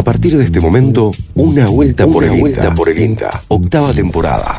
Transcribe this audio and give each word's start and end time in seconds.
A 0.00 0.02
partir 0.02 0.34
de 0.38 0.44
este 0.44 0.60
momento, 0.60 1.10
una 1.34 1.66
vuelta 1.66 2.06
por 2.06 2.24
el 2.24 2.40
vuelta 2.40 2.74
por 2.74 2.88
el 2.88 2.98
INTA, 2.98 3.42
octava 3.48 3.92
temporada. 3.92 4.58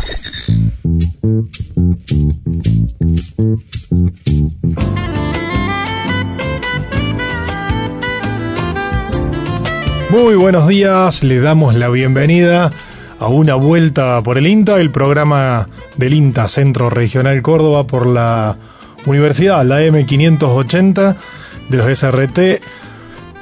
Muy 10.11 10.35
buenos 10.35 10.67
días, 10.67 11.23
le 11.23 11.39
damos 11.39 11.73
la 11.73 11.89
bienvenida 11.89 12.71
a 13.17 13.27
una 13.27 13.55
vuelta 13.55 14.21
por 14.21 14.37
el 14.37 14.45
INTA, 14.45 14.79
el 14.79 14.91
programa 14.91 15.67
del 15.97 16.13
INTA 16.13 16.47
Centro 16.49 16.91
Regional 16.91 17.41
Córdoba 17.41 17.87
por 17.87 18.05
la 18.05 18.57
Universidad, 19.07 19.65
la 19.65 19.81
M580 19.81 21.15
de 21.69 21.77
los 21.77 21.97
SRT. 21.97 22.61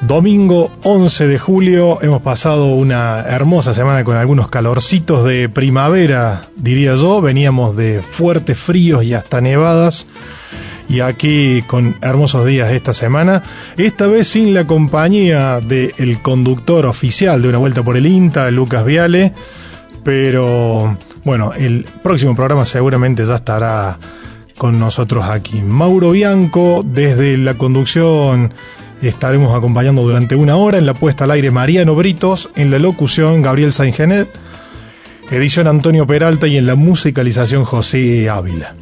Domingo 0.01 0.71
11 0.83 1.27
de 1.27 1.37
julio 1.37 2.01
hemos 2.01 2.21
pasado 2.21 2.67
una 2.67 3.19
hermosa 3.19 3.73
semana 3.73 4.05
con 4.05 4.15
algunos 4.15 4.47
calorcitos 4.47 5.25
de 5.25 5.49
primavera, 5.49 6.47
diría 6.55 6.95
yo. 6.95 7.19
Veníamos 7.19 7.75
de 7.75 8.01
fuertes 8.01 8.57
fríos 8.57 9.03
y 9.03 9.13
hasta 9.13 9.41
nevadas. 9.41 10.05
Y 10.87 11.01
aquí 11.01 11.63
con 11.67 11.97
hermosos 12.01 12.45
días 12.45 12.71
esta 12.71 12.93
semana. 12.93 13.43
Esta 13.75 14.07
vez 14.07 14.29
sin 14.29 14.53
la 14.53 14.65
compañía 14.65 15.59
del 15.59 16.21
conductor 16.21 16.85
oficial 16.85 17.41
de 17.41 17.49
una 17.49 17.57
vuelta 17.57 17.83
por 17.83 17.97
el 17.97 18.05
INTA, 18.05 18.49
Lucas 18.51 18.85
Viale. 18.85 19.33
Pero 20.03 20.97
bueno, 21.25 21.51
el 21.51 21.85
próximo 22.01 22.35
programa 22.35 22.63
seguramente 22.63 23.25
ya 23.25 23.35
estará 23.35 23.99
con 24.57 24.79
nosotros 24.79 25.25
aquí. 25.25 25.61
Mauro 25.61 26.11
Bianco, 26.11 26.83
desde 26.85 27.37
la 27.37 27.55
conducción 27.55 28.53
estaremos 29.07 29.55
acompañando 29.55 30.01
durante 30.03 30.35
una 30.35 30.57
hora. 30.57 30.77
En 30.77 30.85
la 30.85 30.93
puesta 30.93 31.23
al 31.23 31.31
aire, 31.31 31.51
Mariano 31.51 31.95
Britos. 31.95 32.49
En 32.55 32.71
la 32.71 32.79
locución, 32.79 33.41
Gabriel 33.41 33.71
Saingenet. 33.71 34.27
Edición 35.31 35.67
Antonio 35.67 36.07
Peralta 36.07 36.47
y 36.47 36.57
en 36.57 36.65
la 36.65 36.75
musicalización, 36.75 37.63
José 37.63 38.29
Ávila. 38.29 38.75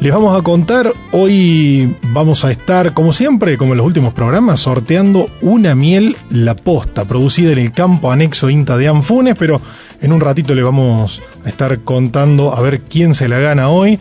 Les 0.00 0.12
vamos 0.12 0.38
a 0.38 0.42
contar, 0.42 0.92
hoy 1.12 1.96
vamos 2.02 2.44
a 2.44 2.50
estar, 2.50 2.94
como 2.94 3.12
siempre, 3.12 3.56
como 3.56 3.72
en 3.72 3.78
los 3.78 3.86
últimos 3.86 4.12
programas, 4.12 4.60
sorteando 4.60 5.30
una 5.40 5.74
miel 5.76 6.16
La 6.30 6.56
Posta, 6.56 7.04
producida 7.04 7.52
en 7.52 7.58
el 7.58 7.72
campo 7.72 8.10
anexo 8.10 8.50
INTA 8.50 8.76
de 8.76 8.88
Anfunes, 8.88 9.36
pero 9.38 9.60
en 10.00 10.12
un 10.12 10.20
ratito 10.20 10.54
le 10.54 10.64
vamos 10.64 11.22
a 11.44 11.48
estar 11.48 11.80
contando 11.80 12.54
a 12.54 12.60
ver 12.60 12.80
quién 12.80 13.14
se 13.14 13.28
la 13.28 13.38
gana 13.38 13.68
hoy. 13.68 14.00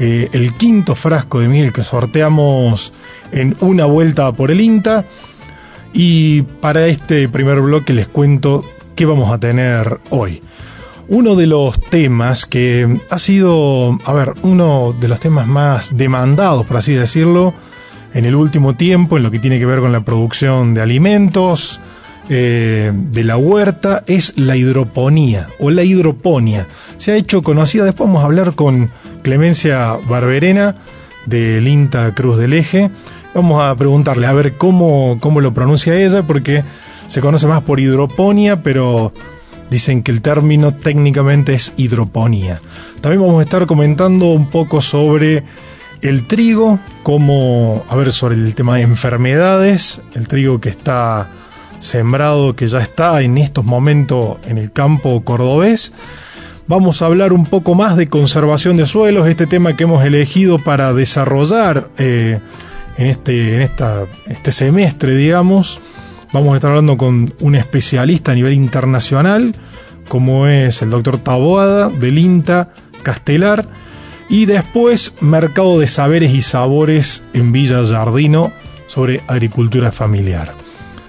Eh, 0.00 0.28
el 0.32 0.54
quinto 0.54 0.94
frasco 0.94 1.40
de 1.40 1.48
miel 1.48 1.72
que 1.72 1.82
sorteamos 1.82 2.92
en 3.32 3.56
una 3.60 3.86
vuelta 3.86 4.30
por 4.32 4.50
el 4.50 4.60
INTA. 4.60 5.04
Y 5.92 6.42
para 6.42 6.86
este 6.86 7.28
primer 7.28 7.60
bloque 7.60 7.92
les 7.92 8.08
cuento 8.08 8.64
qué 8.94 9.06
vamos 9.06 9.32
a 9.32 9.38
tener 9.38 9.98
hoy. 10.10 10.42
Uno 11.08 11.36
de 11.36 11.46
los 11.46 11.80
temas 11.80 12.44
que 12.44 13.00
ha 13.08 13.18
sido, 13.18 13.98
a 14.04 14.12
ver, 14.12 14.34
uno 14.42 14.94
de 14.98 15.08
los 15.08 15.18
temas 15.18 15.46
más 15.46 15.96
demandados, 15.96 16.66
por 16.66 16.76
así 16.76 16.92
decirlo, 16.92 17.54
en 18.12 18.26
el 18.26 18.34
último 18.34 18.76
tiempo, 18.76 19.16
en 19.16 19.22
lo 19.22 19.30
que 19.30 19.38
tiene 19.38 19.58
que 19.58 19.66
ver 19.66 19.80
con 19.80 19.92
la 19.92 20.04
producción 20.04 20.74
de 20.74 20.82
alimentos, 20.82 21.80
eh, 22.28 22.92
de 22.92 23.24
la 23.24 23.38
huerta, 23.38 24.04
es 24.06 24.36
la 24.36 24.56
hidroponía 24.56 25.48
o 25.58 25.70
la 25.70 25.82
hidroponía. 25.82 26.66
Se 26.98 27.12
ha 27.12 27.16
hecho 27.16 27.42
conocida, 27.42 27.84
después 27.84 28.06
vamos 28.06 28.22
a 28.22 28.26
hablar 28.26 28.54
con 28.54 28.90
Clemencia 29.28 29.98
Barberena 30.08 30.74
del 31.26 31.68
INTA 31.68 32.14
Cruz 32.14 32.38
del 32.38 32.54
Eje. 32.54 32.90
Vamos 33.34 33.62
a 33.62 33.76
preguntarle 33.76 34.26
a 34.26 34.32
ver 34.32 34.56
cómo, 34.56 35.18
cómo 35.20 35.42
lo 35.42 35.52
pronuncia 35.52 35.94
ella, 35.94 36.22
porque 36.22 36.64
se 37.08 37.20
conoce 37.20 37.46
más 37.46 37.60
por 37.60 37.78
hidroponía, 37.78 38.62
pero 38.62 39.12
dicen 39.68 40.02
que 40.02 40.12
el 40.12 40.22
término 40.22 40.72
técnicamente 40.72 41.52
es 41.52 41.74
hidroponía. 41.76 42.62
También 43.02 43.20
vamos 43.20 43.40
a 43.40 43.42
estar 43.42 43.66
comentando 43.66 44.28
un 44.28 44.48
poco 44.48 44.80
sobre 44.80 45.44
el 46.00 46.26
trigo, 46.26 46.78
como, 47.02 47.84
a 47.86 47.96
ver, 47.96 48.12
sobre 48.12 48.34
el 48.36 48.54
tema 48.54 48.76
de 48.76 48.82
enfermedades, 48.84 50.00
el 50.14 50.26
trigo 50.26 50.58
que 50.58 50.70
está 50.70 51.28
sembrado, 51.80 52.56
que 52.56 52.66
ya 52.66 52.78
está 52.78 53.20
en 53.20 53.36
estos 53.36 53.66
momentos 53.66 54.38
en 54.46 54.56
el 54.56 54.72
campo 54.72 55.22
cordobés. 55.22 55.92
Vamos 56.68 57.00
a 57.00 57.06
hablar 57.06 57.32
un 57.32 57.46
poco 57.46 57.74
más 57.74 57.96
de 57.96 58.08
conservación 58.08 58.76
de 58.76 58.84
suelos, 58.84 59.26
este 59.26 59.46
tema 59.46 59.74
que 59.74 59.84
hemos 59.84 60.04
elegido 60.04 60.58
para 60.58 60.92
desarrollar 60.92 61.88
eh, 61.96 62.40
en, 62.98 63.06
este, 63.06 63.54
en 63.54 63.62
esta, 63.62 64.04
este 64.26 64.52
semestre, 64.52 65.16
digamos. 65.16 65.80
Vamos 66.30 66.52
a 66.52 66.56
estar 66.56 66.68
hablando 66.68 66.98
con 66.98 67.32
un 67.40 67.54
especialista 67.54 68.32
a 68.32 68.34
nivel 68.34 68.52
internacional, 68.52 69.54
como 70.08 70.46
es 70.46 70.82
el 70.82 70.90
doctor 70.90 71.16
Taboada 71.16 71.88
del 71.88 72.18
INTA 72.18 72.68
Castelar. 73.02 73.66
Y 74.28 74.44
después, 74.44 75.14
Mercado 75.22 75.78
de 75.78 75.86
Saberes 75.86 76.34
y 76.34 76.42
Sabores 76.42 77.22
en 77.32 77.50
Villa 77.50 77.82
Jardino 77.86 78.52
sobre 78.88 79.22
agricultura 79.26 79.90
familiar. 79.90 80.52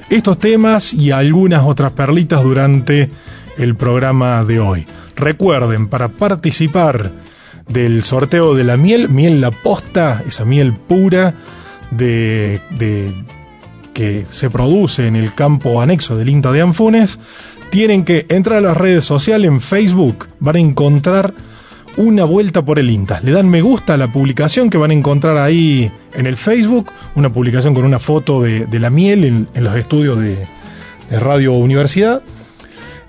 Estos 0.10 0.40
temas 0.40 0.94
y 0.94 1.12
algunas 1.12 1.66
otras 1.66 1.92
perlitas 1.92 2.44
durante 2.44 3.10
el 3.58 3.76
programa 3.76 4.46
de 4.46 4.62
hoy. 4.62 4.88
Recuerden, 5.20 5.90
para 5.90 6.08
participar 6.08 7.12
del 7.68 8.04
sorteo 8.04 8.56
de 8.56 8.64
la 8.64 8.78
miel, 8.78 9.10
miel 9.10 9.42
la 9.42 9.52
posta, 9.52 10.24
esa 10.26 10.46
miel 10.46 10.74
pura 10.74 11.34
de, 11.92 12.62
que 13.94 14.26
se 14.30 14.50
produce 14.50 15.08
en 15.08 15.18
el 15.18 15.34
campo 15.34 15.82
anexo 15.82 16.16
del 16.16 16.30
INTA 16.30 16.54
de 16.54 16.62
Anfunes, 16.62 17.20
tienen 17.70 18.06
que 18.06 18.28
entrar 18.30 18.60
a 18.60 18.62
las 18.62 18.78
redes 18.78 19.04
sociales 19.04 19.50
en 19.50 19.60
Facebook, 19.60 20.28
van 20.40 20.56
a 20.56 20.60
encontrar 20.60 21.34
una 21.98 22.24
vuelta 22.24 22.64
por 22.64 22.80
el 22.80 22.90
INTA. 22.90 23.20
Le 23.22 23.34
dan 23.34 23.50
me 23.50 23.62
gusta 23.62 23.96
a 23.96 23.98
la 23.98 24.08
publicación 24.08 24.70
que 24.70 24.78
van 24.78 24.92
a 24.92 24.94
encontrar 24.94 25.38
ahí 25.38 25.92
en 26.14 26.28
el 26.28 26.38
Facebook, 26.38 26.92
una 27.16 27.30
publicación 27.32 27.74
con 27.74 27.84
una 27.84 28.00
foto 28.00 28.42
de, 28.42 28.68
la 28.80 28.90
miel 28.90 29.26
en, 29.54 29.64
los 29.64 29.76
estudios 29.76 30.18
de, 30.18 30.48
Radio 31.12 31.54
Universidad. 31.54 32.22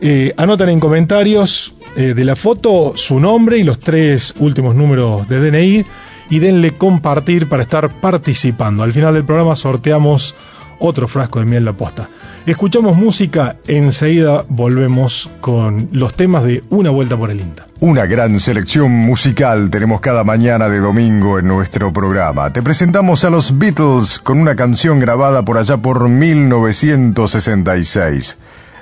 Eh, 0.01 0.33
anotan 0.39 0.71
en 0.71 0.81
comentarios 0.81 1.75
eh, 1.97 2.15
de 2.15 2.25
la 2.25 2.37
foto 2.37 2.93
su 2.97 3.21
nombre 3.21 3.59
y 3.59 3.63
los 3.63 3.79
tres 3.79 4.35
últimos 4.39 4.75
números 4.75 5.29
de 5.29 5.51
DNI 5.51 5.85
y 6.31 6.39
denle 6.39 6.73
compartir 6.73 7.49
para 7.49 7.63
estar 7.63 7.91
participando. 8.01 8.83
Al 8.83 8.93
final 8.93 9.15
del 9.15 9.25
programa 9.25 9.57
sorteamos 9.57 10.35
otro 10.81 11.07
frasco 11.07 11.39
de 11.39 11.45
miel 11.45 11.65
la 11.65 11.75
posta. 11.75 12.09
Escuchamos 12.47 12.97
música, 12.97 13.57
enseguida 13.67 14.45
volvemos 14.49 15.31
con 15.41 15.89
los 15.93 16.15
temas 16.15 16.43
de 16.43 16.65
Una 16.71 16.91
Vuelta 16.91 17.17
por 17.17 17.31
el 17.31 17.41
INTA. 17.41 17.69
Una 17.81 18.07
gran 18.07 18.41
selección 18.41 18.91
musical 18.91 19.71
tenemos 19.71 20.01
cada 20.01 20.25
mañana 20.25 20.69
de 20.69 20.81
domingo 20.81 21.39
en 21.39 21.47
nuestro 21.47 21.93
programa. 21.93 22.53
Te 22.53 22.63
presentamos 22.63 23.25
a 23.25 23.31
los 23.31 23.57
Beatles 23.59 24.19
con 24.19 24.41
una 24.41 24.57
canción 24.57 24.99
grabada 25.01 25.45
por 25.45 25.59
allá 25.59 25.77
por 25.77 26.09
1966. 26.09 28.39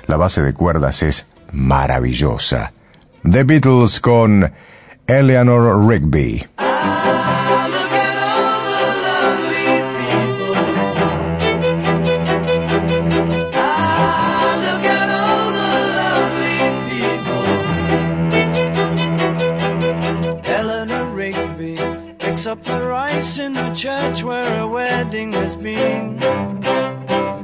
La 0.07 0.17
base 0.17 0.41
de 0.41 0.53
cuerdas 0.53 1.03
es 1.03 1.27
maravillosa. 1.51 2.71
The 3.21 3.43
Beatles 3.43 4.01
con 4.01 4.53
Eleanor 5.07 5.77
Rigby. 5.77 6.45
Eleanor 20.45 21.05
Rigby 21.13 21.75
picks 22.19 22.47
up 22.47 22.63
the 22.63 22.81
rice 22.87 23.37
in 23.37 23.53
the 23.53 23.73
church 23.73 24.23
where 24.23 24.61
a 24.61 24.67
wedding 24.67 25.33
has 25.33 25.57
been. 25.57 26.19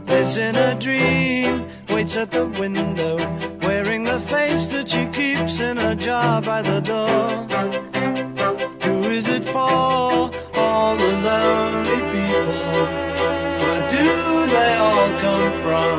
Lives 0.06 0.38
in 0.38 0.56
a 0.56 0.74
dream, 0.80 1.68
waits 1.90 2.16
at 2.16 2.32
the 2.32 2.46
window, 2.48 3.18
the 4.16 4.22
face 4.22 4.68
that 4.68 4.88
she 4.88 5.06
keeps 5.08 5.60
in 5.60 5.78
a 5.78 5.94
jar 5.94 6.42
by 6.42 6.62
the 6.62 6.80
door. 6.80 7.28
Who 8.86 8.98
is 9.12 9.28
it 9.28 9.44
for? 9.44 10.32
All 10.64 10.96
the 11.04 11.14
lonely 11.28 12.02
people. 12.16 12.62
Where 13.62 13.84
do 13.98 14.08
they 14.56 14.74
all 14.88 15.10
come 15.26 15.52
from? 15.64 15.98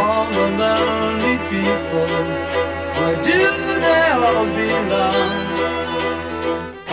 All 0.00 0.26
the 0.38 0.48
lonely 0.62 1.38
people. 1.54 2.10
Where 2.98 3.18
do 3.30 3.42
they 3.86 4.06
all 4.24 4.46
belong? 4.60 5.89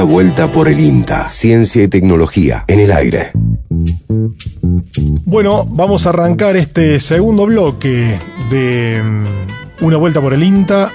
Una 0.00 0.10
vuelta 0.10 0.50
por 0.50 0.66
el 0.66 0.80
INTA. 0.80 1.28
Ciencia 1.28 1.82
y 1.82 1.88
tecnología 1.88 2.64
en 2.68 2.80
el 2.80 2.90
aire. 2.90 3.32
Bueno, 5.26 5.66
vamos 5.66 6.06
a 6.06 6.08
arrancar 6.08 6.56
este 6.56 6.98
segundo 7.00 7.44
bloque 7.44 8.18
de 8.48 9.02
mm, 9.04 9.84
Una 9.84 9.98
vuelta 9.98 10.22
por 10.22 10.32
el 10.32 10.42
INTA 10.42 10.90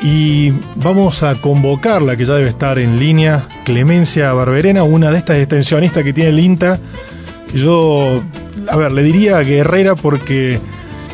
y 0.00 0.52
vamos 0.76 1.24
a 1.24 1.40
convocarla, 1.40 2.16
que 2.16 2.24
ya 2.24 2.34
debe 2.34 2.50
estar 2.50 2.78
en 2.78 3.00
línea, 3.00 3.48
Clemencia 3.64 4.32
Barberena, 4.32 4.84
una 4.84 5.10
de 5.10 5.18
estas 5.18 5.38
extensionistas 5.38 6.04
que 6.04 6.12
tiene 6.12 6.30
el 6.30 6.38
INTA. 6.38 6.78
Yo, 7.52 8.22
a 8.68 8.76
ver, 8.76 8.92
le 8.92 9.02
diría 9.02 9.40
guerrera 9.40 9.96
porque 9.96 10.60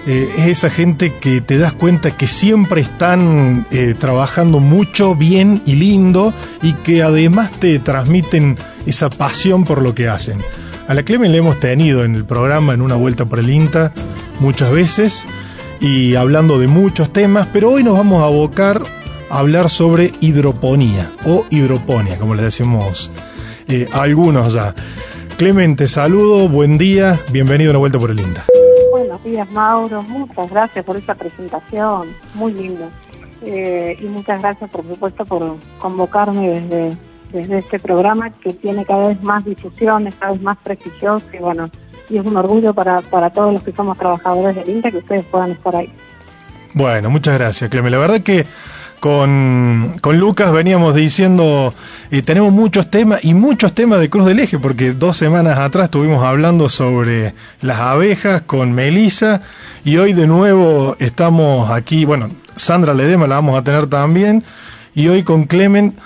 eh, 0.07 0.33
es 0.39 0.47
esa 0.47 0.71
gente 0.71 1.13
que 1.13 1.41
te 1.41 1.59
das 1.59 1.73
cuenta 1.73 2.17
que 2.17 2.29
siempre 2.29 2.81
están 2.81 3.67
eh, 3.73 3.95
trabajando 3.99 4.61
mucho, 4.61 5.17
bien 5.17 5.63
y 5.67 5.75
lindo 5.75 6.33
y 6.63 6.75
que 6.75 7.03
además 7.03 7.51
te 7.53 7.79
transmiten 7.81 8.57
esa 8.87 9.11
pasión 9.11 9.65
por 9.65 9.83
lo 9.83 9.95
que 9.95 10.09
hacen. 10.09 10.39
A 10.87 10.95
la 10.95 11.03
Clemen 11.03 11.33
le 11.33 11.39
hemos 11.39 11.59
tenido 11.59 12.05
en 12.05 12.15
el 12.15 12.25
programa 12.25 12.73
en 12.73 12.83
una 12.83 12.95
vuelta 12.95 13.25
por 13.25 13.41
el 13.41 13.51
INTA 13.51 13.93
muchas 14.39 14.71
veces 14.71 15.25
y 15.81 16.15
hablando 16.15 16.61
de 16.61 16.69
muchos 16.69 17.13
temas, 17.13 17.49
pero 17.53 17.71
hoy 17.71 17.83
nos 17.83 17.97
vamos 17.97 18.23
a 18.23 18.27
abocar 18.27 18.83
a 19.29 19.41
hablar 19.41 19.69
sobre 19.69 20.13
hidroponía 20.21 21.11
o 21.25 21.45
hidroponía, 21.51 22.17
como 22.17 22.37
le 22.37 22.45
decimos 22.45 23.11
eh, 23.67 23.89
a 23.93 24.03
algunos 24.03 24.55
ya. 24.55 24.73
Clemente, 25.37 25.89
saludo, 25.89 26.49
buen 26.49 26.79
día, 26.79 27.21
bienvenido 27.33 27.71
a 27.71 27.73
una 27.73 27.79
vuelta 27.81 27.99
por 27.99 28.13
el 28.13 28.21
INTA. 28.21 28.47
Días, 29.27 29.51
Mauro. 29.51 30.05
Muchas 30.05 30.51
gracias 30.51 30.85
por 30.85 30.97
esta 30.97 31.17
presentación. 31.17 32.09
Muy 32.35 32.53
linda. 32.53 32.89
Eh, 33.43 33.97
y 34.01 34.05
muchas 34.05 34.41
gracias, 34.41 34.71
por 34.71 34.87
supuesto, 34.87 35.25
por 35.25 35.57
convocarme 35.81 36.49
desde, 36.61 36.97
desde 37.33 37.59
este 37.59 37.81
programa 37.81 38.31
que 38.31 38.53
tiene 38.53 38.85
cada 38.85 39.09
vez 39.09 39.21
más 39.23 39.45
difusión, 39.45 40.09
cada 40.19 40.33
vez 40.33 40.43
más 40.43 40.57
prestigioso 40.59 41.27
y 41.33 41.39
bueno, 41.39 41.69
y 42.09 42.19
es 42.19 42.25
un 42.25 42.37
orgullo 42.37 42.73
para, 42.73 43.01
para 43.03 43.31
todos 43.31 43.53
los 43.53 43.63
que 43.65 43.73
somos 43.73 43.99
trabajadores 43.99 44.55
del 44.55 44.69
INTA 44.69 44.93
que 44.93 44.99
ustedes 44.99 45.25
puedan 45.25 45.51
estar 45.51 45.75
ahí. 45.75 45.93
Bueno, 46.73 47.11
muchas 47.11 47.35
gracias, 47.35 47.69
Clemente. 47.69 47.97
La 47.97 48.01
verdad 48.01 48.21
que 48.21 48.47
con, 49.01 49.95
con 50.01 50.19
Lucas 50.19 50.53
veníamos 50.53 50.95
diciendo, 50.95 51.75
eh, 52.11 52.23
tenemos 52.23 52.53
muchos 52.53 52.91
temas 52.91 53.25
y 53.25 53.35
muchos 53.35 53.75
temas 53.75 54.01
de 54.01 54.11
Cruz 54.11 54.27
del 54.27 54.41
Eje, 54.41 54.59
porque 54.59 54.93
dos 54.93 55.17
semanas 55.17 55.59
atrás 55.59 55.85
estuvimos 55.85 56.23
hablando 56.23 56.69
sobre 56.69 57.35
las 57.61 57.79
abejas 57.79 58.43
con 58.43 58.73
Melissa 58.73 59.43
y 59.85 59.99
hoy 59.99 60.13
de 60.13 60.27
nuevo 60.27 60.97
estamos 60.99 61.71
aquí, 61.71 62.05
bueno, 62.05 62.31
Sandra 62.55 62.95
Ledema 62.95 63.27
la 63.27 63.37
vamos 63.37 63.59
a 63.59 63.65
tener 63.65 63.87
también 63.87 64.45
y 64.95 65.09
hoy 65.09 65.23
con 65.23 65.45
Clement 65.45 65.97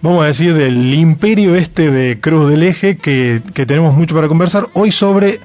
vamos 0.00 0.24
a 0.24 0.26
decir 0.26 0.54
del 0.54 0.94
imperio 0.94 1.54
este 1.54 1.90
de 1.90 2.18
Cruz 2.20 2.48
del 2.48 2.62
Eje 2.62 2.96
que, 2.96 3.42
que 3.54 3.66
tenemos 3.66 3.94
mucho 3.94 4.14
para 4.14 4.28
conversar 4.28 4.66
hoy 4.72 4.90
sobre 4.92 5.40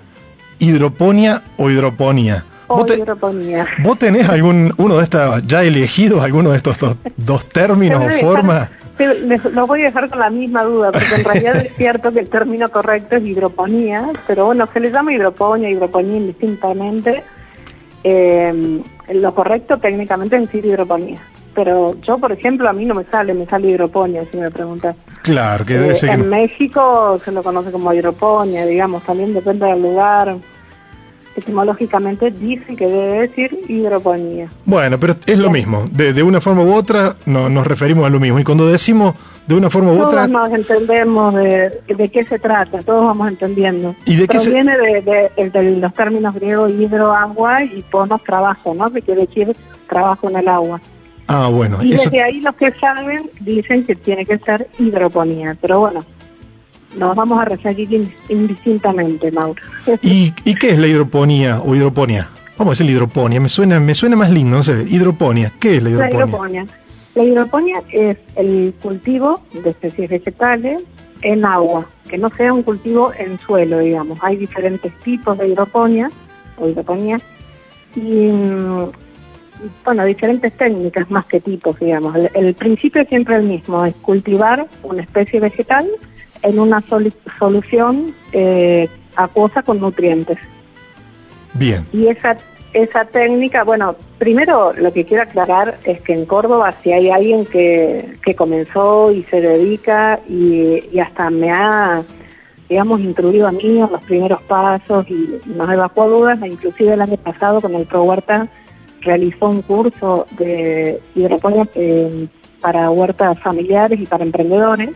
hidroponía 0.59 1.43
o 1.57 1.69
hidroponía. 1.69 2.45
O 2.67 2.85
te- 2.85 2.95
hidroponía. 2.95 3.67
¿Vos 3.83 3.97
tenés 3.99 4.27
algún 4.29 4.73
uno 4.77 4.97
de 4.97 5.03
estos 5.03 5.45
ya 5.47 5.63
elegidos, 5.63 6.23
alguno 6.23 6.51
de 6.51 6.57
estos 6.57 6.77
dos, 6.79 6.95
dos 7.17 7.45
términos 7.49 8.01
o 8.03 8.09
formas? 8.25 8.69
te- 8.97 9.13
les- 9.21 9.43
Lo 9.45 9.65
voy 9.67 9.81
a 9.81 9.85
dejar 9.85 10.09
con 10.09 10.19
la 10.19 10.29
misma 10.29 10.63
duda, 10.63 10.91
porque 10.91 11.15
en 11.15 11.23
realidad 11.23 11.55
es 11.57 11.73
cierto 11.75 12.11
que 12.11 12.19
el 12.21 12.29
término 12.29 12.69
correcto 12.69 13.15
es 13.17 13.23
hidroponía, 13.25 14.09
pero 14.27 14.45
bueno, 14.45 14.67
se 14.71 14.79
le 14.79 14.91
llama 14.91 15.13
hidroponía, 15.13 15.69
hidroponía 15.69 16.17
indistintamente. 16.17 17.23
Eh, 18.03 18.81
lo 19.13 19.33
correcto 19.35 19.77
técnicamente 19.77 20.35
es 20.35 20.41
decir 20.43 20.65
hidroponía. 20.65 21.19
Pero 21.55 21.95
yo, 22.01 22.17
por 22.17 22.31
ejemplo, 22.31 22.67
a 22.67 22.73
mí 22.73 22.83
no 22.83 22.95
me 22.95 23.03
sale, 23.03 23.33
me 23.33 23.45
sale 23.45 23.69
hidroponía, 23.69 24.23
si 24.31 24.37
me 24.37 24.49
preguntas. 24.49 24.95
Claro, 25.21 25.63
que 25.65 25.73
debe 25.77 25.91
Eh, 25.91 25.95
ser 25.95 26.09
en. 26.11 26.27
México 26.29 27.19
se 27.23 27.31
lo 27.31 27.43
conoce 27.43 27.71
como 27.71 27.93
hidroponía, 27.93 28.65
digamos, 28.65 29.03
también 29.03 29.33
depende 29.33 29.67
del 29.67 29.81
lugar. 29.81 30.35
Etimológicamente 31.35 32.29
dice 32.31 32.75
que 32.75 32.85
debe 32.87 33.27
decir 33.27 33.59
hidroponía. 33.67 34.47
Bueno, 34.65 34.99
pero 34.99 35.15
es 35.25 35.37
lo 35.37 35.49
mismo. 35.49 35.85
De, 35.91 36.13
de 36.13 36.23
una 36.23 36.39
forma 36.41 36.63
u 36.63 36.73
otra 36.73 37.15
no, 37.25 37.49
nos 37.49 37.65
referimos 37.65 38.05
a 38.05 38.09
lo 38.09 38.19
mismo. 38.19 38.39
Y 38.39 38.43
cuando 38.43 38.67
decimos 38.67 39.15
de 39.47 39.55
una 39.55 39.69
forma 39.69 39.91
u 39.91 40.01
otra, 40.01 40.27
Todos 40.27 40.29
nos 40.29 40.51
entendemos 40.53 41.33
de, 41.35 41.81
de 41.87 42.09
qué 42.09 42.23
se 42.23 42.39
trata, 42.39 42.81
todos 42.81 43.03
vamos 43.05 43.27
entendiendo. 43.29 43.95
¿Y 44.05 44.15
de 44.15 44.27
qué 44.27 44.39
se- 44.39 44.51
Proviene 44.51 44.77
de, 44.77 45.29
de- 45.35 45.49
de 45.49 45.71
los 45.79 45.93
términos 45.93 46.33
griegos 46.35 46.71
hidro, 46.71 47.11
agua 47.13 47.63
y 47.63 47.81
ponos, 47.91 48.23
trabajo, 48.23 48.73
¿no? 48.73 48.91
Que 48.91 49.01
quiere 49.01 49.21
decir 49.25 49.55
trabajo 49.89 50.29
en 50.29 50.37
el 50.37 50.47
agua. 50.47 50.79
ah, 51.27 51.49
bueno, 51.51 51.83
Y 51.83 51.93
eso, 51.93 52.05
desde 52.09 52.21
ahí 52.23 52.39
los 52.41 52.55
que 52.55 52.71
saben 52.73 53.29
dicen 53.41 53.83
que 53.85 53.95
tiene 53.95 54.25
que 54.25 54.37
ser 54.39 54.67
hidroponía. 54.79 55.57
Pero 55.61 55.79
bueno, 55.81 56.05
nos 56.97 57.15
vamos 57.15 57.39
a 57.41 57.45
referir 57.45 57.91
in- 57.93 58.11
indistintamente, 58.29 59.31
Mauro. 59.31 59.61
¿y, 60.01 60.33
¿y 60.45 60.55
qué 60.55 60.71
es 60.71 60.79
la 60.79 60.87
hidroponía 60.87 61.61
o 61.61 61.75
hidroponía? 61.75 62.29
Vamos 62.57 62.79
a 62.79 62.83
decir 62.83 62.95
hidroponía, 62.95 63.39
me 63.39 63.49
suena, 63.49 63.79
me 63.79 63.93
suena 63.95 64.15
más 64.15 64.29
lindo, 64.31 64.57
no 64.57 64.63
sé, 64.63 64.85
hidroponía. 64.89 65.51
¿Qué 65.59 65.77
es 65.77 65.83
la 65.83 65.89
La 65.89 65.95
hidroponía? 66.09 66.25
hidroponía. 66.25 66.65
La 67.15 67.23
hidroponía 67.23 67.83
es 67.91 68.17
el 68.35 68.73
cultivo 68.81 69.41
de 69.53 69.69
especies 69.69 70.09
vegetales 70.09 70.83
en 71.21 71.45
agua, 71.45 71.87
que 72.09 72.17
no 72.17 72.29
sea 72.29 72.51
un 72.53 72.63
cultivo 72.63 73.11
en 73.17 73.39
suelo, 73.39 73.79
digamos. 73.79 74.19
Hay 74.21 74.35
diferentes 74.37 74.91
tipos 74.99 75.37
de 75.37 75.47
hidroponía 75.47 76.09
o 76.57 76.67
hidroponía 76.69 77.17
y, 77.95 78.01
mm, 78.31 78.85
bueno, 79.85 80.05
diferentes 80.05 80.51
técnicas 80.53 81.09
más 81.09 81.25
que 81.25 81.39
tipos, 81.39 81.79
digamos. 81.79 82.15
El, 82.15 82.29
el 82.33 82.53
principio 82.55 83.01
es 83.03 83.09
siempre 83.09 83.35
el 83.35 83.43
mismo, 83.43 83.85
es 83.85 83.95
cultivar 83.95 84.67
una 84.83 85.01
especie 85.03 85.39
vegetal 85.39 85.87
en 86.43 86.59
una 86.59 86.81
solu- 86.81 87.13
solución 87.39 88.13
eh, 88.31 88.87
acuosa 89.15 89.63
con 89.63 89.79
nutrientes. 89.79 90.37
Bien, 91.55 91.85
Y 91.93 92.07
esa, 92.07 92.37
esa 92.73 93.05
técnica, 93.05 93.63
bueno, 93.63 93.95
primero 94.17 94.73
lo 94.73 94.91
que 94.91 95.05
quiero 95.05 95.23
aclarar 95.23 95.75
es 95.83 96.01
que 96.01 96.13
en 96.13 96.25
Córdoba 96.25 96.73
si 96.81 96.91
hay 96.91 97.09
alguien 97.09 97.45
que, 97.45 98.17
que 98.25 98.33
comenzó 98.35 99.11
y 99.11 99.23
se 99.23 99.39
dedica 99.41 100.19
y, 100.27 100.83
y 100.91 100.99
hasta 100.99 101.29
me 101.29 101.51
ha, 101.51 102.01
digamos, 102.67 103.01
instruido 103.01 103.47
a 103.47 103.51
mí 103.51 103.79
en 103.79 103.91
los 103.91 104.01
primeros 104.01 104.41
pasos 104.43 105.05
y 105.09 105.39
nos 105.45 105.71
evacuó 105.71 106.09
dudas, 106.09 106.41
e 106.41 106.47
inclusive 106.47 106.93
el 106.93 107.01
año 107.01 107.17
pasado 107.17 107.61
con 107.61 107.75
el 107.75 107.85
Pro 107.85 108.03
Huerta 108.03 108.47
realizó 109.01 109.49
un 109.49 109.61
curso 109.61 110.25
de 110.39 110.99
hidroponía 111.13 111.67
eh, 111.75 112.27
para 112.61 112.89
huertas 112.89 113.37
familiares 113.39 113.99
y 113.99 114.05
para 114.05 114.23
emprendedores, 114.23 114.89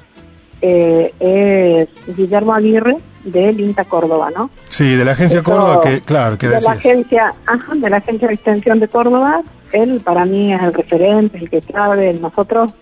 eh, 0.61 1.13
es 1.19 2.15
Guillermo 2.17 2.53
Aguirre 2.53 2.97
del 3.23 3.59
INTA 3.59 3.83
Córdoba, 3.85 4.29
¿no? 4.35 4.49
sí, 4.69 4.95
de 4.95 5.03
la 5.05 5.11
agencia 5.11 5.39
Esto- 5.39 5.51
Córdoba, 5.51 5.81
que 5.81 6.01
claro, 6.01 6.37
que 6.37 6.47
de 6.47 6.61
la 6.61 6.71
agencia, 6.71 7.33
ajá, 7.45 7.75
de 7.75 7.89
la 7.89 7.97
agencia 7.97 8.27
de 8.27 8.33
extensión 8.35 8.79
de 8.79 8.87
Córdoba, 8.87 9.41
él 9.73 10.01
para 10.03 10.25
mí 10.25 10.53
es 10.53 10.61
el 10.61 10.73
referente, 10.73 11.37
el 11.37 11.49
que 11.49 11.61
sabe, 11.61 12.13
nosotros 12.13 12.73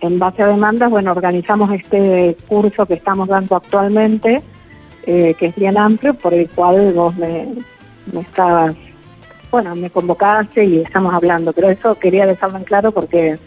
en 0.00 0.18
base 0.18 0.42
a 0.42 0.48
demandas, 0.48 0.90
bueno, 0.90 1.10
organizamos 1.12 1.70
este 1.72 2.36
curso 2.46 2.86
que 2.86 2.94
estamos 2.94 3.26
dando 3.28 3.56
actualmente, 3.56 4.42
eh, 5.06 5.34
que 5.38 5.46
es 5.46 5.56
bien 5.56 5.76
amplio, 5.76 6.14
por 6.14 6.34
el 6.34 6.48
cual 6.50 6.92
vos 6.92 7.16
me, 7.16 7.48
me 8.12 8.20
estabas, 8.20 8.74
bueno, 9.50 9.74
me 9.74 9.90
convocaste 9.90 10.64
y 10.64 10.80
estamos 10.80 11.12
hablando, 11.14 11.52
pero 11.52 11.70
eso 11.70 11.94
quería 11.98 12.26
dejarlo 12.26 12.58
en 12.58 12.64
claro 12.64 12.92
porque 12.92 13.38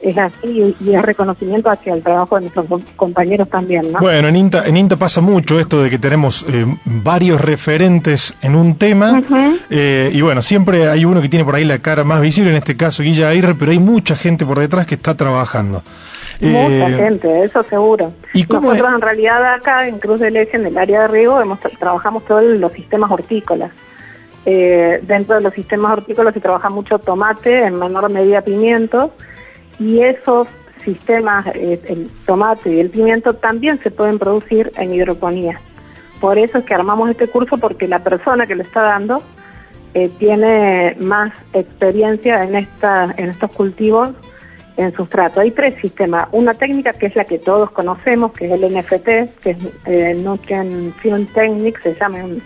es 0.00 0.16
así 0.16 0.74
y 0.80 0.94
es 0.94 1.02
reconocimiento 1.02 1.68
hacia 1.70 1.92
el 1.94 2.02
trabajo 2.02 2.36
de 2.36 2.42
nuestros 2.42 2.66
com- 2.66 2.82
compañeros 2.96 3.48
también, 3.48 3.90
¿no? 3.92 3.98
Bueno, 3.98 4.28
en 4.28 4.36
INTA, 4.36 4.64
en 4.66 4.76
INTA 4.76 4.96
pasa 4.96 5.20
mucho 5.20 5.58
esto 5.58 5.82
de 5.82 5.90
que 5.90 5.98
tenemos 5.98 6.46
eh, 6.48 6.64
varios 6.84 7.40
referentes 7.40 8.34
en 8.42 8.54
un 8.54 8.76
tema 8.78 9.22
eh, 9.70 10.10
y 10.12 10.20
bueno, 10.20 10.40
siempre 10.42 10.88
hay 10.88 11.04
uno 11.04 11.20
que 11.20 11.28
tiene 11.28 11.44
por 11.44 11.56
ahí 11.56 11.64
la 11.64 11.78
cara 11.80 12.04
más 12.04 12.20
visible, 12.20 12.50
en 12.50 12.56
este 12.56 12.76
caso 12.76 13.02
Guilla 13.02 13.30
Aguirre, 13.30 13.54
pero 13.56 13.72
hay 13.72 13.80
mucha 13.80 14.14
gente 14.14 14.46
por 14.46 14.58
detrás 14.60 14.86
que 14.86 14.94
está 14.94 15.16
trabajando. 15.16 15.82
Mucha 16.40 16.88
Eh, 16.88 16.94
gente, 16.96 17.42
eso 17.42 17.64
seguro. 17.64 18.12
¿y 18.32 18.42
Nosotros 18.44 18.76
es? 18.76 18.84
en 18.94 19.00
realidad 19.00 19.54
acá 19.54 19.88
en 19.88 19.98
Cruz 19.98 20.20
del 20.20 20.36
Eje, 20.36 20.56
en 20.58 20.66
el 20.66 20.78
área 20.78 21.02
de 21.02 21.08
riego, 21.08 21.40
hemos, 21.40 21.58
trabajamos 21.80 22.24
todos 22.24 22.44
los 22.44 22.70
sistemas 22.70 23.10
hortícolas. 23.10 23.72
Eh, 24.46 25.00
dentro 25.02 25.34
de 25.34 25.40
los 25.42 25.52
sistemas 25.52 25.92
hortícolas 25.98 26.32
se 26.32 26.40
trabaja 26.40 26.70
mucho 26.70 26.98
tomate, 27.00 27.64
en 27.66 27.76
menor 27.78 28.08
medida 28.10 28.40
pimiento, 28.42 29.12
y 29.78 30.00
esos 30.00 30.48
sistemas, 30.84 31.46
eh, 31.54 31.80
el 31.88 32.08
tomate 32.26 32.74
y 32.74 32.80
el 32.80 32.90
pimiento, 32.90 33.34
también 33.34 33.78
se 33.78 33.90
pueden 33.90 34.18
producir 34.18 34.72
en 34.76 34.94
hidroponía. 34.94 35.60
Por 36.20 36.38
eso 36.38 36.58
es 36.58 36.64
que 36.64 36.74
armamos 36.74 37.10
este 37.10 37.28
curso, 37.28 37.58
porque 37.58 37.86
la 37.86 37.98
persona 38.02 38.46
que 38.46 38.54
lo 38.54 38.62
está 38.62 38.82
dando 38.82 39.22
eh, 39.94 40.10
tiene 40.18 40.96
más 41.00 41.32
experiencia 41.52 42.42
en, 42.44 42.56
esta, 42.56 43.14
en 43.16 43.30
estos 43.30 43.50
cultivos 43.52 44.10
en 44.76 44.94
sustrato. 44.94 45.40
Hay 45.40 45.50
tres 45.50 45.74
sistemas. 45.80 46.28
Una 46.32 46.54
técnica 46.54 46.92
que 46.92 47.06
es 47.06 47.16
la 47.16 47.24
que 47.24 47.38
todos 47.38 47.70
conocemos, 47.72 48.32
que 48.32 48.46
es 48.46 48.52
el 48.52 48.72
NFT, 48.74 49.40
que 49.42 49.50
es 49.50 49.56
eh, 49.86 50.14
Nutrient 50.14 50.94
Film 50.96 51.26
Technique, 51.26 51.80
se 51.82 51.94
llama 51.94 52.18
un- 52.24 52.42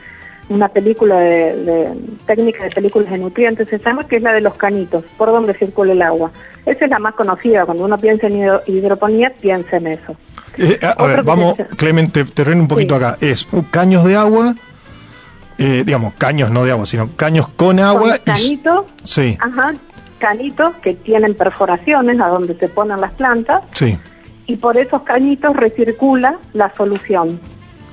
una 0.49 0.69
película 0.69 1.19
de, 1.19 1.93
técnica 2.27 2.65
de 2.65 2.71
películas 2.71 3.11
de 3.11 3.19
nutrientes, 3.19 3.69
se 3.69 3.79
llama, 3.79 4.07
que 4.07 4.17
es 4.17 4.23
la 4.23 4.33
de 4.33 4.41
los 4.41 4.55
canitos, 4.55 5.05
por 5.17 5.31
donde 5.31 5.55
circula 5.55 5.93
el 5.93 6.03
agua. 6.03 6.31
Esa 6.67 6.85
es 6.85 6.91
la 6.91 6.99
más 6.99 7.15
conocida, 7.15 7.65
cuando 7.65 7.85
uno 7.85 7.99
piensa 7.99 8.27
en 8.27 8.51
hidroponía, 8.67 9.33
piensa 9.41 9.77
en 9.77 9.87
eso. 9.89 10.17
Eh, 10.59 10.79
a, 10.83 11.07
ver, 11.07 11.23
vamos, 11.23 11.57
Clemente, 11.77 12.25
terreno 12.25 12.63
un 12.63 12.69
poquito 12.69 12.95
acá. 12.95 13.17
Es 13.21 13.47
caños 13.71 14.05
de 14.05 14.17
agua, 14.17 14.55
eh, 15.59 15.83
digamos, 15.87 16.15
caños 16.15 16.51
no 16.51 16.65
de 16.65 16.73
agua, 16.73 16.87
sino 16.87 17.17
caños 17.17 17.49
con 17.49 17.81
agua. 17.81 18.19
canitos, 18.25 18.87
sí. 19.05 19.39
ajá, 19.41 19.73
canitos 20.19 20.75
que 20.83 20.95
tienen 20.95 21.35
perforaciones 21.35 22.21
a 22.21 22.29
donde 22.29 22.55
se 22.57 22.69
ponen 22.69 23.01
las 23.01 23.13
plantas. 23.13 23.63
Sí. 23.73 23.97
Y 24.47 24.57
por 24.57 24.77
esos 24.77 25.03
cañitos 25.03 25.57
recircula 25.57 26.37
la 26.53 26.73
solución 26.75 27.41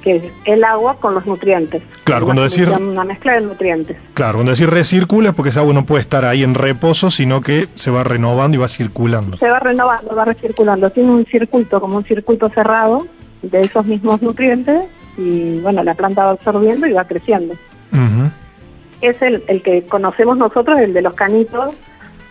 que 0.02 0.16
es 0.18 0.24
el 0.46 0.64
agua 0.64 0.98
con 0.98 1.14
los 1.14 1.26
nutrientes. 1.26 1.84
Claro, 2.04 2.26
cuando 2.26 2.44
decir 2.44 2.70
una 2.70 3.04
mezcla 3.04 3.34
de 3.34 3.42
nutrientes. 3.42 3.98
Claro, 4.14 4.36
cuando 4.36 4.52
decir 4.52 4.70
recircula 4.70 5.30
es 5.30 5.36
porque 5.36 5.50
esa 5.50 5.62
agua 5.62 5.74
no 5.74 5.86
puede 5.86 6.02
estar 6.02 6.26
ahí 6.26 6.44
en 6.44 6.56
reposo, 6.56 7.10
sino 7.12 7.42
que 7.42 7.68
se 7.76 7.92
va 7.92 8.04
renovando 8.04 8.56
y 8.56 8.60
va 8.60 8.70
circulando. 8.70 9.38
Se 9.38 9.50
va 9.50 9.60
renovando, 9.60 10.16
va 10.16 10.26
recirculando. 10.26 10.90
Tiene 10.90 11.12
un 11.12 11.26
circuito, 11.26 11.80
como 11.80 11.98
un 11.98 12.06
circuito 12.06 12.50
cerrado 12.50 13.06
de 13.42 13.62
esos 13.62 13.86
mismos 13.86 14.22
nutrientes 14.22 14.86
y 15.18 15.60
bueno, 15.60 15.84
la 15.84 15.96
planta 15.96 16.26
va 16.26 16.32
absorbiendo 16.32 16.88
y 16.88 16.94
va 16.94 17.06
creciendo. 17.06 17.56
Es 19.02 19.22
el, 19.22 19.44
el 19.48 19.62
que 19.62 19.84
conocemos 19.84 20.38
nosotros, 20.38 20.78
el 20.80 20.94
de 20.94 21.02
los 21.02 21.14
canitos, 21.14 21.74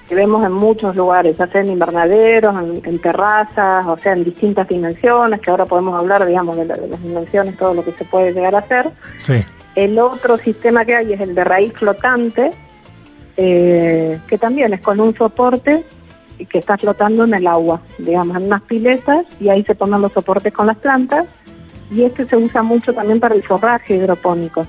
que 0.08 0.14
vemos 0.14 0.44
en 0.44 0.52
muchos 0.52 0.96
lugares, 0.96 1.36
ya 1.36 1.46
sea 1.46 1.60
en 1.60 1.68
invernaderos, 1.68 2.54
en, 2.82 2.98
terrazas, 2.98 3.86
o 3.86 3.96
sea, 3.98 4.14
en 4.14 4.24
distintas 4.24 4.66
dimensiones, 4.66 5.40
que 5.40 5.50
ahora 5.50 5.66
podemos 5.66 5.98
hablar, 5.98 6.24
digamos, 6.24 6.56
de, 6.56 6.64
las 6.64 7.02
dimensiones, 7.02 7.56
todo 7.58 7.74
lo 7.74 7.84
que 7.84 7.92
se 7.92 8.04
puede 8.06 8.32
llegar 8.32 8.54
a 8.54 8.60
hacer. 8.60 8.90
Sí. 9.18 9.44
El 9.74 9.98
otro 9.98 10.38
sistema 10.38 10.84
que 10.84 10.96
hay 10.96 11.12
es 11.12 11.20
el 11.20 11.34
de 11.34 11.44
raíz 11.44 11.74
flotante, 11.74 12.52
eh, 13.36 14.18
que 14.26 14.38
también 14.38 14.72
es 14.72 14.80
con 14.80 14.98
un 14.98 15.14
soporte 15.14 15.84
y 16.38 16.46
que 16.46 16.58
está 16.58 16.78
flotando 16.78 17.24
en 17.24 17.34
el 17.34 17.46
agua, 17.46 17.82
digamos, 17.98 18.36
en 18.38 18.44
unas 18.44 18.62
piletas, 18.62 19.26
y 19.38 19.50
ahí 19.50 19.62
se 19.64 19.74
ponen 19.74 20.00
los 20.00 20.12
soportes 20.12 20.52
con 20.54 20.68
las 20.68 20.78
plantas, 20.78 21.26
y 21.90 22.04
este 22.04 22.26
se 22.26 22.36
usa 22.36 22.62
mucho 22.62 22.94
también 22.94 23.20
para 23.20 23.34
el 23.34 23.42
forraje 23.42 23.96
hidropónico. 23.96 24.66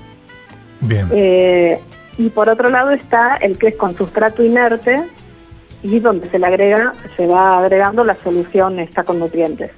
Bien. 0.80 1.08
Eh, 1.12 1.80
y 2.18 2.28
por 2.28 2.48
otro 2.50 2.68
lado 2.68 2.90
está 2.90 3.36
el 3.36 3.58
que 3.58 3.68
es 3.68 3.76
con 3.76 3.96
sustrato 3.96 4.44
inerte, 4.44 5.02
y 5.82 5.98
donde 5.98 6.28
se 6.28 6.38
le 6.38 6.46
agrega, 6.46 6.92
se 7.16 7.26
va 7.26 7.58
agregando 7.58 8.04
la 8.04 8.14
solución 8.16 8.78
esta 8.78 9.04
con 9.04 9.18
nutrientes. 9.18 9.70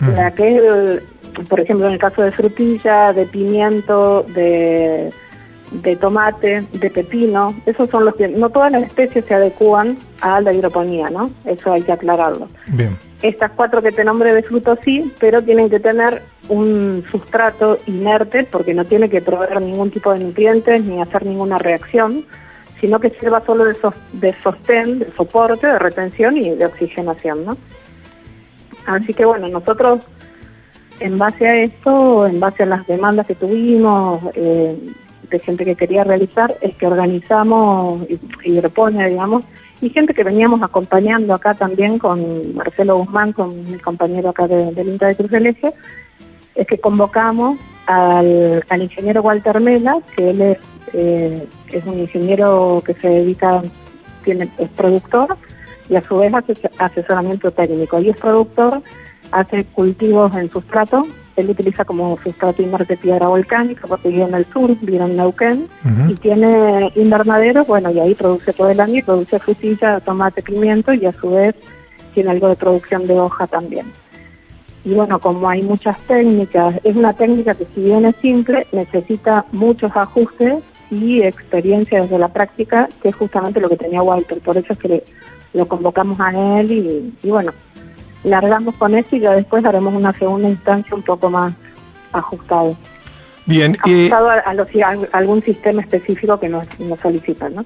La 0.00 0.32
que 0.32 1.00
por 1.48 1.60
ejemplo, 1.60 1.86
en 1.86 1.94
el 1.94 1.98
caso 1.98 2.22
de 2.22 2.32
frutilla, 2.32 3.12
de 3.12 3.26
pimiento, 3.26 4.24
de, 4.34 5.12
de 5.70 5.96
tomate, 5.96 6.66
de 6.72 6.90
pepino, 6.90 7.54
esos 7.66 7.88
son 7.90 8.04
los 8.04 8.14
que, 8.16 8.28
no 8.28 8.50
todas 8.50 8.72
las 8.72 8.84
especies 8.84 9.24
se 9.24 9.34
adecúan 9.34 9.96
a 10.20 10.40
la 10.40 10.52
hidroponía, 10.52 11.10
¿no? 11.10 11.30
Eso 11.44 11.72
hay 11.72 11.82
que 11.82 11.92
aclararlo. 11.92 12.48
Bien. 12.68 12.96
Estas 13.22 13.52
cuatro 13.52 13.82
que 13.82 13.92
te 13.92 14.04
nombré 14.04 14.34
de 14.34 14.42
frutos 14.42 14.78
sí, 14.84 15.12
pero 15.20 15.42
tienen 15.42 15.70
que 15.70 15.78
tener 15.78 16.22
un 16.48 17.04
sustrato 17.10 17.78
inerte 17.86 18.44
porque 18.44 18.74
no 18.74 18.84
tiene 18.84 19.08
que 19.08 19.20
proveer 19.20 19.60
ningún 19.60 19.90
tipo 19.90 20.12
de 20.12 20.18
nutrientes 20.18 20.82
ni 20.84 21.00
hacer 21.00 21.24
ninguna 21.24 21.58
reacción 21.58 22.24
sino 22.82 22.98
que 22.98 23.10
sirva 23.10 23.46
solo 23.46 23.64
de, 23.64 23.76
de 24.14 24.32
sostén, 24.42 24.98
de 24.98 25.12
soporte, 25.12 25.68
de 25.68 25.78
retención 25.78 26.36
y 26.36 26.50
de 26.50 26.66
oxigenación, 26.66 27.46
¿no? 27.46 27.56
Así 28.86 29.14
que 29.14 29.24
bueno, 29.24 29.46
nosotros 29.48 30.00
en 30.98 31.16
base 31.16 31.46
a 31.46 31.62
esto, 31.62 32.26
en 32.26 32.40
base 32.40 32.64
a 32.64 32.66
las 32.66 32.84
demandas 32.88 33.28
que 33.28 33.36
tuvimos 33.36 34.20
eh, 34.34 34.76
de 35.30 35.38
gente 35.38 35.64
que 35.64 35.76
quería 35.76 36.02
realizar, 36.02 36.56
es 36.60 36.74
que 36.74 36.88
organizamos 36.88 38.02
hidroponía, 38.42 39.06
digamos, 39.06 39.44
y 39.80 39.88
gente 39.90 40.12
que 40.12 40.24
veníamos 40.24 40.60
acompañando 40.60 41.34
acá 41.34 41.54
también 41.54 42.00
con 42.00 42.56
Marcelo 42.56 42.98
Guzmán, 42.98 43.32
con 43.32 43.70
mi 43.70 43.78
compañero 43.78 44.30
acá 44.30 44.48
del 44.48 44.88
INTA 44.88 45.06
de 45.06 45.14
Cruz 45.14 45.30
del 45.30 45.46
Eje, 45.46 45.72
es 46.56 46.66
que 46.66 46.78
convocamos 46.78 47.60
al, 47.86 48.64
al 48.68 48.82
ingeniero 48.82 49.22
Walter 49.22 49.60
Mela, 49.60 49.98
que 50.16 50.30
él 50.30 50.40
es 50.40 50.58
eh, 50.92 51.46
es 51.70 51.84
un 51.84 51.98
ingeniero 51.98 52.82
que 52.84 52.94
se 52.94 53.08
dedica, 53.08 53.62
tiene, 54.24 54.48
es 54.58 54.68
productor 54.70 55.36
y 55.88 55.96
a 55.96 56.02
su 56.02 56.16
vez 56.16 56.32
hace 56.34 56.54
asesoramiento 56.78 57.50
técnico. 57.50 58.00
Y 58.00 58.10
es 58.10 58.16
productor, 58.16 58.82
hace 59.30 59.64
cultivos 59.64 60.34
en 60.36 60.50
sustrato, 60.50 61.02
él 61.36 61.50
utiliza 61.50 61.84
como 61.84 62.18
sustrato 62.22 62.62
inerte 62.62 62.96
piedra 62.96 63.28
volcánica 63.28 63.86
porque 63.86 64.08
vive 64.08 64.24
en 64.24 64.34
el 64.34 64.44
sur, 64.46 64.76
vive 64.80 65.04
en 65.04 65.16
Neuquén, 65.16 65.68
y 66.08 66.14
tiene 66.14 66.92
invernaderos, 66.94 67.66
bueno, 67.66 67.90
y 67.90 68.00
ahí 68.00 68.14
produce 68.14 68.52
todo 68.52 68.70
el 68.70 68.80
año 68.80 68.98
y 68.98 69.02
produce 69.02 69.38
frutilla, 69.38 70.00
tomate, 70.00 70.42
pimiento 70.42 70.92
y 70.92 71.06
a 71.06 71.12
su 71.12 71.30
vez 71.30 71.54
tiene 72.14 72.30
algo 72.30 72.48
de 72.48 72.56
producción 72.56 73.06
de 73.06 73.18
hoja 73.18 73.46
también. 73.46 73.86
Y 74.84 74.94
bueno, 74.94 75.20
como 75.20 75.48
hay 75.48 75.62
muchas 75.62 75.96
técnicas, 76.00 76.74
es 76.84 76.96
una 76.96 77.12
técnica 77.14 77.54
que 77.54 77.66
si 77.74 77.82
bien 77.82 78.04
es 78.04 78.16
simple, 78.16 78.66
necesita 78.72 79.46
muchos 79.52 79.92
ajustes 79.94 80.62
y 80.92 81.22
experiencia 81.22 82.02
desde 82.02 82.18
la 82.18 82.28
práctica, 82.28 82.86
que 83.02 83.08
es 83.08 83.16
justamente 83.16 83.60
lo 83.60 83.68
que 83.70 83.78
tenía 83.78 84.02
Walter. 84.02 84.40
Por 84.40 84.58
eso 84.58 84.74
es 84.74 84.78
que 84.78 85.02
lo 85.54 85.66
convocamos 85.66 86.20
a 86.20 86.60
él 86.60 86.70
y, 87.22 87.28
bueno, 87.28 87.52
largamos 88.24 88.74
con 88.76 88.94
eso 88.94 89.16
y 89.16 89.20
ya 89.20 89.32
después 89.32 89.64
haremos 89.64 89.94
una 89.94 90.12
segunda 90.12 90.50
instancia 90.50 90.94
un 90.94 91.02
poco 91.02 91.30
más 91.30 91.54
ajustado. 92.12 92.76
Bien. 93.46 93.76
Ajustado 93.80 94.28
a, 94.30 94.42
algún 95.12 95.42
sistema 95.42 95.80
específico 95.80 96.38
que 96.38 96.50
nos, 96.50 96.78
nos 96.78 97.00
solicitan, 97.00 97.54
¿no? 97.54 97.64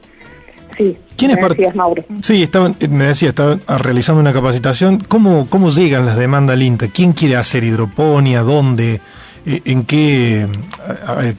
Sí, 0.77 0.97
¿Quién 1.17 1.33
es 1.33 1.49
decías, 1.49 1.75
Mauro. 1.75 2.05
Sí, 2.21 2.43
estaban, 2.43 2.77
me 2.91 3.07
decía, 3.07 3.31
estaban 3.31 3.61
realizando 3.67 4.21
una 4.21 4.33
capacitación. 4.33 4.99
¿Cómo, 5.01 5.47
¿Cómo 5.49 5.71
llegan 5.71 6.07
las 6.07 6.17
demandas 6.17 6.55
al 6.55 6.63
INTA? 6.63 6.89
¿Quién 6.89 7.13
quiere 7.13 7.37
hacer 7.37 7.65
hidroponía? 7.65 8.43
¿Dónde? 8.43 9.01
En 9.47 9.85
qué, 9.85 10.49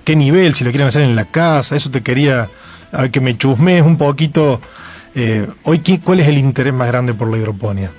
qué 0.05 0.15
nivel, 0.15 0.53
si 0.53 0.63
lo 0.63 0.71
quieren 0.71 0.87
hacer 0.87 1.01
en 1.01 1.15
la 1.15 1.25
casa, 1.25 1.75
eso 1.75 1.91
te 1.91 2.01
quería 2.01 2.49
que 3.11 3.19
me 3.19 3.37
chusmees 3.37 3.83
un 3.83 3.97
poquito. 3.97 4.61
Eh, 5.13 5.47
hoy, 5.63 5.81
¿cuál 6.03 6.19
es 6.19 6.27
el 6.27 6.37
interés 6.37 6.73
más 6.73 6.87
grande 6.87 7.13
por 7.13 7.29
la 7.29 7.37
hidroponía? 7.37 7.91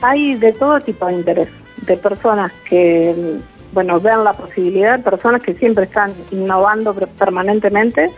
Hay 0.00 0.34
de 0.34 0.52
todo 0.52 0.80
tipo 0.80 1.06
de 1.06 1.12
interés, 1.14 1.48
de 1.86 1.96
personas 1.96 2.52
que, 2.68 3.38
bueno, 3.72 4.00
vean 4.00 4.24
la 4.24 4.32
posibilidad, 4.32 5.00
personas 5.00 5.42
que 5.42 5.54
siempre 5.54 5.84
están 5.84 6.12
innovando 6.32 6.92
permanentemente, 6.92 8.10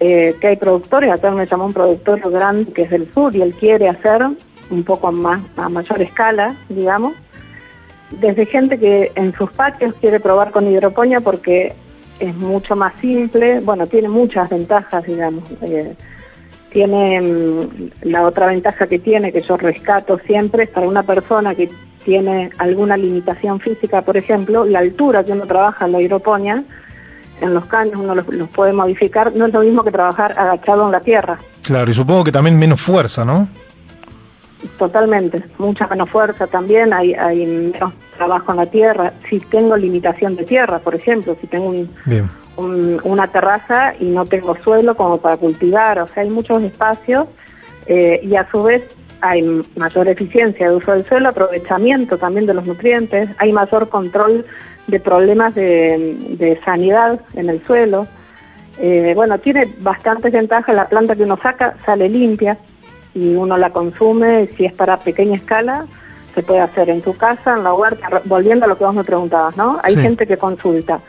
eh, 0.00 0.34
que 0.40 0.46
hay 0.48 0.56
productores, 0.56 1.10
acá 1.12 1.30
me 1.30 1.46
llamó 1.46 1.66
un 1.66 1.72
productor 1.72 2.20
grande 2.32 2.72
que 2.72 2.82
es 2.82 2.90
del 2.90 3.08
sur 3.14 3.34
y 3.36 3.42
él 3.42 3.54
quiere 3.54 3.88
hacer 3.88 4.26
un 4.70 4.82
poco 4.82 5.12
más 5.12 5.40
a 5.56 5.68
mayor 5.68 6.02
escala, 6.02 6.56
digamos, 6.68 7.14
desde 8.10 8.46
gente 8.46 8.78
que 8.78 9.12
en 9.14 9.32
sus 9.34 9.50
patios 9.52 9.94
quiere 10.00 10.20
probar 10.20 10.50
con 10.50 10.70
hidroponía 10.70 11.20
porque 11.20 11.74
es 12.20 12.34
mucho 12.36 12.76
más 12.76 12.94
simple, 13.00 13.60
bueno, 13.60 13.86
tiene 13.86 14.08
muchas 14.08 14.48
ventajas, 14.48 15.04
digamos. 15.04 15.44
Eh, 15.62 15.94
tiene 16.70 17.20
mm, 17.20 17.90
la 18.02 18.22
otra 18.22 18.46
ventaja 18.46 18.86
que 18.86 18.98
tiene, 18.98 19.32
que 19.32 19.40
yo 19.40 19.56
rescato 19.56 20.18
siempre, 20.26 20.64
es 20.64 20.70
para 20.70 20.88
una 20.88 21.02
persona 21.02 21.54
que 21.54 21.70
tiene 22.04 22.50
alguna 22.58 22.96
limitación 22.96 23.60
física, 23.60 24.02
por 24.02 24.16
ejemplo, 24.16 24.64
la 24.64 24.80
altura 24.80 25.24
que 25.24 25.32
uno 25.32 25.46
trabaja 25.46 25.86
en 25.86 25.92
la 25.92 26.02
hidroponía, 26.02 26.62
en 27.40 27.54
los 27.54 27.64
caños 27.66 27.98
uno 27.98 28.14
los, 28.14 28.28
los 28.28 28.48
puede 28.50 28.72
modificar, 28.72 29.34
no 29.34 29.46
es 29.46 29.52
lo 29.52 29.60
mismo 29.60 29.82
que 29.82 29.90
trabajar 29.90 30.38
agachado 30.38 30.84
en 30.86 30.92
la 30.92 31.00
tierra. 31.00 31.38
Claro, 31.62 31.90
y 31.90 31.94
supongo 31.94 32.24
que 32.24 32.32
también 32.32 32.58
menos 32.58 32.80
fuerza, 32.80 33.24
¿no? 33.24 33.48
Totalmente, 34.78 35.42
mucha 35.58 35.86
menos 35.86 36.10
fuerza 36.10 36.46
también, 36.46 36.92
hay, 36.92 37.14
hay 37.14 37.44
menos 37.46 37.92
trabajo 38.16 38.52
en 38.52 38.58
la 38.58 38.66
tierra. 38.66 39.12
Si 39.28 39.38
tengo 39.40 39.76
limitación 39.76 40.36
de 40.36 40.44
tierra, 40.44 40.78
por 40.78 40.94
ejemplo, 40.94 41.36
si 41.40 41.46
tengo 41.46 41.68
un, 42.56 43.00
una 43.04 43.26
terraza 43.28 43.94
y 43.98 44.04
no 44.04 44.24
tengo 44.24 44.56
suelo 44.56 44.96
como 44.96 45.18
para 45.18 45.36
cultivar, 45.36 45.98
o 45.98 46.06
sea, 46.06 46.22
hay 46.22 46.30
muchos 46.30 46.62
espacios 46.62 47.26
eh, 47.86 48.20
y 48.22 48.36
a 48.36 48.48
su 48.50 48.62
vez 48.62 48.82
hay 49.20 49.42
mayor 49.76 50.08
eficiencia 50.08 50.68
de 50.68 50.76
uso 50.76 50.92
del 50.92 51.06
suelo, 51.06 51.30
aprovechamiento 51.30 52.18
también 52.18 52.46
de 52.46 52.54
los 52.54 52.66
nutrientes, 52.66 53.30
hay 53.38 53.52
mayor 53.52 53.88
control 53.88 54.44
de 54.86 55.00
problemas 55.00 55.54
de, 55.54 56.60
sanidad 56.64 57.20
en 57.34 57.48
el 57.48 57.64
suelo. 57.64 58.06
Eh, 58.78 59.12
bueno, 59.14 59.38
tiene 59.38 59.72
bastantes 59.80 60.32
ventajas, 60.32 60.74
la 60.74 60.88
planta 60.88 61.16
que 61.16 61.22
uno 61.22 61.38
saca 61.42 61.74
sale 61.84 62.08
limpia, 62.08 62.58
y 63.14 63.34
uno 63.34 63.56
la 63.56 63.70
consume, 63.70 64.46
si 64.48 64.64
es 64.64 64.72
para 64.72 64.98
pequeña 64.98 65.36
escala, 65.36 65.86
se 66.34 66.42
puede 66.42 66.60
hacer 66.60 66.90
en 66.90 67.00
tu 67.00 67.16
casa, 67.16 67.56
en 67.56 67.64
la 67.64 67.72
huerta, 67.72 68.22
volviendo 68.24 68.64
a 68.64 68.68
lo 68.68 68.76
que 68.76 68.84
vos 68.84 68.94
me 68.94 69.04
preguntabas, 69.04 69.56
¿no? 69.56 69.78
Hay 69.82 69.94
gente 69.94 70.26
que 70.26 70.36
consulta, 70.36 71.00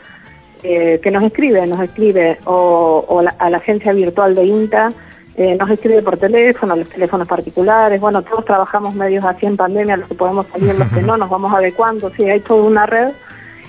eh, 0.62 1.00
que 1.02 1.10
nos 1.10 1.24
escribe, 1.24 1.66
nos 1.66 1.80
escribe, 1.80 2.38
o, 2.44 3.22
a 3.38 3.50
la 3.50 3.56
agencia 3.56 3.92
virtual 3.92 4.34
de 4.34 4.44
INTA, 4.44 4.92
eh, 5.36 5.54
nos 5.56 5.68
escribe 5.68 6.00
por 6.00 6.16
teléfono, 6.16 6.76
los 6.76 6.88
teléfonos 6.88 7.28
particulares, 7.28 8.00
bueno, 8.00 8.22
todos 8.22 8.44
trabajamos 8.44 8.94
medios 8.94 9.24
así 9.24 9.44
en 9.44 9.56
pandemia, 9.56 9.98
los 9.98 10.08
que 10.08 10.14
podemos 10.14 10.46
salir, 10.46 10.78
los 10.78 10.90
que 10.90 11.02
no, 11.02 11.16
nos 11.16 11.28
vamos 11.28 11.52
adecuando, 11.52 12.10
sí, 12.10 12.24
hay 12.24 12.40
toda 12.40 12.62
una 12.62 12.86
red 12.86 13.12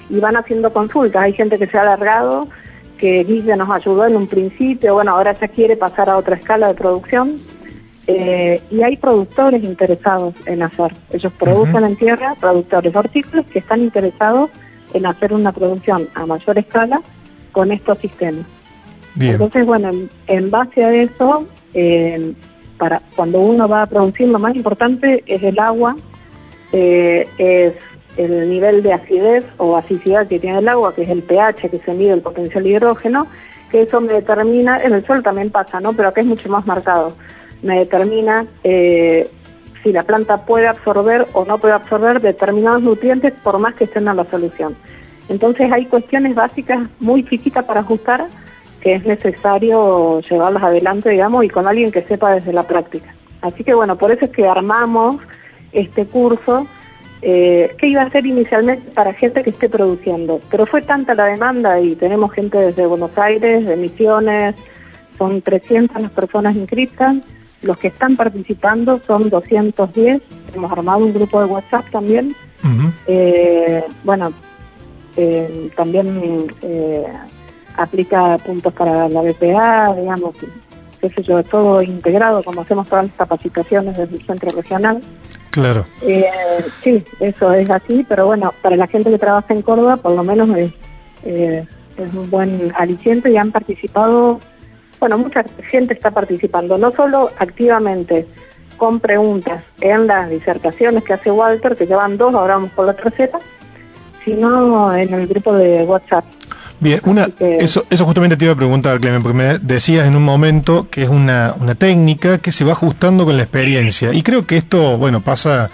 y 0.10 0.20
van 0.20 0.38
haciendo 0.38 0.72
consultas, 0.72 1.24
hay 1.24 1.34
gente 1.34 1.58
que 1.58 1.67
se 1.67 1.77
ha 1.77 1.82
alargado 1.82 2.48
que 2.98 3.24
Guille 3.24 3.56
nos 3.56 3.70
ayudó 3.70 4.06
en 4.06 4.15
un 4.15 4.27
principio, 4.27 4.94
bueno, 4.94 5.12
ahora 5.12 5.34
ya 5.34 5.48
quiere 5.48 5.75
pasar 5.75 6.10
a 6.10 6.17
otra 6.17 6.36
escala 6.36 6.70
de 6.70 6.74
producción. 6.74 7.38
Eh, 8.07 8.61
y 8.71 8.81
hay 8.83 8.95
productores 8.97 9.63
interesados 9.63 10.33
en 10.45 10.63
hacer. 10.63 10.93
Ellos 11.11 11.33
producen 11.37 11.83
en 11.83 11.95
tierra, 11.97 12.35
productores 12.39 12.95
hortícolas 12.95 13.45
que 13.47 13.59
están 13.59 13.81
interesados 13.81 14.49
en 14.93 15.05
hacer 15.05 15.33
una 15.33 15.51
producción 15.51 16.07
a 16.13 16.25
mayor 16.25 16.57
escala 16.57 17.01
con 17.51 17.71
estos 17.71 17.97
sistemas. 17.97 18.45
Bien. 19.15 19.33
Entonces, 19.33 19.65
bueno, 19.65 19.89
en, 19.89 20.09
en 20.27 20.49
base 20.49 20.85
a 20.85 20.93
eso, 20.93 21.47
eh, 21.73 22.33
para 22.77 23.01
cuando 23.15 23.41
uno 23.41 23.67
va 23.67 23.81
a 23.81 23.85
producir, 23.87 24.27
lo 24.29 24.39
más 24.39 24.55
importante 24.55 25.23
es 25.25 25.43
el 25.43 25.59
agua, 25.59 25.95
eh, 26.71 27.27
es 27.37 27.73
el 28.17 28.49
nivel 28.49 28.83
de 28.83 28.93
acidez 28.93 29.45
o 29.57 29.71
basicidad 29.71 30.27
que 30.27 30.39
tiene 30.39 30.59
el 30.59 30.67
agua, 30.67 30.95
que 30.95 31.03
es 31.03 31.09
el 31.09 31.23
pH, 31.23 31.69
que 31.69 31.79
se 31.79 31.93
mide 31.93 32.13
el 32.13 32.21
potencial 32.21 32.63
de 32.63 32.69
hidrógeno, 32.69 33.27
que 33.71 33.81
eso 33.81 33.99
me 33.99 34.13
determina, 34.13 34.77
en 34.77 34.93
el 34.93 35.05
suelo 35.05 35.21
también 35.21 35.49
pasa, 35.49 35.79
¿no? 35.79 35.93
Pero 35.93 36.09
acá 36.09 36.21
es 36.21 36.27
mucho 36.27 36.49
más 36.49 36.65
marcado. 36.65 37.13
Me 37.61 37.79
determina 37.79 38.45
eh, 38.63 39.29
si 39.83 39.91
la 39.91 40.03
planta 40.03 40.37
puede 40.45 40.67
absorber 40.67 41.27
o 41.33 41.45
no 41.45 41.57
puede 41.57 41.73
absorber 41.73 42.21
determinados 42.21 42.81
nutrientes 42.81 43.33
por 43.43 43.59
más 43.59 43.75
que 43.75 43.85
estén 43.85 44.07
en 44.07 44.17
la 44.17 44.25
solución. 44.25 44.75
Entonces 45.29 45.71
hay 45.71 45.85
cuestiones 45.85 46.35
básicas 46.35 46.87
muy 46.99 47.23
chiquitas 47.25 47.65
para 47.65 47.81
ajustar 47.81 48.27
que 48.81 48.95
es 48.95 49.05
necesario 49.05 50.19
llevarlas 50.21 50.63
adelante, 50.63 51.09
digamos, 51.09 51.43
y 51.43 51.49
con 51.49 51.67
alguien 51.67 51.91
que 51.91 52.03
sepa 52.03 52.35
desde 52.35 52.53
la 52.53 52.63
práctica. 52.63 53.13
Así 53.41 53.63
que 53.63 53.73
bueno, 53.73 53.97
por 53.97 54.11
eso 54.11 54.25
es 54.25 54.31
que 54.31 54.47
armamos 54.47 55.17
este 55.71 56.05
curso 56.05 56.67
eh, 57.21 57.75
que 57.77 57.87
iba 57.87 58.03
a 58.03 58.09
ser 58.11 58.25
inicialmente 58.25 58.91
para 58.91 59.13
gente 59.13 59.43
que 59.43 59.49
esté 59.49 59.69
produciendo, 59.69 60.39
pero 60.51 60.65
fue 60.65 60.81
tanta 60.81 61.15
la 61.15 61.25
demanda 61.25 61.79
y 61.79 61.95
tenemos 61.95 62.31
gente 62.31 62.59
desde 62.59 62.85
Buenos 62.85 63.17
Aires, 63.17 63.65
de 63.65 63.75
Misiones, 63.75 64.55
son 65.17 65.41
300 65.41 65.99
las 66.01 66.11
personas 66.11 66.55
inscritas, 66.55 67.15
los 67.61 67.77
que 67.77 67.87
están 67.87 68.15
participando 68.15 68.99
son 69.05 69.29
210, 69.29 70.21
hemos 70.55 70.71
armado 70.71 71.05
un 71.05 71.13
grupo 71.13 71.39
de 71.39 71.45
WhatsApp 71.45 71.89
también, 71.89 72.35
eh, 73.07 73.83
bueno, 74.03 74.33
eh, 75.15 75.69
también 75.75 76.53
eh, 76.61 77.05
aplica 77.75 78.37
puntos 78.39 78.73
para 78.73 79.07
la 79.09 79.21
BPA, 79.21 79.95
digamos, 79.95 80.35
qué 80.99 81.09
sé 81.09 81.23
yo, 81.23 81.43
todo 81.43 81.81
integrado, 81.81 82.43
como 82.43 82.61
hacemos 82.61 82.88
todas 82.88 83.05
las 83.05 83.15
capacitaciones 83.15 83.97
desde 83.97 84.15
el 84.15 84.25
centro 84.25 84.49
regional. 84.55 85.01
Claro. 85.51 85.86
Eh, 86.03 86.25
sí, 86.84 87.03
eso 87.19 87.53
es 87.53 87.69
así, 87.69 88.05
pero 88.08 88.27
bueno, 88.27 88.53
para 88.62 88.75
la 88.75 88.88
gente 88.88 89.10
que 89.10 89.17
trabaja 89.17 89.53
en 89.53 89.62
Córdoba, 89.62 89.97
por 89.97 90.12
lo 90.12 90.23
menos 90.23 90.55
es, 90.58 90.71
eh, 91.23 91.65
es 91.97 92.13
un 92.13 92.29
buen 92.29 92.71
aliciente 92.75 93.32
y 93.32 93.38
han 93.38 93.51
participado, 93.51 94.39
bueno, 94.99 95.17
mucha 95.17 95.43
gente 95.69 95.93
está 95.93 96.12
participando, 96.12 96.77
no 96.77 96.91
solo 96.91 97.29
activamente 97.39 98.25
con 98.77 98.99
preguntas 98.99 99.63
en 99.81 100.07
las 100.07 100.29
disertaciones 100.29 101.03
que 101.03 101.13
hace 101.13 101.31
Walter, 101.31 101.75
que 101.75 101.86
llevan 101.88 102.17
dos, 102.17 102.33
ahora 102.36 102.55
vamos 102.55 102.71
por 102.71 102.86
la 102.86 102.93
tercera, 102.93 103.39
sino 104.23 104.95
en 104.95 105.13
el 105.13 105.27
grupo 105.27 105.53
de 105.53 105.83
WhatsApp. 105.83 106.25
Bien, 106.79 106.99
una, 107.05 107.25
que- 107.27 107.55
eso, 107.55 107.86
eso 107.89 108.05
justamente 108.05 108.38
te 108.38 108.45
iba 108.45 108.53
a 108.53 108.57
preguntar, 108.57 108.99
Clemen, 108.99 109.23
porque 109.23 109.38
me 109.38 109.57
decías 109.60 110.05
en 110.05 110.15
un 110.15 110.23
momento 110.23 110.88
que 110.91 111.01
es 111.03 111.10
una, 111.10 111.55
una 111.60 111.73
técnica 111.75 112.38
que 112.38 112.51
se 112.51 112.63
va 112.63 112.73
ajustando 112.73 113.25
con 113.25 113.36
la 113.36 113.43
experiencia. 113.43 114.13
Y 114.13 114.21
creo 114.21 114.45
que 114.45 114.57
esto, 114.57 114.97
bueno, 114.97 115.21
pasa 115.21 115.71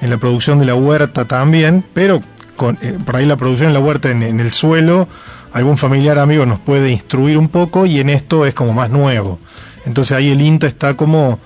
en 0.00 0.08
la 0.10 0.16
producción 0.16 0.58
de 0.58 0.64
la 0.64 0.74
huerta 0.74 1.26
también, 1.26 1.84
pero 1.92 2.22
con, 2.56 2.78
eh, 2.80 2.96
por 3.04 3.16
ahí 3.16 3.26
la 3.26 3.36
producción 3.36 3.68
en 3.68 3.74
la 3.74 3.80
huerta 3.80 4.10
en, 4.10 4.22
en 4.22 4.40
el 4.40 4.50
suelo, 4.50 5.08
algún 5.56 5.78
familiar 5.78 6.18
amigo 6.18 6.44
nos 6.44 6.58
puede 6.58 6.90
instruir 6.90 7.38
un 7.38 7.48
poco 7.48 7.86
y 7.86 7.98
en 7.98 8.10
esto 8.10 8.44
es 8.44 8.52
como 8.52 8.74
más 8.74 8.90
nuevo. 8.90 9.38
Entonces 9.86 10.14
ahí 10.14 10.28
el 10.28 10.42
INTA 10.42 10.66
está 10.66 10.98
como, 10.98 11.38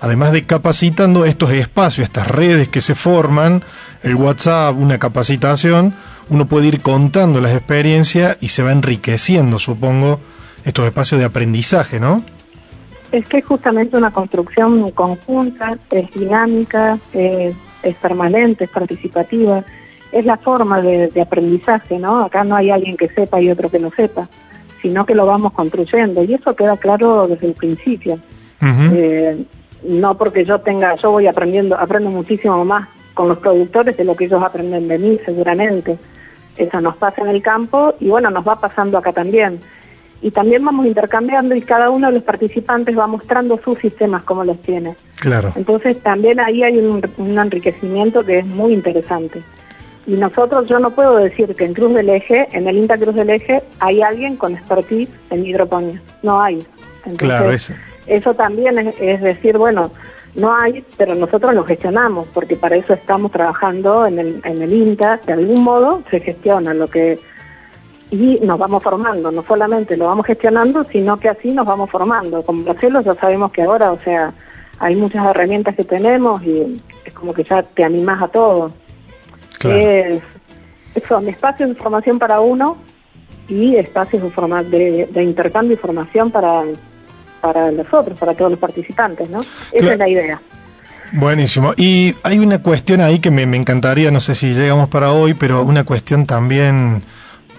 además 0.00 0.30
de 0.30 0.46
capacitando 0.46 1.24
estos 1.24 1.50
espacios, 1.50 2.04
estas 2.04 2.28
redes 2.28 2.68
que 2.68 2.80
se 2.80 2.94
forman, 2.94 3.64
el 4.04 4.14
WhatsApp, 4.14 4.76
una 4.78 5.00
capacitación, 5.00 5.94
uno 6.28 6.46
puede 6.46 6.68
ir 6.68 6.80
contando 6.80 7.40
las 7.40 7.50
experiencias 7.50 8.38
y 8.40 8.50
se 8.50 8.62
va 8.62 8.70
enriqueciendo, 8.70 9.58
supongo, 9.58 10.20
estos 10.64 10.86
espacios 10.86 11.18
de 11.18 11.26
aprendizaje, 11.26 11.98
¿no? 11.98 12.24
Es 13.10 13.26
que 13.26 13.38
es 13.38 13.44
justamente 13.44 13.96
una 13.96 14.12
construcción 14.12 14.92
conjunta, 14.92 15.76
es 15.90 16.08
dinámica, 16.12 17.00
es, 17.12 17.56
es 17.82 17.96
permanente, 17.96 18.62
es 18.62 18.70
participativa, 18.70 19.64
es 20.12 20.24
la 20.24 20.36
forma 20.36 20.80
de, 20.80 21.08
de 21.08 21.20
aprendizaje, 21.20 21.98
¿no? 21.98 22.24
Acá 22.24 22.44
no 22.44 22.56
hay 22.56 22.70
alguien 22.70 22.96
que 22.96 23.08
sepa 23.08 23.40
y 23.40 23.50
otro 23.50 23.70
que 23.70 23.78
no 23.78 23.90
sepa, 23.90 24.28
sino 24.82 25.06
que 25.06 25.14
lo 25.14 25.26
vamos 25.26 25.52
construyendo 25.52 26.22
y 26.24 26.34
eso 26.34 26.54
queda 26.54 26.76
claro 26.76 27.26
desde 27.26 27.46
el 27.46 27.54
principio. 27.54 28.18
Eh, 28.62 29.42
no 29.84 30.16
porque 30.18 30.44
yo 30.44 30.58
tenga, 30.60 30.94
yo 30.96 31.12
voy 31.12 31.26
aprendiendo, 31.26 31.76
aprendo 31.78 32.10
muchísimo 32.10 32.64
más 32.64 32.88
con 33.14 33.28
los 33.28 33.38
productores 33.38 33.96
de 33.96 34.04
lo 34.04 34.14
que 34.14 34.26
ellos 34.26 34.42
aprenden 34.42 34.88
de 34.88 34.98
mí, 34.98 35.18
seguramente. 35.24 35.98
Eso 36.56 36.80
nos 36.80 36.96
pasa 36.96 37.22
en 37.22 37.28
el 37.28 37.42
campo 37.42 37.94
y 38.00 38.08
bueno, 38.08 38.30
nos 38.30 38.46
va 38.46 38.60
pasando 38.60 38.98
acá 38.98 39.12
también. 39.12 39.60
Y 40.22 40.30
también 40.32 40.62
vamos 40.62 40.84
intercambiando 40.84 41.54
y 41.54 41.62
cada 41.62 41.88
uno 41.88 42.08
de 42.08 42.14
los 42.14 42.22
participantes 42.22 42.98
va 42.98 43.06
mostrando 43.06 43.56
sus 43.56 43.78
sistemas 43.78 44.22
como 44.24 44.44
los 44.44 44.60
tiene. 44.60 44.94
Claro. 45.18 45.52
Entonces 45.56 45.98
también 46.02 46.38
ahí 46.40 46.62
hay 46.62 46.76
un, 46.76 47.02
un 47.16 47.38
enriquecimiento 47.38 48.22
que 48.22 48.40
es 48.40 48.46
muy 48.46 48.74
interesante. 48.74 49.42
Y 50.10 50.14
nosotros, 50.14 50.68
yo 50.68 50.80
no 50.80 50.90
puedo 50.90 51.18
decir 51.18 51.54
que 51.54 51.64
en 51.64 51.72
Cruz 51.72 51.94
del 51.94 52.08
Eje, 52.08 52.48
en 52.50 52.66
el 52.66 52.78
INTA 52.78 52.98
Cruz 52.98 53.14
del 53.14 53.30
Eje, 53.30 53.62
hay 53.78 54.02
alguien 54.02 54.34
con 54.34 54.54
expertise 54.54 55.08
en 55.30 55.46
hidroponía. 55.46 56.02
No 56.24 56.42
hay. 56.42 56.66
Entonces, 57.04 57.18
Claro, 57.18 57.52
eso. 57.52 57.74
eso 58.08 58.34
también 58.34 58.76
es, 58.80 59.00
es 59.00 59.20
decir, 59.20 59.56
bueno, 59.56 59.92
no 60.34 60.52
hay, 60.52 60.84
pero 60.96 61.14
nosotros 61.14 61.54
lo 61.54 61.62
gestionamos, 61.62 62.26
porque 62.34 62.56
para 62.56 62.74
eso 62.74 62.92
estamos 62.92 63.30
trabajando 63.30 64.04
en 64.04 64.18
el, 64.18 64.40
en 64.42 64.60
el 64.60 64.72
INTA, 64.72 65.20
de 65.24 65.32
algún 65.32 65.62
modo 65.62 66.02
se 66.10 66.18
gestiona 66.18 66.74
lo 66.74 66.90
que... 66.90 67.20
Y 68.10 68.40
nos 68.42 68.58
vamos 68.58 68.82
formando, 68.82 69.30
no 69.30 69.44
solamente 69.44 69.96
lo 69.96 70.06
vamos 70.06 70.26
gestionando, 70.26 70.82
sino 70.90 71.18
que 71.18 71.28
así 71.28 71.52
nos 71.52 71.68
vamos 71.68 71.88
formando. 71.88 72.42
Como 72.42 72.64
Marcelo 72.64 73.00
ya 73.02 73.14
sabemos 73.14 73.52
que 73.52 73.62
ahora, 73.62 73.92
o 73.92 74.00
sea, 74.00 74.32
hay 74.80 74.96
muchas 74.96 75.24
herramientas 75.24 75.76
que 75.76 75.84
tenemos 75.84 76.42
y 76.42 76.82
es 77.04 77.12
como 77.12 77.32
que 77.32 77.44
ya 77.44 77.62
te 77.62 77.84
animás 77.84 78.20
a 78.20 78.26
todo. 78.26 78.72
Claro. 79.60 79.76
Es, 79.78 80.22
son 81.06 81.28
espacios 81.28 81.68
de 81.68 81.74
formación 81.76 82.18
para 82.18 82.40
uno 82.40 82.78
y 83.48 83.76
espacios 83.76 84.22
de, 84.22 84.30
forma, 84.30 84.62
de, 84.64 85.08
de 85.12 85.22
intercambio 85.22 85.74
y 85.74 85.76
formación 85.76 86.30
para, 86.32 86.62
para 87.40 87.70
los 87.70 87.86
otros, 87.92 88.18
para 88.18 88.34
todos 88.34 88.50
los 88.50 88.60
participantes, 88.60 89.28
¿no? 89.30 89.40
Esa 89.40 89.70
Claro. 89.70 89.92
es 89.92 89.98
la 89.98 90.08
idea. 90.08 90.40
Buenísimo. 91.12 91.72
Y 91.76 92.14
hay 92.22 92.38
una 92.38 92.62
cuestión 92.62 93.00
ahí 93.00 93.18
que 93.18 93.30
me, 93.30 93.44
me 93.46 93.56
encantaría, 93.56 94.10
no 94.10 94.20
sé 94.20 94.34
si 94.34 94.54
llegamos 94.54 94.88
para 94.88 95.12
hoy, 95.12 95.34
pero 95.34 95.62
una 95.62 95.82
cuestión 95.84 96.24
también, 96.26 97.02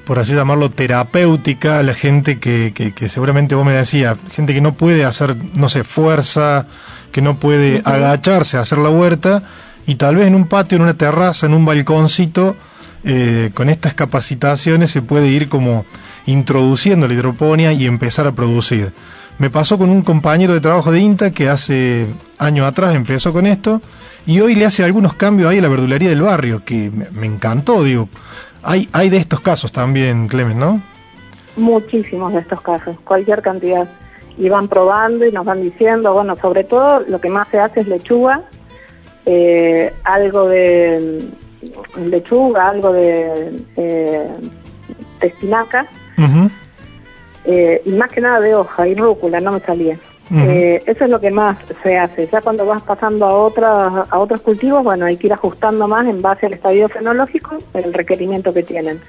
por 0.05 0.19
así 0.19 0.33
llamarlo, 0.33 0.71
terapéutica, 0.71 1.83
la 1.83 1.93
gente 1.93 2.39
que, 2.39 2.71
que, 2.73 2.93
que 2.93 3.09
seguramente 3.09 3.53
vos 3.55 3.65
me 3.65 3.73
decías, 3.73 4.17
gente 4.31 4.53
que 4.53 4.61
no 4.61 4.73
puede 4.73 5.03
hacer, 5.05 5.35
no 5.53 5.67
sé, 5.67 5.83
fuerza, 5.83 6.65
que 7.11 7.21
no 7.21 7.35
puede 7.37 7.81
agacharse 7.83 8.55
a 8.57 8.61
hacer 8.61 8.77
la 8.77 8.89
huerta, 8.89 9.43
y 9.87 9.95
tal 9.95 10.15
vez 10.15 10.27
en 10.27 10.35
un 10.35 10.47
patio, 10.47 10.75
en 10.75 10.83
una 10.83 10.97
terraza, 10.97 11.45
en 11.45 11.53
un 11.53 11.65
balconcito, 11.65 12.55
eh, 13.03 13.49
con 13.53 13.69
estas 13.69 13.93
capacitaciones 13.93 14.91
se 14.91 15.01
puede 15.01 15.27
ir 15.27 15.49
como 15.49 15.85
introduciendo 16.27 17.07
la 17.07 17.15
hidroponía 17.15 17.73
y 17.73 17.85
empezar 17.87 18.27
a 18.27 18.31
producir. 18.33 18.93
Me 19.39 19.49
pasó 19.49 19.79
con 19.79 19.89
un 19.89 20.03
compañero 20.03 20.53
de 20.53 20.61
trabajo 20.61 20.91
de 20.91 20.99
INTA 20.99 21.31
que 21.31 21.49
hace 21.49 22.07
años 22.37 22.67
atrás 22.67 22.93
empezó 22.93 23.33
con 23.33 23.47
esto 23.47 23.81
y 24.27 24.39
hoy 24.39 24.53
le 24.53 24.65
hace 24.65 24.83
algunos 24.83 25.15
cambios 25.15 25.49
ahí 25.49 25.57
a 25.57 25.61
la 25.63 25.67
verdulería 25.67 26.09
del 26.09 26.21
barrio, 26.21 26.63
que 26.63 26.91
me, 26.91 27.25
encantó, 27.25 27.83
digo. 27.83 28.07
Hay, 28.61 28.87
hay 28.93 29.09
de 29.09 29.17
estos 29.17 29.41
casos 29.41 29.71
también, 29.71 30.27
Clemen, 30.27 30.59
¿no? 30.59 30.81
Muchísimos 31.55 32.33
de 32.33 32.41
estos 32.41 32.61
casos, 32.61 32.97
cualquier 33.03 33.41
cantidad. 33.41 33.89
Y 34.37 34.47
van 34.47 34.67
probando 34.67 35.25
y 35.25 35.31
nos 35.31 35.43
van 35.43 35.61
diciendo, 35.61 36.13
bueno, 36.13 36.35
sobre 36.35 36.63
todo 36.63 36.99
lo 36.99 37.19
que 37.19 37.29
más 37.29 37.47
se 37.47 37.59
hace 37.59 37.81
es 37.81 37.87
lechuga, 37.87 38.43
eh, 39.25 39.93
algo 40.03 40.47
de 40.47 41.29
mm, 41.97 42.05
lechuga, 42.05 42.69
algo 42.69 42.93
de, 42.93 43.61
eh, 43.77 44.27
de 45.19 45.27
espinaca, 45.27 45.85
eh, 47.45 47.81
y 47.85 47.91
más 47.91 48.09
que 48.09 48.21
nada 48.21 48.39
de 48.39 48.53
hoja 48.55 48.87
y 48.87 48.95
rúcula, 48.95 49.39
no 49.41 49.53
me 49.53 49.59
salía. 49.59 49.97
Eh, 50.33 50.81
eso 50.85 51.03
es 51.03 51.09
lo 51.09 51.19
que 51.19 51.29
más 51.29 51.57
se 51.83 51.97
hace. 51.97 52.25
Ya 52.27 52.39
cuando 52.39 52.65
vas 52.65 52.81
pasando 52.83 53.25
a 53.25 53.33
otras 53.33 54.07
a 54.09 54.17
otros 54.17 54.39
cultivos, 54.39 54.81
bueno, 54.81 55.05
hay 55.05 55.17
que 55.17 55.27
ir 55.27 55.33
ajustando 55.33 55.89
más 55.89 56.07
en 56.07 56.21
base 56.21 56.45
al 56.45 56.53
estadio 56.53 56.87
fenológico, 56.87 57.57
el 57.73 57.93
requerimiento 57.93 58.53
que 58.53 58.63
tienen. 58.63 59.01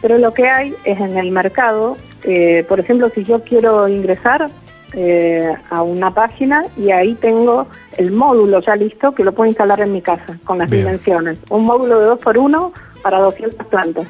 Pero 0.00 0.16
lo 0.16 0.32
que 0.32 0.48
hay 0.48 0.74
es 0.84 0.98
en 1.00 1.18
el 1.18 1.30
mercado, 1.32 1.96
eh, 2.24 2.64
por 2.66 2.80
ejemplo, 2.80 3.10
si 3.10 3.24
yo 3.24 3.42
quiero 3.42 3.88
ingresar 3.88 4.50
eh, 4.96 5.54
a 5.70 5.82
una 5.82 6.12
página 6.12 6.64
y 6.76 6.90
ahí 6.90 7.14
tengo 7.16 7.66
el 7.96 8.12
módulo 8.12 8.60
ya 8.60 8.76
listo 8.76 9.12
que 9.12 9.24
lo 9.24 9.32
puedo 9.32 9.48
instalar 9.48 9.80
en 9.80 9.92
mi 9.92 10.00
casa 10.00 10.38
con 10.44 10.58
las 10.58 10.70
Bien. 10.70 10.84
dimensiones. 10.84 11.38
Un 11.50 11.64
módulo 11.64 11.98
de 11.98 12.06
2 12.06 12.18
por 12.20 12.38
1 12.38 12.72
para 13.02 13.18
200 13.18 13.66
plantas. 13.66 14.06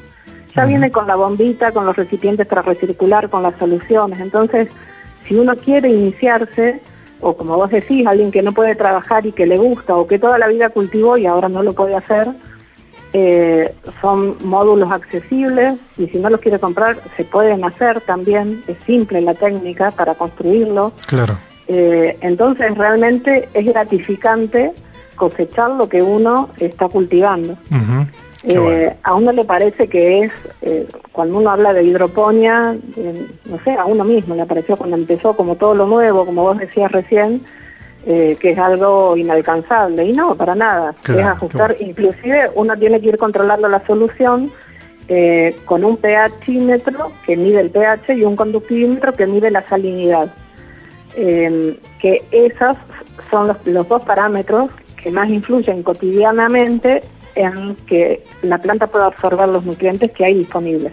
Ya 0.55 0.67
viene 0.67 0.91
con 0.93 1.07
la 1.07 1.17
bombita, 1.17 1.73
con 1.73 1.85
los 1.85 1.97
recipientes 1.97 2.47
para 2.47 2.63
recircular, 2.63 3.29
con 3.29 3.43
las 3.43 3.57
soluciones. 3.57 4.21
Entonces, 4.21 4.69
si 5.25 5.35
uno 5.35 5.57
quiere 5.57 5.89
iniciarse, 5.89 6.81
o 7.21 7.35
como 7.35 7.57
vos 7.57 7.71
decís, 7.71 8.07
alguien 8.07 8.31
que 8.31 8.43
no 8.43 8.53
puede 8.53 8.77
trabajar 8.77 9.27
y 9.27 9.33
que 9.33 9.47
le 9.47 9.57
gusta, 9.57 9.97
o 9.97 10.07
que 10.07 10.19
toda 10.19 10.39
la 10.39 10.47
vida 10.47 10.69
cultivó 10.69 11.17
y 11.17 11.27
ahora 11.27 11.49
no 11.49 11.63
lo 11.63 11.73
puede 11.73 11.97
hacer, 11.97 12.29
eh, 13.17 13.73
son 14.01 14.37
módulos 14.45 14.91
accesibles 14.91 15.79
y 15.97 16.09
si 16.09 16.19
no 16.19 16.31
los 16.31 16.41
quiere 16.41 16.59
comprar 16.59 16.99
se 17.17 17.23
pueden 17.23 17.65
hacer 17.65 18.01
también, 18.01 18.65
es 18.67 18.77
simple 18.81 19.21
la 19.21 19.35
técnica 19.35 19.93
para 19.93 20.17
construirlo. 20.17 20.93
Claro. 21.07 21.39
Eh, 21.69 22.19
entonces 22.23 22.77
realmente 22.77 23.49
es 23.55 23.67
gratificante 23.67 24.73
cosechar 25.15 25.71
lo 25.71 25.89
que 25.89 26.03
uno 26.03 26.49
está 26.59 26.89
cultivando. 26.89 27.57
Eh, 28.43 28.59
bueno. 28.59 28.93
A 29.05 29.15
uno 29.15 29.31
le 29.31 29.45
parece 29.45 29.87
que 29.87 30.25
es, 30.25 30.33
cuando 31.13 31.39
uno 31.39 31.51
habla 31.51 31.73
de 31.73 31.85
hidroponía, 31.85 32.75
no 33.45 33.59
sé, 33.63 33.75
a 33.75 33.85
uno 33.85 34.03
mismo 34.03 34.35
le 34.35 34.45
pareció 34.45 34.77
cuando 34.77 34.97
empezó 34.97 35.37
como 35.37 35.55
todo 35.55 35.77
lo 35.77 35.87
nuevo, 35.87 36.27
como 36.27 36.43
vos 36.43 36.59
decías 36.59 36.91
recién, 36.91 37.43
eh, 38.07 38.37
que 38.39 38.51
es 38.51 38.59
algo 38.59 39.17
inalcanzable. 39.17 40.05
Y 40.05 40.13
no, 40.13 40.35
para 40.35 40.55
nada. 40.55 40.95
Claro, 41.03 41.21
es 41.21 41.27
ajustar, 41.27 41.77
inclusive 41.81 42.51
uno 42.55 42.77
tiene 42.77 43.01
que 43.01 43.09
ir 43.09 43.17
controlando 43.17 43.69
la 43.69 43.85
solución 43.87 44.51
eh, 45.09 45.57
con 45.65 45.85
un 45.85 45.99
pHímetro 45.99 47.13
que 47.27 47.37
mide 47.37 47.61
el 47.61 47.71
pH 47.71 48.15
y 48.15 48.25
un 48.25 48.37
conductímetro 48.37 49.13
que 49.13 49.27
mide 49.27 49.51
la 49.51 49.63
salinidad. 49.63 50.33
Eh, 51.17 51.79
que 52.01 52.25
esos 52.33 52.77
son 53.31 53.49
los, 53.49 53.57
los 53.67 53.89
dos 53.89 54.03
parámetros 54.03 54.71
que 55.03 55.11
más 55.11 55.29
influyen 55.29 55.83
cotidianamente 55.83 57.03
en 57.35 57.77
que 57.87 58.25
la 58.43 58.59
planta 58.59 58.87
pueda 58.87 59.07
absorber 59.07 59.49
los 59.49 59.65
nutrientes 59.65 60.11
que 60.13 60.25
hay 60.25 60.35
disponibles. 60.35 60.93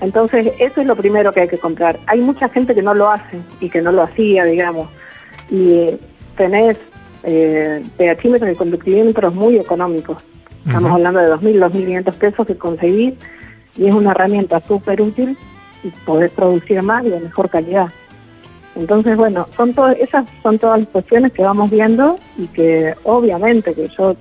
Entonces, 0.00 0.52
eso 0.58 0.80
es 0.80 0.86
lo 0.86 0.96
primero 0.96 1.32
que 1.32 1.40
hay 1.40 1.48
que 1.48 1.58
comprar. 1.58 1.98
Hay 2.06 2.20
mucha 2.20 2.48
gente 2.48 2.74
que 2.74 2.82
no 2.82 2.92
lo 2.92 3.08
hace 3.08 3.40
y 3.60 3.70
que 3.70 3.80
no 3.80 3.92
lo 3.92 4.02
hacía, 4.02 4.44
digamos. 4.44 4.88
Y 5.48 5.98
tenés 6.36 6.78
eh, 7.22 7.82
pHímetros 7.96 8.52
y 8.52 8.56
conductímetros 8.56 9.34
muy 9.34 9.58
económicos. 9.58 10.18
Estamos 10.66 10.90
Ujú. 10.90 10.94
hablando 10.94 11.20
de 11.20 11.28
2.000, 11.28 12.04
2.500 12.04 12.14
pesos 12.14 12.46
que 12.46 12.56
conseguís 12.56 13.14
y 13.76 13.86
es 13.86 13.94
una 13.94 14.12
herramienta 14.12 14.60
súper 14.60 15.00
útil 15.02 15.36
y 15.82 15.88
podés 16.04 16.30
producir 16.30 16.82
más 16.82 17.04
y 17.04 17.10
de 17.10 17.20
mejor 17.20 17.48
calidad. 17.48 17.88
Entonces, 18.74 19.16
bueno, 19.16 19.46
son 19.56 19.74
todas 19.74 19.98
esas 19.98 20.26
son 20.42 20.58
todas 20.58 20.80
las 20.80 20.88
cuestiones 20.88 21.32
que 21.32 21.42
vamos 21.42 21.70
viendo 21.70 22.18
y 22.38 22.46
que 22.46 22.94
obviamente 23.04 23.74
que 23.74 23.88
yo, 23.88 24.16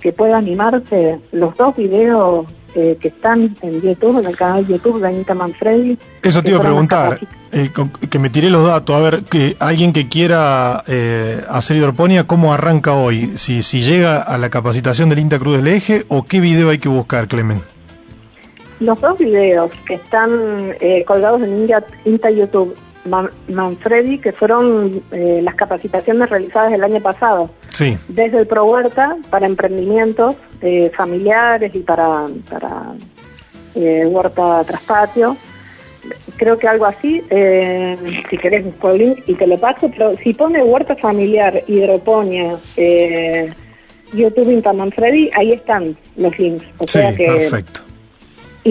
que 0.00 0.12
pueda 0.12 0.38
animarse, 0.38 1.18
los 1.32 1.56
dos 1.56 1.76
videos 1.76 2.46
eh, 2.74 2.96
que 3.00 3.08
están 3.08 3.54
en 3.62 3.80
YouTube, 3.82 4.18
en 4.20 4.26
el 4.26 4.36
canal 4.36 4.66
de 4.66 4.74
YouTube 4.74 5.00
de 5.00 5.08
Anita 5.08 5.34
Manfredi. 5.34 5.98
Eso 6.22 6.42
te 6.42 6.50
iba 6.50 6.58
a 6.58 6.62
preguntar, 6.62 7.18
eh, 7.52 7.70
con- 7.74 7.90
que 7.90 8.18
me 8.18 8.30
tiré 8.30 8.48
los 8.50 8.64
datos, 8.66 8.94
a 8.96 9.00
ver, 9.00 9.24
que 9.24 9.56
alguien 9.58 9.92
que 9.92 10.08
quiera 10.08 10.84
eh, 10.86 11.42
hacer 11.48 11.76
hidroponía, 11.76 12.24
¿cómo 12.26 12.52
arranca 12.54 12.94
hoy? 12.94 13.32
Si, 13.36 13.62
si 13.62 13.82
llega 13.82 14.20
a 14.22 14.38
la 14.38 14.50
capacitación 14.50 15.08
del 15.08 15.18
INTA 15.18 15.38
Cruz 15.38 15.56
del 15.56 15.66
Eje 15.68 16.04
o 16.08 16.24
qué 16.24 16.40
video 16.40 16.70
hay 16.70 16.78
que 16.78 16.88
buscar, 16.88 17.26
Clemen. 17.28 17.60
Los 18.78 18.98
dos 19.00 19.18
videos 19.18 19.70
que 19.86 19.94
están 19.94 20.30
eh, 20.80 21.04
colgados 21.06 21.42
en 21.42 21.50
India- 21.60 21.84
Inta 22.06 22.30
YouTube 22.30 22.74
Manfredi, 23.48 24.18
que 24.18 24.32
fueron 24.32 25.02
eh, 25.10 25.40
las 25.42 25.54
capacitaciones 25.54 26.28
realizadas 26.28 26.72
el 26.72 26.84
año 26.84 27.00
pasado, 27.00 27.50
Sí, 27.70 27.96
desde 28.08 28.40
el 28.40 28.46
Pro 28.46 28.64
Huerta 28.64 29.16
para 29.30 29.46
emprendimientos 29.46 30.36
eh, 30.60 30.90
familiares 30.94 31.74
y 31.74 31.78
para, 31.78 32.26
para 32.48 32.94
eh, 33.74 34.04
huerta 34.06 34.64
traspatio. 34.64 35.36
Creo 36.36 36.58
que 36.58 36.66
algo 36.66 36.86
así, 36.86 37.22
eh, 37.30 37.96
si 38.28 38.38
querés 38.38 38.64
busco 38.64 38.90
el 38.90 38.98
link 38.98 39.18
y 39.26 39.34
te 39.34 39.46
lo 39.46 39.58
paso, 39.58 39.90
pero 39.90 40.16
si 40.16 40.32
pone 40.32 40.62
huerta 40.62 40.96
familiar, 40.96 41.62
hidroponía, 41.66 42.56
eh, 42.76 43.50
YouTube 44.12 44.50
Inta 44.50 44.72
Manfredi, 44.72 45.30
ahí 45.34 45.52
están 45.52 45.94
los 46.16 46.38
links. 46.38 46.66
O 46.78 46.84
sí, 46.84 46.98
sea 46.98 47.14
que 47.14 47.26
perfecto. 47.26 47.80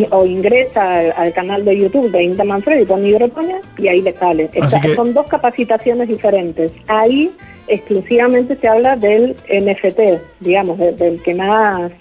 Y- 0.02 0.08
o 0.12 0.26
ingresa 0.26 1.00
al, 1.00 1.14
al 1.16 1.34
canal 1.34 1.66
de 1.66 1.78
YouTube 1.78 2.12
de 2.12 2.24
Inta 2.24 2.44
Manfredi, 2.44 2.86
pone 2.86 3.10
hidroponía 3.10 3.60
y 3.78 3.88
ahí 3.88 4.02
le 4.02 4.14
sale. 4.14 4.50
Así 4.62 4.76
Está- 4.76 4.82
que- 4.82 4.96
Son 4.96 5.14
dos 5.14 5.28
capacitaciones 5.28 6.08
diferentes. 6.08 6.72
Ahí 6.88 7.32
exclusivamente 7.68 8.56
se 8.56 8.68
habla 8.68 8.96
del 8.96 9.36
NFT, 9.50 10.20
digamos, 10.40 10.78
de- 10.78 10.94
del 10.94 11.22
que 11.22 11.34
más 11.36 11.92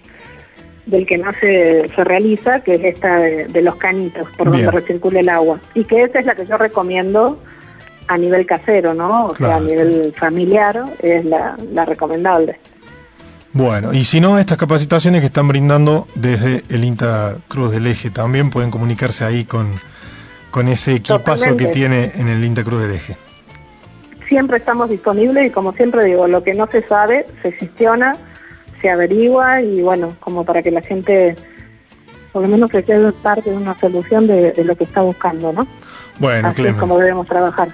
del 0.86 1.04
que 1.06 1.18
más 1.18 1.36
se, 1.36 1.86
se 1.94 2.02
realiza, 2.02 2.60
que 2.60 2.72
es 2.76 2.82
esta 2.82 3.18
de, 3.18 3.44
de 3.48 3.60
los 3.60 3.76
canitos, 3.76 4.26
por 4.38 4.50
Bien. 4.50 4.64
donde 4.64 4.80
recircula 4.80 5.20
el 5.20 5.28
agua. 5.28 5.60
Y 5.74 5.84
que 5.84 6.02
esa 6.02 6.20
es 6.20 6.24
la 6.24 6.34
que 6.34 6.46
yo 6.46 6.56
recomiendo 6.56 7.38
a 8.06 8.16
nivel 8.16 8.46
casero, 8.46 8.94
¿no? 8.94 9.26
O 9.26 9.36
sea, 9.36 9.56
a 9.56 9.60
nivel 9.60 10.14
familiar 10.16 10.82
es 11.02 11.26
la, 11.26 11.58
la 11.74 11.84
recomendable. 11.84 12.56
Bueno, 13.52 13.92
y 13.92 14.04
si 14.04 14.20
no, 14.20 14.38
estas 14.38 14.58
capacitaciones 14.58 15.20
que 15.20 15.26
están 15.26 15.48
brindando 15.48 16.06
desde 16.14 16.64
el 16.68 16.84
INTA 16.84 17.38
Cruz 17.48 17.72
del 17.72 17.86
Eje 17.86 18.10
también 18.10 18.50
pueden 18.50 18.70
comunicarse 18.70 19.24
ahí 19.24 19.44
con, 19.44 19.72
con 20.50 20.68
ese 20.68 20.94
equipazo 20.96 21.24
Totalmente. 21.24 21.64
que 21.64 21.70
tiene 21.72 22.12
en 22.14 22.28
el 22.28 22.44
INTA 22.44 22.62
Cruz 22.62 22.82
del 22.82 22.92
Eje. 22.92 23.16
siempre 24.28 24.58
estamos 24.58 24.90
disponibles 24.90 25.46
y 25.46 25.50
como 25.50 25.72
siempre 25.72 26.04
digo, 26.04 26.28
lo 26.28 26.44
que 26.44 26.52
no 26.52 26.66
se 26.66 26.82
sabe 26.82 27.24
se 27.42 27.52
gestiona, 27.52 28.16
se 28.82 28.90
averigua 28.90 29.62
y 29.62 29.80
bueno, 29.80 30.14
como 30.20 30.44
para 30.44 30.62
que 30.62 30.70
la 30.70 30.82
gente 30.82 31.34
por 32.32 32.42
lo 32.42 32.48
menos 32.48 32.70
se 32.70 32.84
quede 32.84 33.10
parte 33.12 33.50
de 33.50 33.56
una 33.56 33.74
solución 33.78 34.26
de, 34.26 34.52
de 34.52 34.64
lo 34.64 34.76
que 34.76 34.84
está 34.84 35.00
buscando, 35.00 35.52
¿no? 35.52 35.66
Bueno, 36.18 36.48
Así 36.48 36.66
es 36.66 36.74
como 36.74 36.98
debemos 36.98 37.26
trabajar. 37.26 37.68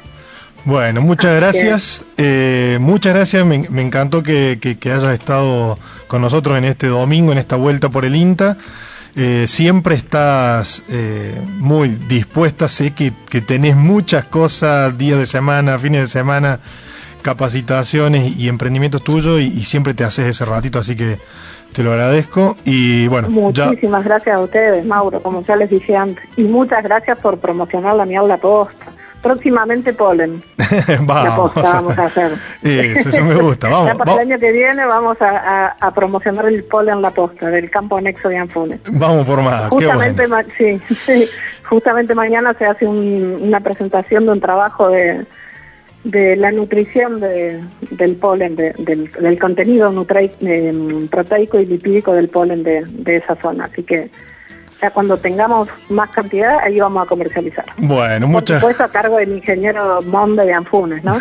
Bueno, 0.64 1.02
muchas 1.02 1.36
gracias. 1.36 2.04
Eh, 2.16 2.78
muchas 2.80 3.12
gracias. 3.14 3.44
Me, 3.44 3.66
me 3.68 3.82
encantó 3.82 4.22
que, 4.22 4.58
que- 4.60 4.78
que 4.78 4.92
hayas 4.92 5.12
estado 5.12 5.78
con 6.06 6.22
nosotros 6.22 6.56
en 6.56 6.64
este 6.64 6.86
domingo, 6.86 7.32
en 7.32 7.38
esta 7.38 7.56
vuelta 7.56 7.90
por 7.90 8.04
el 8.04 8.16
INTA. 8.16 8.56
Eh, 9.16 9.44
siempre 9.46 9.94
estás 9.94 10.82
eh, 10.88 11.38
muy 11.58 11.88
dispuesta. 11.90 12.68
Sé 12.68 12.92
que, 12.92 13.12
que 13.28 13.40
tenés 13.42 13.76
muchas 13.76 14.24
cosas, 14.24 14.96
días 14.96 15.18
de 15.18 15.26
semana, 15.26 15.78
fines 15.78 16.00
de 16.00 16.06
semana, 16.06 16.60
capacitaciones 17.22 18.36
y 18.36 18.48
emprendimientos 18.48 19.04
tuyos 19.04 19.40
y, 19.40 19.44
y 19.46 19.64
siempre 19.64 19.94
te 19.94 20.04
haces 20.04 20.26
ese 20.26 20.44
ratito, 20.44 20.78
así 20.78 20.96
que 20.96 21.18
te 21.72 21.82
lo 21.82 21.90
agradezco. 21.92 22.56
Y 22.64 23.06
bueno, 23.08 23.28
ya. 23.52 23.66
Muchísimas 23.66 24.02
gracias 24.04 24.34
a 24.36 24.40
ustedes, 24.40 24.84
Mauro, 24.84 25.22
como 25.22 25.44
ya 25.44 25.56
les 25.56 25.68
dije 25.70 25.94
antes. 25.96 26.24
Y 26.36 26.42
muchas 26.44 26.82
gracias 26.82 27.18
por 27.20 27.38
promocionar 27.38 27.94
la 27.96 28.04
miel 28.06 28.26
La 28.28 28.38
Posta. 28.38 28.86
Próximamente 29.24 29.92
polen. 29.94 30.42
Vamos, 31.00 31.50
posta 31.52 31.72
vamos 31.72 31.98
a 31.98 32.04
hacer. 32.04 32.32
Eso, 32.62 33.08
eso 33.08 33.24
me 33.24 33.34
gusta. 33.36 33.68
Vamos, 33.70 33.86
Ya 33.88 33.94
para 33.94 34.10
vamos, 34.12 34.20
el 34.22 34.30
año 34.32 34.38
que 34.38 34.52
viene 34.52 34.84
vamos 34.86 35.16
a, 35.22 35.28
a- 35.66 35.76
a 35.80 35.90
promocionar 35.94 36.44
el 36.46 36.62
polen 36.64 37.00
La 37.00 37.10
Posta 37.10 37.48
del 37.48 37.70
campo 37.70 37.96
anexo 37.96 38.28
de 38.28 38.36
Anfunes. 38.36 38.80
vamos 38.90 39.24
por 39.26 39.40
más. 39.40 39.70
Justamente, 39.70 40.26
bueno. 40.26 40.44
ma- 40.46 40.54
sí, 40.58 40.78
sí, 41.06 41.26
justamente 41.68 42.14
mañana 42.14 42.54
se 42.58 42.66
hace 42.66 42.86
un- 42.86 43.38
una 43.40 43.60
presentación 43.60 44.26
de 44.26 44.32
un 44.32 44.40
trabajo 44.40 44.90
de, 44.90 45.24
de 46.04 46.36
la 46.36 46.52
nutrición 46.52 47.18
de- 47.20 47.62
del 47.92 48.16
polen, 48.16 48.56
de- 48.56 48.74
del, 48.76 49.10
del 49.10 49.38
contenido 49.38 49.90
nutrei- 49.90 50.32
eh, 50.42 51.06
proteico 51.10 51.58
y 51.58 51.64
lipídico 51.66 52.12
del 52.12 52.28
polen 52.28 52.62
de, 52.62 52.84
de 52.86 53.16
esa 53.16 53.36
zona. 53.36 53.64
Así 53.64 53.82
que 53.84 54.10
ya 54.84 54.90
cuando 54.90 55.16
tengamos 55.16 55.68
más 55.88 56.10
cantidad, 56.10 56.58
ahí 56.62 56.78
vamos 56.78 57.02
a 57.04 57.06
comercializar. 57.06 57.64
Bueno, 57.78 58.26
Por 58.26 58.32
muchas. 58.34 58.60
supuesto, 58.60 58.84
a 58.84 58.88
cargo 58.88 59.16
del 59.16 59.32
ingeniero 59.32 60.02
Monde 60.02 60.44
de 60.44 60.52
Anfunes, 60.52 61.02
¿no? 61.02 61.16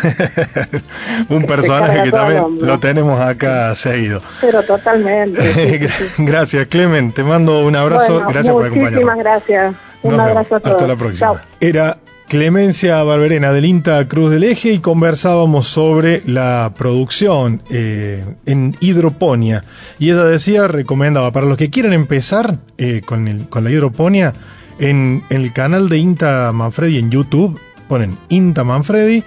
un 1.30 1.44
personaje 1.46 1.86
carga 1.86 2.02
que 2.04 2.10
también 2.12 2.58
lo 2.60 2.78
tenemos 2.78 3.20
acá 3.20 3.74
seguido. 3.74 4.20
Pero 4.40 4.62
totalmente. 4.62 5.40
sí, 5.42 5.78
sí, 5.78 5.88
sí. 5.88 6.08
Gracias, 6.24 6.66
Clemen. 6.66 7.12
Te 7.12 7.24
mando 7.24 7.64
un 7.64 7.74
abrazo. 7.76 8.14
Bueno, 8.14 8.28
Gracias 8.28 8.52
por 8.52 8.62
muchísimas 8.70 8.92
acompañarnos. 8.92 9.24
gracias. 9.24 9.74
Un 10.02 10.10
Nos 10.16 10.20
abrazo 10.20 10.48
vemos. 10.50 10.52
a 10.52 10.60
todos. 10.60 10.74
Hasta 10.74 10.86
la 10.86 10.96
próxima. 10.96 11.32
Chao. 11.32 11.40
Era 11.60 11.96
Clemencia 12.28 13.02
Barberena 13.02 13.52
del 13.52 13.66
INTA 13.66 14.08
Cruz 14.08 14.30
del 14.30 14.44
Eje 14.44 14.72
y 14.72 14.78
conversábamos 14.78 15.68
sobre 15.68 16.22
la 16.26 16.72
producción 16.76 17.62
eh, 17.70 18.24
en 18.46 18.76
hidroponía. 18.80 19.62
Y 19.98 20.10
ella 20.10 20.24
decía, 20.24 20.66
recomendaba, 20.66 21.32
para 21.32 21.46
los 21.46 21.56
que 21.56 21.70
quieran 21.70 21.92
empezar 21.92 22.58
eh, 22.78 23.02
con, 23.04 23.26
la 23.26 23.70
hidroponía, 23.70 24.32
en, 24.78 25.22
el 25.28 25.52
canal 25.52 25.88
de 25.88 25.98
INTA 25.98 26.50
Manfredi 26.52 26.98
en 26.98 27.10
YouTube, 27.10 27.60
ponen 27.88 28.18
INTA 28.30 28.64
Manfredi 28.64 29.22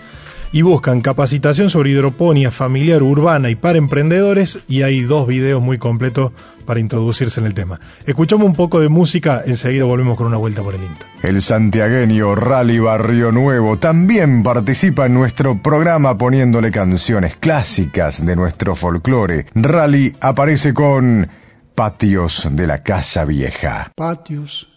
y 0.52 0.62
buscan 0.64 1.02
capacitación 1.02 1.70
sobre 1.70 1.92
hidroponía 1.92 2.52
familiar, 2.52 3.04
urbana 3.04 3.50
y 3.50 3.56
para 3.56 3.78
emprendedores 3.78 4.60
y 4.68 4.82
hay 4.82 5.02
dos 5.02 5.28
videos 5.28 5.62
muy 5.62 5.78
completos 5.78 6.32
para 6.68 6.80
introducirse 6.80 7.40
en 7.40 7.48
el 7.48 7.56
tema. 7.56 7.80
Escuchamos 8.06 8.46
un 8.46 8.54
poco 8.54 8.80
de 8.80 8.90
música, 8.90 9.42
enseguida 9.44 9.86
volvemos 9.86 10.16
con 10.18 10.28
una 10.28 10.38
vuelta 10.38 10.62
por 10.62 10.76
el 10.76 10.84
INTA. 10.84 11.08
El 11.24 11.42
santiagueño 11.42 12.36
Rally 12.36 12.78
Barrio 12.78 13.32
Nuevo 13.32 13.78
también 13.78 14.44
participa 14.44 15.08
en 15.08 15.16
nuestro 15.16 15.60
programa 15.64 16.16
poniéndole 16.16 16.70
canciones 16.70 17.38
clásicas 17.38 18.24
de 18.24 18.36
nuestro 18.36 18.76
folclore. 18.76 19.48
Rally 19.56 20.16
aparece 20.20 20.76
con 20.76 21.28
patios 21.74 22.48
de 22.52 22.68
la 22.68 22.84
casa 22.84 23.26
vieja. 23.26 23.92
Patios 23.96 24.68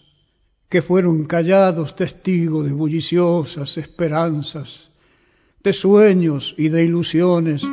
que 0.69 0.81
fueron 0.81 1.25
callados 1.25 1.97
testigos 1.97 2.65
de 2.65 2.71
bulliciosas 2.71 3.77
esperanzas, 3.77 4.89
de 5.61 5.73
sueños 5.73 6.55
y 6.57 6.69
de 6.69 6.85
ilusiones 6.85 7.63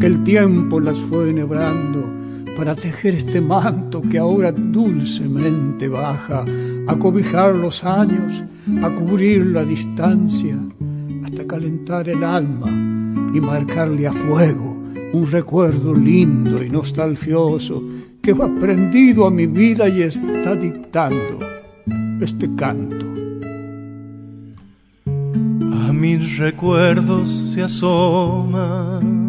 que 0.00 0.06
el 0.06 0.24
tiempo 0.24 0.80
las 0.80 0.98
fue 0.98 1.30
enhebrando 1.30 2.27
para 2.58 2.74
tejer 2.74 3.14
este 3.14 3.40
manto 3.40 4.02
que 4.02 4.18
ahora 4.18 4.50
dulcemente 4.50 5.86
baja 5.86 6.44
a 6.88 6.96
cobijar 6.96 7.54
los 7.54 7.84
años, 7.84 8.42
a 8.82 8.90
cubrir 8.90 9.46
la 9.46 9.64
distancia, 9.64 10.58
hasta 11.24 11.46
calentar 11.46 12.08
el 12.08 12.24
alma 12.24 12.66
y 13.32 13.40
marcarle 13.40 14.08
a 14.08 14.12
fuego 14.12 14.76
un 15.12 15.30
recuerdo 15.30 15.94
lindo 15.94 16.60
y 16.60 16.68
nostalgioso 16.68 17.80
que 18.20 18.32
va 18.32 18.52
prendido 18.52 19.24
a 19.24 19.30
mi 19.30 19.46
vida 19.46 19.88
y 19.88 20.02
está 20.02 20.56
dictando 20.56 21.38
este 22.20 22.52
canto. 22.56 23.06
A 25.06 25.92
mis 25.92 26.38
recuerdos 26.38 27.30
se 27.54 27.62
asoman 27.62 29.27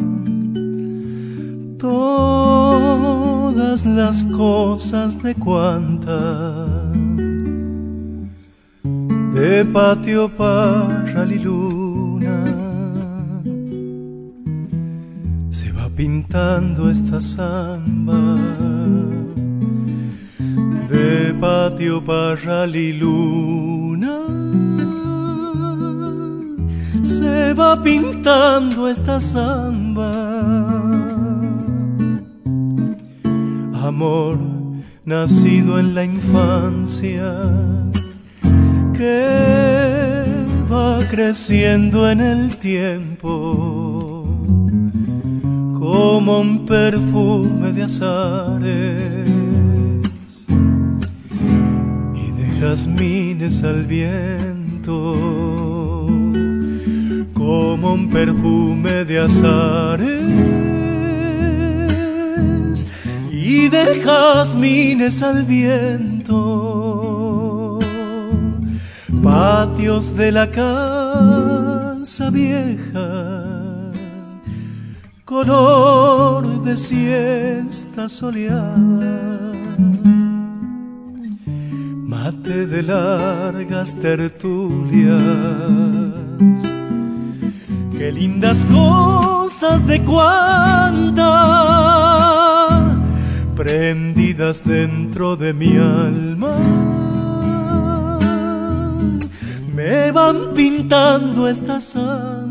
todas 1.79 3.85
las 3.85 4.25
cosas 4.25 5.23
de 5.23 5.35
cuanta 5.35 6.89
de 9.39 9.65
patio 9.65 10.29
para 10.29 11.25
y 11.25 11.39
luna. 11.39 12.43
Se 15.49 15.71
va 15.71 15.89
pintando 15.95 16.89
esta 16.89 17.21
samba. 17.21 18.35
De 20.89 21.33
patio 21.39 22.03
para 22.03 22.67
y 22.67 22.93
luna. 22.93 24.17
Se 27.03 27.53
va 27.53 27.81
pintando 27.81 28.89
esta 28.89 29.21
samba 29.21 30.78
amor 33.83 34.37
nacido 35.05 35.79
en 35.79 35.95
la 35.95 36.03
infancia 36.03 37.33
que 38.95 40.25
va 40.71 40.99
creciendo 41.09 42.09
en 42.09 42.19
el 42.21 42.57
tiempo 42.57 44.25
como 45.79 46.41
un 46.41 46.65
perfume 46.65 47.71
de 47.71 47.83
azares 47.83 49.29
y 52.15 52.31
de 52.31 52.59
jazmines 52.59 53.63
al 53.63 53.85
viento 53.85 55.15
como 57.33 57.93
un 57.93 58.09
perfume 58.09 59.05
de 59.05 59.19
azares 59.19 60.68
y 63.49 63.67
de 63.67 64.01
jazmines 64.01 65.23
al 65.23 65.43
viento, 65.43 66.59
patios 69.23 70.15
de 70.15 70.31
la 70.31 70.45
casa 70.51 72.29
vieja, 72.29 73.41
color 75.25 76.61
de 76.63 76.77
siesta 76.77 78.07
soleada, 78.07 79.51
mate 82.05 82.67
de 82.67 82.83
largas 82.83 83.95
tertulias, 83.95 85.23
qué 87.97 88.11
lindas 88.11 88.63
cosas 88.65 89.87
de 89.87 90.03
cuántas 90.03 91.29
prendidas 93.59 94.63
dentro 94.63 95.35
de 95.35 95.51
mi 95.53 95.75
alma, 95.75 96.55
me 99.75 100.11
van 100.13 100.53
pintando 100.55 101.45
esta 101.45 101.81
samba. 101.81 102.48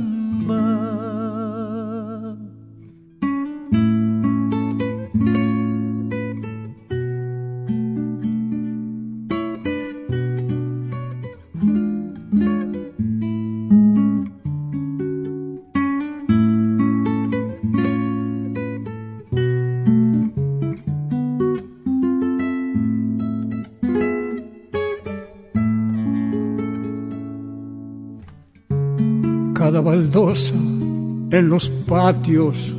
Baldosa 29.70 30.54
en 30.54 31.48
los 31.48 31.68
patios 31.68 32.74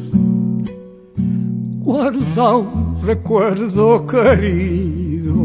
guarda 1.89 2.57
un 2.57 3.01
recuerdo 3.03 4.05
querido. 4.05 5.35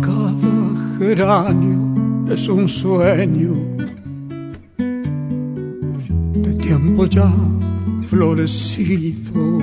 Cada 0.00 0.96
geranio 0.98 2.32
es 2.32 2.48
un 2.48 2.68
sueño 2.68 3.52
de 6.44 6.52
tiempo 6.54 7.06
ya 7.06 7.32
florecido. 8.02 9.58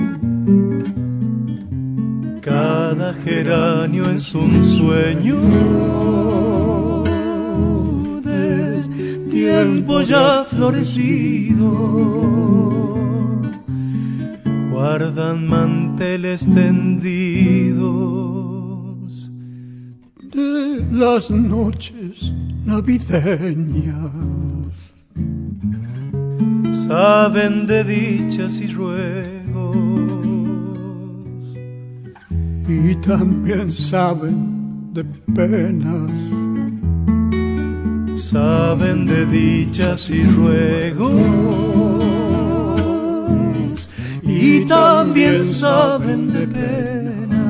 Cada 2.40 3.14
geranio 3.26 4.10
es 4.10 4.34
un 4.34 4.64
sueño 4.64 5.36
tiempo 9.42 10.02
ya 10.02 10.46
florecido. 10.46 11.72
Guardan 14.72 15.48
manteles 15.48 16.42
tendidos 16.46 17.82
de 20.36 20.86
las 20.92 21.32
noches 21.32 22.34
navideñas. 22.66 23.94
Saben 26.88 27.66
de 27.66 27.84
dichas 27.84 28.62
y 28.62 28.68
ruegos. 28.68 29.78
Y 32.68 32.96
también 32.96 33.72
saben 33.72 34.94
de 34.94 35.04
penas 35.36 36.51
saben 38.32 39.06
de 39.06 39.26
dichas 39.26 40.10
y 40.10 40.24
ruegos 40.24 41.12
y 44.24 44.66
también 44.68 45.44
saben 45.44 46.32
de 46.32 46.48
penas, 46.48 47.42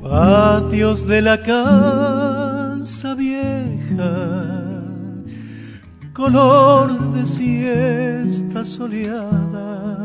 patios 0.00 1.04
de 1.08 1.22
la 1.22 1.42
casa 1.42 3.14
vieja, 3.14 4.12
color 6.12 7.14
de 7.14 7.26
siesta 7.26 8.64
soleada. 8.64 10.04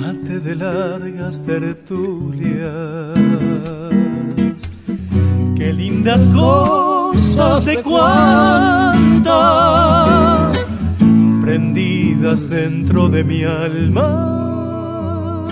Mate 0.00 0.38
de 0.38 0.54
largas 0.54 1.44
tertulias 1.44 3.18
Qué 5.64 5.72
lindas 5.72 6.20
cosas 6.34 7.64
de 7.64 7.82
cuanta 7.82 9.32
prendidas 11.40 12.50
dentro 12.50 13.08
de 13.08 13.24
mi 13.24 13.44
alma 13.44 15.46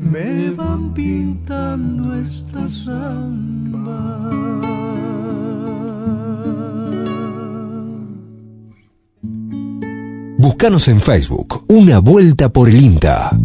me 0.00 0.50
van 0.50 0.94
pintando 0.94 2.14
esta 2.14 2.68
samba. 2.68 4.30
Búscanos 10.38 10.86
en 10.86 11.00
Facebook, 11.00 11.64
Una 11.66 11.98
Vuelta 11.98 12.50
por 12.50 12.68
el 12.68 12.80
INTA. 12.80 13.36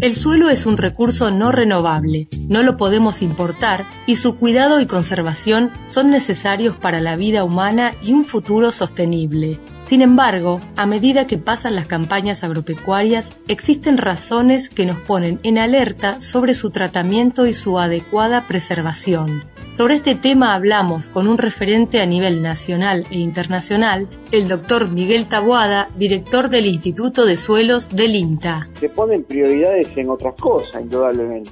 El 0.00 0.14
suelo 0.14 0.48
es 0.48 0.64
un 0.64 0.78
recurso 0.78 1.30
no 1.30 1.52
renovable 1.52 2.28
no 2.52 2.62
lo 2.62 2.76
podemos 2.76 3.22
importar 3.22 3.86
y 4.06 4.16
su 4.16 4.36
cuidado 4.36 4.80
y 4.80 4.86
conservación 4.86 5.70
son 5.86 6.10
necesarios 6.10 6.76
para 6.76 7.00
la 7.00 7.16
vida 7.16 7.44
humana 7.44 7.94
y 8.02 8.12
un 8.12 8.26
futuro 8.26 8.72
sostenible. 8.72 9.58
Sin 9.84 10.02
embargo, 10.02 10.60
a 10.76 10.84
medida 10.84 11.26
que 11.26 11.38
pasan 11.38 11.74
las 11.74 11.86
campañas 11.86 12.44
agropecuarias, 12.44 13.32
existen 13.48 13.96
razones 13.96 14.68
que 14.68 14.84
nos 14.84 14.98
ponen 14.98 15.40
en 15.42 15.56
alerta 15.56 16.20
sobre 16.20 16.52
su 16.52 16.70
tratamiento 16.70 17.46
y 17.46 17.54
su 17.54 17.78
adecuada 17.78 18.46
preservación. 18.46 19.44
Sobre 19.72 19.94
este 19.94 20.14
tema 20.14 20.54
hablamos 20.54 21.08
con 21.08 21.28
un 21.28 21.38
referente 21.38 22.02
a 22.02 22.06
nivel 22.06 22.42
nacional 22.42 23.06
e 23.10 23.18
internacional, 23.18 24.06
el 24.30 24.46
doctor 24.46 24.90
Miguel 24.90 25.26
Tabuada, 25.26 25.88
director 25.96 26.50
del 26.50 26.66
Instituto 26.66 27.24
de 27.24 27.38
Suelos 27.38 27.88
del 27.88 28.14
INTA. 28.14 28.68
Se 28.78 28.90
ponen 28.90 29.24
prioridades 29.24 29.88
en 29.96 30.10
otras 30.10 30.34
cosas, 30.34 30.82
indudablemente. 30.82 31.50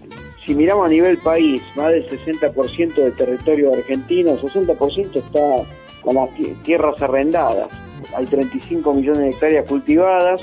Si 0.50 0.56
miramos 0.56 0.84
a 0.84 0.88
nivel 0.88 1.16
país, 1.18 1.62
más 1.76 1.92
del 1.92 2.08
60% 2.08 2.94
del 2.94 3.14
territorio 3.14 3.72
argentino, 3.72 4.36
60% 4.36 5.14
está 5.14 5.62
con 6.02 6.16
las 6.16 6.28
tierras 6.64 7.00
arrendadas. 7.00 7.68
Hay 8.16 8.26
35 8.26 8.92
millones 8.92 9.20
de 9.20 9.30
hectáreas 9.30 9.68
cultivadas, 9.68 10.42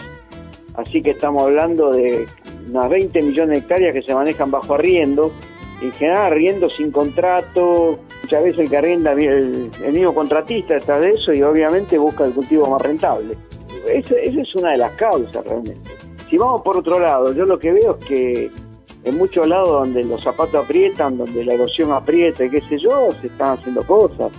así 0.75 1.01
que 1.01 1.09
estamos 1.09 1.43
hablando 1.43 1.91
de 1.91 2.25
unas 2.69 2.89
20 2.89 3.21
millones 3.21 3.49
de 3.49 3.57
hectáreas 3.57 3.93
que 3.93 4.01
se 4.01 4.15
manejan 4.15 4.49
bajo 4.49 4.75
arriendo 4.75 5.33
en 5.81 5.91
general 5.91 6.31
arriendo 6.31 6.69
sin 6.69 6.89
contrato, 6.89 7.99
muchas 8.23 8.43
veces 8.45 8.59
el 8.59 8.69
que 8.69 8.77
arrienda 8.77 9.11
el, 9.11 9.69
el 9.83 9.91
mismo 9.91 10.15
contratista 10.15 10.77
está 10.77 10.99
de 10.99 11.15
eso 11.15 11.33
y 11.33 11.43
obviamente 11.43 11.97
busca 11.97 12.23
el 12.23 12.31
cultivo 12.31 12.65
más 12.67 12.81
rentable. 12.81 13.35
Esa, 13.89 14.15
es 14.15 14.55
una 14.55 14.71
de 14.71 14.77
las 14.77 14.93
causas 14.93 15.45
realmente. 15.45 15.91
Si 16.29 16.37
vamos 16.37 16.61
por 16.61 16.77
otro 16.77 16.97
lado, 16.97 17.33
yo 17.33 17.43
lo 17.43 17.59
que 17.59 17.73
veo 17.73 17.97
es 17.99 18.05
que 18.05 18.51
en 19.07 19.17
muchos 19.17 19.47
lados 19.47 19.69
donde 19.69 20.03
los 20.03 20.23
zapatos 20.23 20.63
aprietan, 20.65 21.17
donde 21.17 21.45
la 21.45 21.53
erosión 21.53 21.91
aprieta 21.91 22.45
y 22.45 22.49
qué 22.49 22.61
sé 22.61 22.77
yo, 22.77 23.09
se 23.21 23.27
están 23.27 23.57
haciendo 23.57 23.83
cosas. 23.83 24.31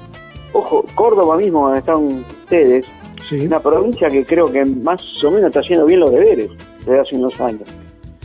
Ojo, 0.52 0.84
Córdoba 0.94 1.36
mismo, 1.36 1.64
donde 1.64 1.78
están 1.80 2.24
ustedes, 2.42 2.86
es 3.30 3.44
una 3.44 3.60
provincia 3.60 4.08
que 4.08 4.24
creo 4.24 4.50
que 4.50 4.64
más 4.64 5.02
o 5.22 5.30
menos 5.30 5.48
está 5.48 5.60
haciendo 5.60 5.86
bien 5.86 6.00
los 6.00 6.10
deberes 6.10 6.50
desde 6.84 7.00
hace 7.00 7.16
unos 7.16 7.38
años 7.40 7.68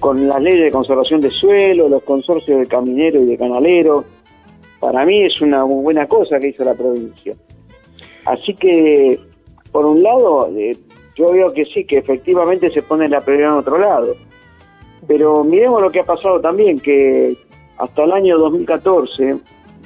con 0.03 0.27
las 0.27 0.41
leyes 0.41 0.65
de 0.65 0.71
conservación 0.71 1.21
de 1.21 1.29
suelo, 1.29 1.87
los 1.87 2.03
consorcios 2.03 2.59
de 2.59 2.67
caminero 2.67 3.21
y 3.21 3.25
de 3.25 3.37
canalero. 3.37 4.03
Para 4.81 5.05
mí 5.05 5.23
es 5.23 5.39
una 5.39 5.65
muy 5.65 5.81
buena 5.81 6.07
cosa 6.07 6.41
que 6.41 6.49
hizo 6.49 6.65
la 6.65 6.73
provincia. 6.73 7.33
Así 8.25 8.53
que, 8.53 9.17
por 9.71 9.85
un 9.85 10.03
lado, 10.03 10.49
eh, 10.57 10.75
yo 11.15 11.31
veo 11.31 11.53
que 11.53 11.63
sí, 11.63 11.85
que 11.85 11.99
efectivamente 11.99 12.69
se 12.71 12.81
pone 12.81 13.07
la 13.07 13.21
prioridad 13.21 13.53
en 13.53 13.59
otro 13.59 13.77
lado. 13.77 14.13
Pero 15.07 15.43
miremos 15.43 15.81
lo 15.81 15.91
que 15.91 15.99
ha 15.99 16.05
pasado 16.05 16.39
también, 16.39 16.79
que 16.79 17.35
hasta 17.77 18.03
el 18.03 18.11
año 18.11 18.37
2014 18.37 19.37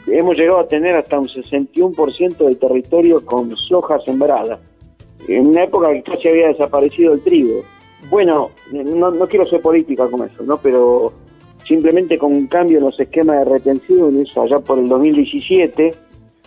hemos 0.08 0.38
llegado 0.38 0.60
a 0.60 0.68
tener 0.68 0.96
hasta 0.96 1.20
un 1.20 1.28
61% 1.28 2.38
del 2.38 2.58
territorio 2.58 3.26
con 3.26 3.56
soja 3.56 4.00
sembrada. 4.02 4.60
En 5.28 5.48
una 5.48 5.64
época 5.64 5.92
que 5.92 6.04
casi 6.04 6.28
había 6.30 6.48
desaparecido 6.50 7.14
el 7.14 7.22
trigo. 7.22 7.64
Bueno, 8.10 8.52
no, 8.72 9.12
no 9.12 9.28
quiero 9.28 9.48
ser 9.48 9.62
política 9.62 10.08
con 10.10 10.24
eso, 10.24 10.44
¿no? 10.44 10.58
Pero 10.58 11.12
simplemente 11.68 12.18
con 12.18 12.34
un 12.34 12.48
cambio 12.48 12.78
en 12.78 12.86
los 12.86 13.00
esquemas 13.00 13.40
de 13.40 13.54
retenciones, 13.54 14.38
allá 14.38 14.60
por 14.60 14.80
el 14.80 14.88
2017, 14.88 15.94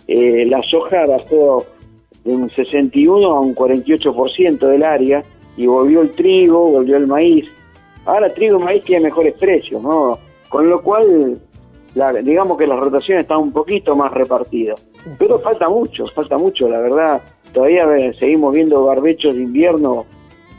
eh, 0.07 0.45
la 0.47 0.63
soja 0.63 1.05
bajó 1.05 1.65
de 2.23 2.33
un 2.33 2.49
61 2.49 3.27
a 3.27 3.39
un 3.39 3.55
48% 3.55 4.59
del 4.59 4.83
área 4.83 5.23
y 5.57 5.67
volvió 5.67 6.01
el 6.01 6.11
trigo, 6.11 6.71
volvió 6.71 6.97
el 6.97 7.07
maíz. 7.07 7.45
Ahora 8.05 8.29
trigo 8.29 8.59
y 8.59 8.63
maíz 8.63 8.83
tienen 8.83 9.03
mejores 9.03 9.33
precios, 9.35 9.81
¿no? 9.81 10.17
Con 10.49 10.69
lo 10.69 10.81
cual, 10.81 11.39
digamos 12.23 12.57
que 12.57 12.67
las 12.67 12.79
rotaciones 12.79 13.23
están 13.23 13.39
un 13.39 13.51
poquito 13.51 13.95
más 13.95 14.11
repartidas. 14.11 14.83
Pero 15.17 15.39
falta 15.39 15.69
mucho, 15.69 16.05
falta 16.07 16.37
mucho, 16.37 16.67
la 16.67 16.79
verdad. 16.79 17.21
Todavía 17.53 17.85
seguimos 18.19 18.53
viendo 18.53 18.85
barbechos 18.85 19.35
de 19.35 19.41
invierno 19.43 20.05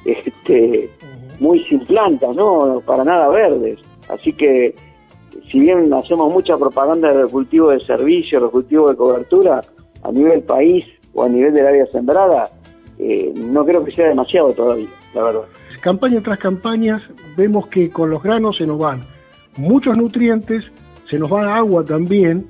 este, 0.05 0.88
muy 1.40 1.61
sin 1.64 1.81
plantas, 1.81 2.35
¿no? 2.35 2.83
Para 2.87 3.05
nada 3.05 3.28
verdes. 3.28 3.78
Así 4.09 4.33
que, 4.33 4.74
si 5.50 5.61
bien 5.61 5.92
hacemos 5.92 6.33
mucha 6.33 6.57
propaganda 6.57 7.12
del 7.12 7.28
cultivo 7.28 7.70
de 7.70 7.81
servicio, 7.81 8.40
del 8.40 8.50
cultivo 8.50 8.88
de 8.88 8.96
cobertura, 8.96 9.62
a 10.02 10.12
nivel 10.12 10.42
país 10.42 10.85
o 11.14 11.24
a 11.24 11.28
nivel 11.28 11.55
del 11.55 11.66
área 11.66 11.87
sembrada, 11.87 12.50
eh, 12.98 13.33
no 13.37 13.64
creo 13.64 13.85
que 13.85 13.92
sea 13.92 14.09
demasiado 14.09 14.52
todavía, 14.52 14.88
la 15.14 15.22
verdad. 15.22 15.44
Campaña 15.82 16.20
tras 16.22 16.38
campaña 16.38 17.02
vemos 17.36 17.66
que 17.66 17.90
con 17.90 18.08
los 18.08 18.22
granos 18.22 18.56
se 18.56 18.66
nos 18.66 18.78
van 18.78 19.02
muchos 19.56 19.96
nutrientes, 19.96 20.64
se 21.10 21.18
nos 21.18 21.32
va 21.32 21.56
agua 21.56 21.84
también, 21.84 22.46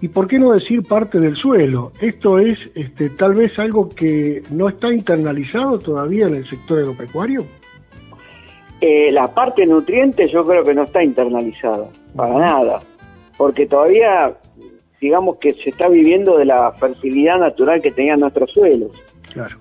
y 0.00 0.08
por 0.08 0.28
qué 0.28 0.38
no 0.38 0.52
decir 0.52 0.82
parte 0.82 1.18
del 1.18 1.34
suelo. 1.34 1.92
Esto 2.00 2.38
es 2.38 2.58
este, 2.74 3.08
tal 3.10 3.34
vez 3.34 3.58
algo 3.58 3.88
que 3.88 4.42
no 4.50 4.68
está 4.68 4.92
internalizado 4.92 5.78
todavía 5.78 6.26
en 6.26 6.34
el 6.34 6.48
sector 6.48 6.80
agropecuario. 6.80 7.44
Eh, 8.80 9.10
la 9.12 9.32
parte 9.32 9.64
nutriente 9.64 10.28
yo 10.28 10.44
creo 10.44 10.62
que 10.62 10.74
no 10.74 10.82
está 10.82 11.02
internalizada, 11.02 11.88
para 12.14 12.38
nada, 12.38 12.80
porque 13.38 13.66
todavía, 13.66 14.36
digamos 15.00 15.38
que 15.38 15.52
se 15.52 15.70
está 15.70 15.88
viviendo 15.88 16.36
de 16.36 16.44
la 16.44 16.72
fertilidad 16.72 17.38
natural 17.38 17.80
que 17.80 17.92
tenían 17.92 18.20
nuestros 18.20 18.50
suelos. 18.50 18.90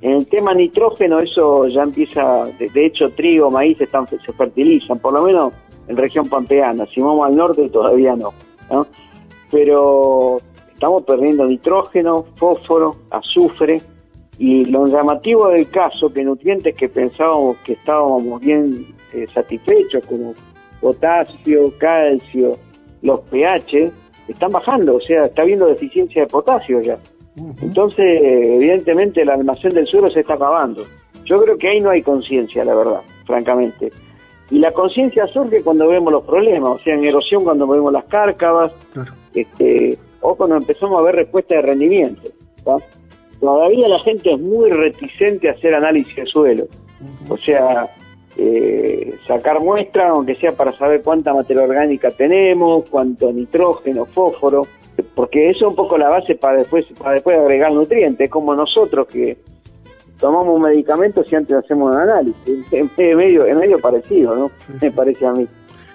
En 0.01 0.11
el 0.11 0.27
tema 0.27 0.53
nitrógeno 0.53 1.19
eso 1.19 1.67
ya 1.67 1.83
empieza, 1.83 2.45
de, 2.45 2.85
hecho 2.85 3.09
trigo, 3.11 3.49
maíz 3.49 3.79
están, 3.81 4.07
se 4.07 4.33
fertilizan, 4.33 4.99
por 4.99 5.13
lo 5.13 5.23
menos 5.23 5.53
en 5.87 5.97
región 5.97 6.27
pampeana, 6.27 6.85
si 6.85 7.01
vamos 7.01 7.27
al 7.27 7.35
norte 7.35 7.69
todavía 7.69 8.15
no. 8.15 8.33
pero 9.51 10.39
estamos 10.71 11.03
perdiendo 11.03 11.45
nitrógeno, 11.45 12.25
fósforo, 12.35 12.95
azufre, 13.09 13.81
y 14.37 14.65
lo 14.65 14.87
llamativo 14.87 15.49
del 15.49 15.69
caso, 15.69 16.11
que 16.11 16.23
nutrientes 16.23 16.75
que 16.75 16.89
pensábamos 16.89 17.57
que 17.57 17.73
estábamos 17.73 18.41
bien 18.41 18.87
eh, 19.13 19.27
satisfechos, 19.27 20.03
como 20.05 20.33
potasio, 20.81 21.71
calcio, 21.77 22.57
los 23.01 23.19
pH, 23.21 23.91
están 24.27 24.51
bajando, 24.51 24.95
o 24.95 25.01
sea, 25.01 25.23
está 25.23 25.43
habiendo 25.43 25.67
deficiencia 25.67 26.23
de 26.23 26.27
potasio 26.27 26.81
ya. 26.81 26.97
Entonces, 27.35 28.05
evidentemente, 28.21 29.21
el 29.21 29.29
almacén 29.29 29.73
del 29.73 29.87
suelo 29.87 30.07
se 30.09 30.19
está 30.19 30.35
acabando. 30.35 30.83
Yo 31.25 31.41
creo 31.41 31.57
que 31.57 31.69
ahí 31.69 31.79
no 31.79 31.89
hay 31.89 32.01
conciencia, 32.01 32.63
la 32.63 32.75
verdad, 32.75 33.01
francamente. 33.25 33.91
Y 34.51 34.59
la 34.59 34.71
conciencia 34.71 35.25
surge 35.27 35.63
cuando 35.63 35.87
vemos 35.87 36.13
los 36.13 36.23
problemas, 36.23 36.69
o 36.69 36.79
sea, 36.79 36.93
en 36.93 37.05
erosión 37.05 37.43
cuando 37.43 37.65
vemos 37.65 37.91
las 37.91 38.03
cárcavas, 38.05 38.71
este, 39.33 39.97
o 40.21 40.35
cuando 40.35 40.57
empezamos 40.57 40.99
a 40.99 41.03
ver 41.03 41.15
respuesta 41.15 41.55
de 41.55 41.61
rendimiento. 41.61 42.29
Todavía 43.39 43.87
la 43.87 43.99
gente 43.99 44.33
es 44.33 44.39
muy 44.39 44.69
reticente 44.69 45.49
a 45.49 45.53
hacer 45.53 45.73
análisis 45.73 46.15
de 46.15 46.25
suelo. 46.25 46.67
O 47.29 47.37
sea, 47.37 47.87
eh, 48.37 49.15
sacar 49.27 49.59
muestras, 49.59 50.09
aunque 50.09 50.35
sea 50.35 50.55
para 50.55 50.71
saber 50.73 51.01
cuánta 51.03 51.33
materia 51.33 51.63
orgánica 51.63 52.11
tenemos, 52.11 52.85
cuánto 52.89 53.31
nitrógeno, 53.31 54.05
fósforo, 54.05 54.67
porque 55.15 55.49
eso 55.49 55.65
es 55.65 55.69
un 55.69 55.75
poco 55.75 55.97
la 55.97 56.09
base 56.09 56.35
para 56.35 56.57
después, 56.57 56.85
para 56.97 57.13
después 57.13 57.37
agregar 57.37 57.71
nutrientes, 57.71 58.29
como 58.29 58.55
nosotros 58.55 59.07
que 59.07 59.37
tomamos 60.19 60.59
medicamentos 60.59 61.31
y 61.31 61.35
antes 61.35 61.57
hacemos 61.57 61.95
un 61.95 62.01
análisis. 62.01 62.65
Es 62.71 63.15
medio, 63.15 63.45
es 63.45 63.55
medio 63.55 63.79
parecido, 63.79 64.35
¿no? 64.35 64.51
Me 64.81 64.91
parece 64.91 65.25
a 65.25 65.33
mí. 65.33 65.47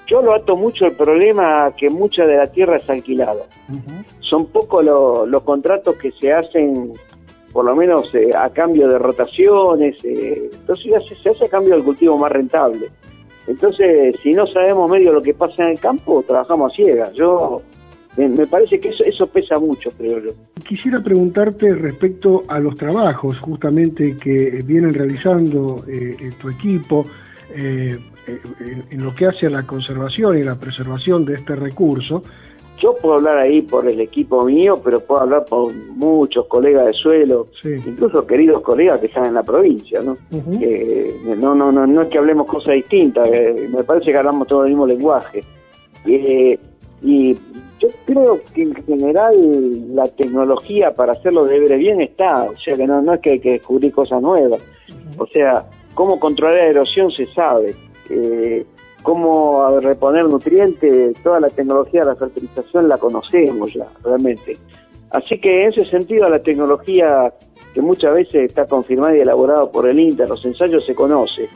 Yo 0.06 0.22
lo 0.22 0.34
ato 0.34 0.56
mucho 0.56 0.86
el 0.86 0.92
problema 0.92 1.72
que 1.76 1.90
mucha 1.90 2.24
de 2.24 2.38
la 2.38 2.46
tierra 2.46 2.76
es 2.76 2.88
alquilada. 2.88 3.44
Son 4.20 4.46
pocos 4.46 4.82
los 4.84 5.42
contratos 5.42 5.96
que 5.96 6.12
se 6.12 6.32
hacen, 6.32 6.94
por 7.52 7.66
lo 7.66 7.76
menos 7.76 8.14
eh, 8.14 8.32
a 8.34 8.48
cambio 8.48 8.88
de 8.88 8.98
rotaciones. 8.98 10.02
Eh, 10.04 10.50
entonces 10.50 11.04
se, 11.22 11.28
hace 11.28 11.44
a 11.44 11.48
cambio 11.48 11.74
del 11.74 11.84
cultivo 11.84 12.16
más 12.16 12.32
rentable. 12.32 12.88
Entonces, 13.46 14.16
si 14.22 14.32
no 14.32 14.46
sabemos 14.46 14.90
medio 14.90 15.12
lo 15.12 15.20
que 15.20 15.34
pasa 15.34 15.64
en 15.64 15.70
el 15.70 15.80
campo, 15.80 16.24
trabajamos 16.26 16.72
a 16.72 16.76
ciegas. 16.76 17.12
Yo 17.12 17.60
me 18.26 18.46
parece 18.46 18.80
que 18.80 18.88
eso, 18.88 19.04
eso 19.04 19.26
pesa 19.28 19.58
mucho, 19.58 19.90
creo 19.92 20.18
yo. 20.18 20.30
Quisiera 20.66 21.00
preguntarte 21.00 21.72
respecto 21.74 22.42
a 22.48 22.58
los 22.58 22.74
trabajos 22.74 23.38
justamente 23.38 24.16
que 24.16 24.62
vienen 24.64 24.92
realizando 24.92 25.84
eh, 25.86 26.30
tu 26.40 26.48
equipo 26.48 27.06
eh, 27.54 27.98
en, 28.90 29.02
lo 29.02 29.14
que 29.14 29.26
hace 29.26 29.46
a 29.46 29.50
la 29.50 29.62
conservación 29.62 30.36
y 30.38 30.42
la 30.42 30.56
preservación 30.56 31.24
de 31.24 31.34
este 31.34 31.54
recurso. 31.54 32.22
Yo 32.78 32.94
puedo 32.94 33.14
hablar 33.16 33.38
ahí 33.38 33.62
por 33.62 33.88
el 33.88 34.00
equipo 34.00 34.44
mío, 34.44 34.80
pero 34.84 35.00
puedo 35.00 35.22
hablar 35.22 35.44
por 35.46 35.74
muchos 35.74 36.46
colegas 36.46 36.86
de 36.86 36.92
suelo, 36.92 37.48
incluso 37.64 38.26
queridos 38.26 38.62
colegas 38.62 39.00
que 39.00 39.06
están 39.06 39.26
en 39.26 39.34
la 39.34 39.42
provincia, 39.42 40.00
¿no? 40.00 40.16
no, 40.30 41.54
no, 41.54 41.72
no, 41.72 41.86
no 41.86 42.02
es 42.02 42.08
que 42.08 42.18
hablemos 42.18 42.46
cosas 42.46 42.74
distintas, 42.74 43.28
eh, 43.32 43.68
me 43.74 43.82
parece 43.82 44.12
que 44.12 44.18
hablamos 44.18 44.46
todo 44.46 44.62
el 44.62 44.68
mismo 44.68 44.86
lenguaje. 44.86 45.42
Eh, 46.06 46.58
y 47.02 47.34
yo 47.78 47.88
creo 48.06 48.40
que 48.54 48.62
en 48.62 48.74
general 48.84 49.94
la 49.94 50.06
tecnología 50.08 50.94
para 50.94 51.12
hacerlo 51.12 51.44
de 51.44 51.54
deberes 51.54 51.78
bien 51.78 52.00
está, 52.00 52.44
o 52.44 52.56
sea 52.56 52.74
que 52.74 52.86
no, 52.86 53.00
no 53.02 53.14
es 53.14 53.20
que 53.20 53.30
hay 53.30 53.40
que 53.40 53.52
descubrir 53.52 53.92
cosas 53.92 54.20
nuevas, 54.20 54.60
o 55.16 55.26
sea, 55.26 55.66
cómo 55.94 56.18
controlar 56.18 56.56
la 56.56 56.66
erosión 56.66 57.10
se 57.10 57.26
sabe. 57.26 57.74
Eh, 58.10 58.64
cómo 59.02 59.80
reponer 59.80 60.24
nutrientes, 60.26 61.16
toda 61.22 61.40
la 61.40 61.50
tecnología 61.50 62.00
de 62.00 62.06
la 62.06 62.16
fertilización 62.16 62.88
la 62.88 62.98
conocemos 62.98 63.72
ya, 63.72 63.86
realmente. 64.02 64.58
Así 65.10 65.38
que 65.40 65.64
en 65.64 65.70
ese 65.70 65.86
sentido 65.86 66.28
la 66.28 66.42
tecnología 66.42 67.32
que 67.72 67.80
muchas 67.80 68.14
veces 68.14 68.44
está 68.44 68.66
confirmada 68.66 69.16
y 69.16 69.20
elaborada 69.20 69.70
por 69.70 69.88
el 69.88 69.98
INTA, 69.98 70.26
los 70.26 70.44
ensayos 70.44 70.84
se 70.84 70.94
conoce. 70.94 71.48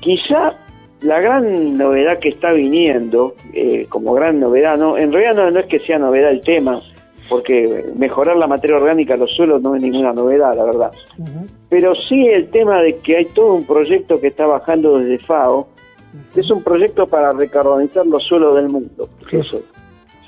Quizá 0.00 0.54
la 1.02 1.20
gran 1.20 1.76
novedad 1.78 2.18
que 2.18 2.30
está 2.30 2.52
viniendo, 2.52 3.34
eh, 3.52 3.86
como 3.88 4.12
gran 4.14 4.40
novedad, 4.40 4.76
no, 4.76 4.98
en 4.98 5.12
realidad 5.12 5.50
no, 5.50 5.58
es 5.58 5.66
que 5.66 5.78
sea 5.80 5.98
novedad 5.98 6.30
el 6.30 6.42
tema, 6.42 6.80
porque 7.28 7.86
mejorar 7.96 8.36
la 8.36 8.46
materia 8.46 8.76
orgánica 8.76 9.14
de 9.14 9.20
los 9.20 9.34
suelos 9.34 9.62
no 9.62 9.76
es 9.76 9.82
ninguna 9.82 10.12
novedad, 10.12 10.56
la 10.56 10.64
verdad. 10.64 10.90
Pero 11.68 11.94
sí 11.94 12.26
el 12.26 12.48
tema 12.50 12.82
de 12.82 12.96
que 12.98 13.16
hay 13.16 13.24
todo 13.26 13.54
un 13.54 13.64
proyecto 13.64 14.20
que 14.20 14.28
está 14.28 14.46
bajando 14.46 14.98
desde 14.98 15.24
FAO, 15.24 15.68
es 16.34 16.50
un 16.50 16.62
proyecto 16.62 17.06
para 17.06 17.32
recarbonizar 17.32 18.04
los 18.06 18.24
suelos 18.24 18.56
del 18.56 18.68
mundo. 18.68 19.08
Eso. 19.30 19.62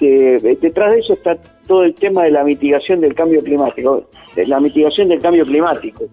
Detrás 0.02 0.92
de 0.92 1.00
eso 1.00 1.14
está 1.14 1.36
todo 1.66 1.84
el 1.84 1.94
tema 1.94 2.24
de 2.24 2.30
la 2.30 2.44
mitigación 2.44 3.00
del 3.00 3.14
cambio 3.14 3.42
climático, 3.42 4.04
la 4.36 4.60
mitigación 4.60 5.08
del 5.08 5.20
cambio 5.20 5.44
climático, 5.44 6.04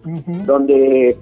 donde 0.46 1.16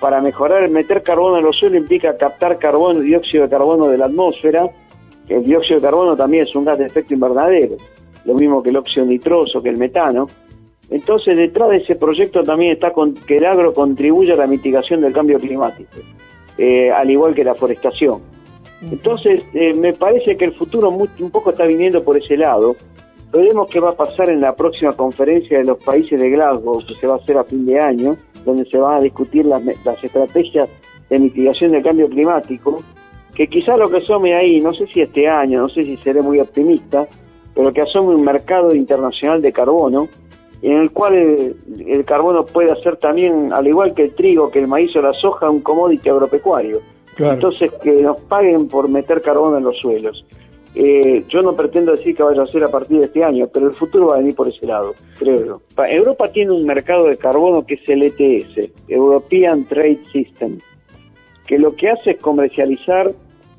para 0.00 0.20
mejorar, 0.20 0.68
meter 0.68 1.02
carbono 1.02 1.38
en 1.38 1.44
los 1.44 1.56
suelos 1.56 1.80
implica 1.80 2.16
captar 2.16 2.58
carbono, 2.58 3.00
dióxido 3.00 3.44
de 3.44 3.50
carbono 3.50 3.86
de 3.88 3.98
la 3.98 4.06
atmósfera, 4.06 4.68
el 5.28 5.42
dióxido 5.42 5.78
de 5.80 5.86
carbono 5.86 6.16
también 6.16 6.44
es 6.44 6.54
un 6.54 6.64
gas 6.64 6.78
de 6.78 6.86
efecto 6.86 7.14
invernadero, 7.14 7.76
lo 8.24 8.34
mismo 8.34 8.62
que 8.62 8.70
el 8.70 8.76
óxido 8.76 9.06
nitroso, 9.06 9.62
que 9.62 9.68
el 9.68 9.76
metano. 9.76 10.28
Entonces, 10.90 11.36
detrás 11.36 11.68
de 11.70 11.76
ese 11.78 11.96
proyecto 11.96 12.42
también 12.42 12.72
está 12.72 12.92
con, 12.92 13.14
que 13.14 13.36
el 13.36 13.44
agro 13.44 13.74
contribuye 13.74 14.32
a 14.32 14.36
la 14.36 14.46
mitigación 14.46 15.02
del 15.02 15.12
cambio 15.12 15.38
climático, 15.38 15.98
eh, 16.56 16.90
al 16.90 17.10
igual 17.10 17.34
que 17.34 17.44
la 17.44 17.54
forestación. 17.54 18.37
Entonces, 18.82 19.44
eh, 19.54 19.74
me 19.74 19.92
parece 19.92 20.36
que 20.36 20.44
el 20.44 20.54
futuro 20.54 20.88
un 20.88 21.30
poco 21.30 21.50
está 21.50 21.64
viniendo 21.64 22.02
por 22.04 22.16
ese 22.16 22.36
lado. 22.36 22.76
Veremos 23.32 23.68
qué 23.70 23.80
va 23.80 23.90
a 23.90 23.96
pasar 23.96 24.30
en 24.30 24.40
la 24.40 24.54
próxima 24.54 24.92
conferencia 24.92 25.58
de 25.58 25.64
los 25.64 25.82
países 25.82 26.18
de 26.18 26.30
Glasgow, 26.30 26.84
que 26.86 26.94
se 26.94 27.06
va 27.06 27.14
a 27.14 27.16
hacer 27.16 27.36
a 27.36 27.44
fin 27.44 27.66
de 27.66 27.78
año, 27.78 28.16
donde 28.44 28.64
se 28.66 28.78
van 28.78 28.98
a 28.98 29.00
discutir 29.00 29.44
las, 29.44 29.62
estrategias 30.02 30.68
de 31.10 31.18
mitigación 31.18 31.72
del 31.72 31.82
cambio 31.82 32.08
climático, 32.08 32.82
que 33.34 33.48
quizá 33.48 33.76
lo 33.76 33.90
que 33.90 33.98
asome 33.98 34.34
ahí, 34.34 34.60
no 34.60 34.72
sé 34.72 34.86
si 34.86 35.00
este 35.00 35.28
año, 35.28 35.60
no 35.60 35.68
sé 35.68 35.82
si 35.82 35.96
seré 35.98 36.22
muy 36.22 36.40
optimista, 36.40 37.06
pero 37.54 37.72
que 37.72 37.82
asome 37.82 38.14
un 38.14 38.24
mercado 38.24 38.74
internacional 38.74 39.42
de 39.42 39.52
carbono, 39.52 40.08
en 40.62 40.78
el 40.78 40.90
cual 40.90 41.14
el, 41.14 42.04
carbono 42.04 42.44
puede 42.44 42.74
ser 42.82 42.96
también, 42.96 43.52
al 43.52 43.66
igual 43.66 43.94
que 43.94 44.04
el 44.04 44.14
trigo, 44.14 44.50
que 44.50 44.58
el 44.58 44.66
maíz 44.66 44.94
o 44.96 45.02
la 45.02 45.12
soja, 45.12 45.50
un 45.50 45.60
commodity 45.60 46.08
agropecuario. 46.08 46.80
Entonces, 47.18 47.70
que 47.82 47.92
nos 48.02 48.20
paguen 48.22 48.68
por 48.68 48.88
meter 48.88 49.20
carbono 49.20 49.58
en 49.58 49.64
los 49.64 49.78
suelos. 49.78 50.24
Eh, 50.74 51.24
yo 51.28 51.42
no 51.42 51.56
pretendo 51.56 51.92
decir 51.92 52.14
que 52.14 52.22
vaya 52.22 52.42
a 52.42 52.46
ser 52.46 52.62
a 52.62 52.68
partir 52.68 52.98
de 52.98 53.06
este 53.06 53.24
año, 53.24 53.48
pero 53.52 53.66
el 53.66 53.72
futuro 53.72 54.08
va 54.08 54.14
a 54.14 54.18
venir 54.18 54.34
por 54.34 54.48
ese 54.48 54.66
lado, 54.66 54.94
creo 55.18 55.44
yo. 55.44 55.60
Europa 55.86 56.30
tiene 56.30 56.52
un 56.52 56.64
mercado 56.64 57.06
de 57.06 57.16
carbono 57.16 57.66
que 57.66 57.74
es 57.74 57.88
el 57.88 58.02
ETS, 58.02 58.70
European 58.86 59.64
Trade 59.64 59.98
System, 60.12 60.58
que 61.46 61.58
lo 61.58 61.74
que 61.74 61.90
hace 61.90 62.12
es 62.12 62.18
comercializar 62.18 63.10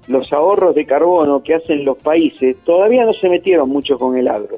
los 0.08 0.32
ahorros 0.32 0.76
de 0.76 0.86
carbono 0.86 1.44
que 1.44 1.56
hacen 1.56 1.84
los 1.84 1.98
países. 1.98 2.56
Todavía 2.64 3.06
no 3.06 3.14
se 3.14 3.30
metieron 3.30 3.70
mucho 3.70 3.98
con 3.98 4.18
el 4.18 4.28
agro. 4.28 4.58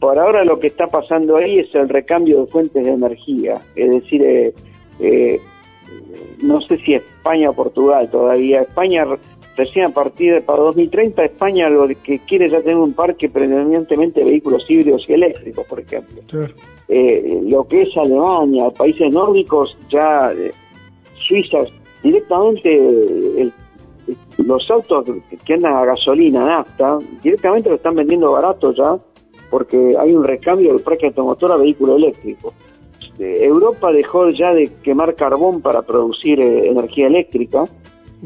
Por 0.00 0.18
ahora 0.18 0.44
lo 0.44 0.58
que 0.60 0.68
está 0.68 0.86
pasando 0.86 1.36
ahí 1.36 1.58
es 1.58 1.74
el 1.74 1.88
recambio 1.88 2.42
de 2.42 2.46
fuentes 2.50 2.84
de 2.84 2.92
energía, 2.92 3.60
es 3.74 3.90
decir, 3.90 4.22
eh, 4.22 4.54
eh, 5.00 5.40
no 6.42 6.60
sé 6.60 6.78
si 6.78 6.94
España 6.94 7.50
o 7.50 7.52
Portugal 7.52 8.10
todavía. 8.10 8.62
España 8.62 9.04
recién 9.56 9.86
a 9.86 9.88
partir 9.90 10.34
de 10.34 10.40
para 10.40 10.62
2030 10.62 11.24
España 11.24 11.68
lo 11.68 11.88
que 11.88 12.20
quiere 12.20 12.48
ya 12.48 12.60
tener 12.60 12.76
un 12.76 12.92
parque 12.92 13.28
predominantemente 13.28 14.20
de 14.20 14.30
vehículos 14.30 14.64
híbridos 14.68 15.04
y 15.08 15.12
eléctricos, 15.14 15.66
por 15.66 15.80
ejemplo. 15.80 16.22
Eh, 16.88 17.40
lo 17.44 17.66
que 17.66 17.82
es 17.82 17.96
Alemania, 17.96 18.70
países 18.70 19.12
nórdicos, 19.12 19.76
ya 19.90 20.32
eh, 20.32 20.52
Suiza, 21.18 21.58
directamente 22.02 23.50
los 24.38 24.70
autos 24.70 25.04
que 25.44 25.54
andan 25.54 25.74
a 25.74 25.84
gasolina, 25.84 26.44
nafta, 26.44 26.98
directamente 27.22 27.68
lo 27.68 27.76
están 27.76 27.96
vendiendo 27.96 28.32
barato 28.32 28.72
ya, 28.72 28.96
porque 29.50 29.94
hay 29.98 30.14
un 30.14 30.24
recambio 30.24 30.72
del 30.72 30.82
parque 30.82 31.06
automotor 31.06 31.52
a 31.52 31.56
vehículo 31.56 31.96
eléctrico. 31.96 32.54
Eh, 33.18 33.44
Europa 33.44 33.92
dejó 33.92 34.28
ya 34.30 34.52
de 34.54 34.72
quemar 34.82 35.14
carbón 35.14 35.60
para 35.60 35.82
producir 35.82 36.40
energía 36.40 37.06
eléctrica, 37.06 37.64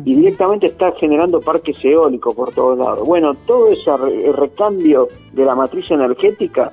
y 0.05 0.15
directamente 0.15 0.67
está 0.67 0.93
generando 0.93 1.41
parques 1.41 1.77
eólicos 1.85 2.35
por 2.35 2.53
todos 2.53 2.79
lados. 2.79 3.07
Bueno, 3.07 3.35
todo 3.47 3.69
ese 3.69 3.91
recambio 4.33 5.09
de 5.33 5.45
la 5.45 5.55
matriz 5.55 5.91
energética, 5.91 6.73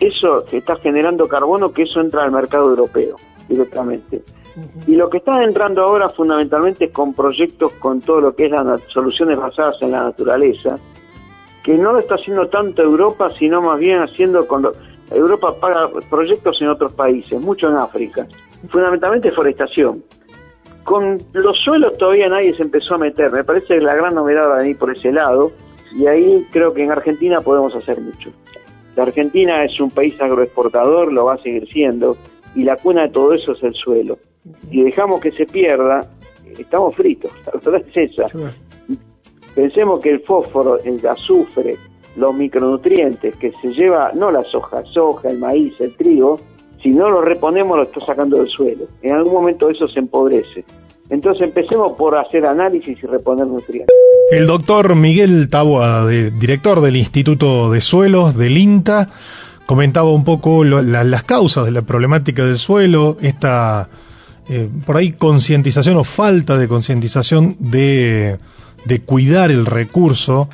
eso 0.00 0.44
está 0.50 0.76
generando 0.76 1.28
carbono 1.28 1.72
que 1.72 1.84
eso 1.84 2.00
entra 2.00 2.24
al 2.24 2.32
mercado 2.32 2.70
europeo 2.70 3.16
directamente. 3.48 4.22
Y 4.88 4.96
lo 4.96 5.08
que 5.08 5.18
está 5.18 5.44
entrando 5.44 5.82
ahora 5.82 6.08
fundamentalmente 6.08 6.86
es 6.86 6.90
con 6.90 7.14
proyectos 7.14 7.72
con 7.74 8.00
todo 8.00 8.20
lo 8.20 8.34
que 8.34 8.46
es 8.46 8.50
las 8.50 8.80
soluciones 8.88 9.38
basadas 9.38 9.76
en 9.80 9.92
la 9.92 10.02
naturaleza, 10.02 10.76
que 11.62 11.78
no 11.78 11.92
lo 11.92 12.00
está 12.00 12.16
haciendo 12.16 12.48
tanto 12.48 12.82
Europa, 12.82 13.30
sino 13.38 13.62
más 13.62 13.78
bien 13.78 14.00
haciendo 14.00 14.48
con 14.48 14.68
Europa 15.10 15.54
paga 15.58 15.90
proyectos 16.10 16.60
en 16.60 16.68
otros 16.68 16.92
países, 16.92 17.40
mucho 17.40 17.68
en 17.68 17.76
África, 17.76 18.26
fundamentalmente 18.68 19.30
forestación. 19.30 20.02
Con 20.84 21.18
los 21.32 21.56
suelos 21.58 21.98
todavía 21.98 22.28
nadie 22.28 22.54
se 22.54 22.62
empezó 22.62 22.94
a 22.94 22.98
meter. 22.98 23.30
Me 23.30 23.44
parece 23.44 23.74
que 23.74 23.80
la 23.80 23.94
gran 23.94 24.14
novedad 24.14 24.48
va 24.48 24.56
a 24.56 24.58
venir 24.58 24.78
por 24.78 24.90
ese 24.90 25.12
lado. 25.12 25.52
Y 25.94 26.06
ahí 26.06 26.46
creo 26.50 26.72
que 26.72 26.82
en 26.82 26.90
Argentina 26.90 27.40
podemos 27.40 27.74
hacer 27.74 28.00
mucho. 28.00 28.30
La 28.96 29.04
Argentina 29.04 29.64
es 29.64 29.78
un 29.80 29.90
país 29.90 30.20
agroexportador, 30.20 31.12
lo 31.12 31.26
va 31.26 31.34
a 31.34 31.38
seguir 31.38 31.68
siendo. 31.68 32.16
Y 32.54 32.64
la 32.64 32.76
cuna 32.76 33.02
de 33.02 33.08
todo 33.10 33.32
eso 33.32 33.52
es 33.52 33.62
el 33.62 33.74
suelo. 33.74 34.18
Si 34.70 34.82
dejamos 34.82 35.20
que 35.20 35.30
se 35.32 35.46
pierda, 35.46 36.00
estamos 36.58 36.94
fritos. 36.96 37.30
La 37.46 37.60
verdad 37.60 37.86
es 37.94 38.10
esa. 38.10 38.26
Pensemos 39.54 40.00
que 40.00 40.10
el 40.10 40.20
fósforo, 40.20 40.78
el 40.82 41.06
azufre, 41.06 41.76
los 42.16 42.34
micronutrientes 42.34 43.36
que 43.36 43.52
se 43.62 43.68
lleva, 43.68 44.12
no 44.14 44.30
la 44.30 44.42
soja, 44.44 44.82
soja, 44.92 45.28
el 45.28 45.38
maíz, 45.38 45.74
el 45.80 45.94
trigo, 45.96 46.40
si 46.82 46.90
no 46.90 47.10
lo 47.10 47.20
reponemos 47.20 47.76
lo 47.76 47.84
está 47.84 48.04
sacando 48.04 48.38
del 48.38 48.48
suelo. 48.48 48.86
En 49.02 49.14
algún 49.14 49.34
momento 49.34 49.70
eso 49.70 49.88
se 49.88 49.98
empobrece. 49.98 50.64
Entonces 51.10 51.42
empecemos 51.42 51.96
por 51.96 52.16
hacer 52.16 52.44
análisis 52.44 52.98
y 53.02 53.06
reponer 53.06 53.46
nutrientes. 53.46 53.94
El 54.30 54.46
doctor 54.46 54.94
Miguel 54.94 55.48
Taboada, 55.48 56.06
director 56.06 56.80
del 56.80 56.96
Instituto 56.96 57.70
de 57.70 57.80
Suelos 57.80 58.36
del 58.36 58.58
INTA, 58.58 59.08
comentaba 59.64 60.12
un 60.12 60.24
poco 60.24 60.64
las 60.64 61.24
causas 61.24 61.64
de 61.64 61.70
la 61.72 61.82
problemática 61.82 62.44
del 62.44 62.56
suelo, 62.56 63.16
esta 63.22 63.88
eh, 64.50 64.68
por 64.86 64.96
ahí 64.96 65.12
concientización 65.12 65.96
o 65.96 66.04
falta 66.04 66.56
de 66.56 66.68
concientización 66.68 67.56
de, 67.58 68.38
de 68.86 69.00
cuidar 69.00 69.50
el 69.50 69.66
recurso 69.66 70.48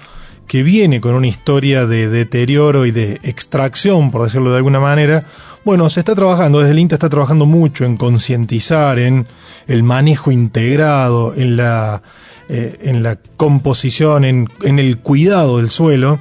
que 0.47 0.63
viene 0.63 1.01
con 1.01 1.15
una 1.15 1.27
historia 1.27 1.87
de 1.87 2.09
deterioro 2.09 2.87
y 2.87 2.91
de 2.91 3.21
extracción, 3.23 4.11
por 4.11 4.25
decirlo 4.25 4.51
de 4.51 4.59
alguna 4.59 4.81
manera, 4.81 5.25
bueno, 5.65 5.89
se 5.89 6.01
está 6.01 6.15
trabajando, 6.15 6.61
desde 6.61 6.73
el 6.73 6.79
INTA 6.79 6.97
está 6.97 7.09
trabajando 7.09 7.47
mucho 7.47 7.85
en 7.85 7.97
concientizar, 7.97 8.99
en 8.99 9.27
el 9.67 9.83
manejo 9.83 10.31
integrado, 10.31 11.35
en 11.35 11.57
la, 11.57 12.03
eh, 12.49 12.79
en 12.83 13.03
la 13.03 13.17
composición, 13.37 14.25
en, 14.25 14.49
en, 14.63 14.79
el 14.79 14.99
cuidado 14.99 15.59
del 15.59 15.71
suelo. 15.71 16.19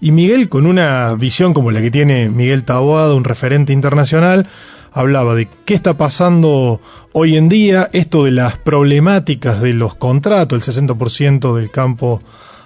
Y 0.00 0.10
Miguel, 0.10 0.48
con 0.48 0.66
una 0.66 1.14
visión 1.14 1.54
como 1.54 1.70
la 1.70 1.80
que 1.80 1.90
tiene 1.90 2.28
Miguel 2.28 2.64
Taboada, 2.64 3.14
un 3.14 3.24
referente 3.24 3.72
internacional, 3.72 4.46
hablaba 4.92 5.34
de 5.34 5.48
qué 5.64 5.74
está 5.74 5.96
pasando 5.96 6.80
hoy 7.12 7.36
en 7.36 7.48
día, 7.48 7.88
esto 7.92 8.24
de 8.24 8.32
las 8.32 8.58
problemáticas 8.58 9.60
de 9.62 9.72
los 9.72 9.94
contratos, 9.94 10.68
el 10.68 10.74
60% 10.74 11.56
del 11.56 11.70
campo 11.70 12.22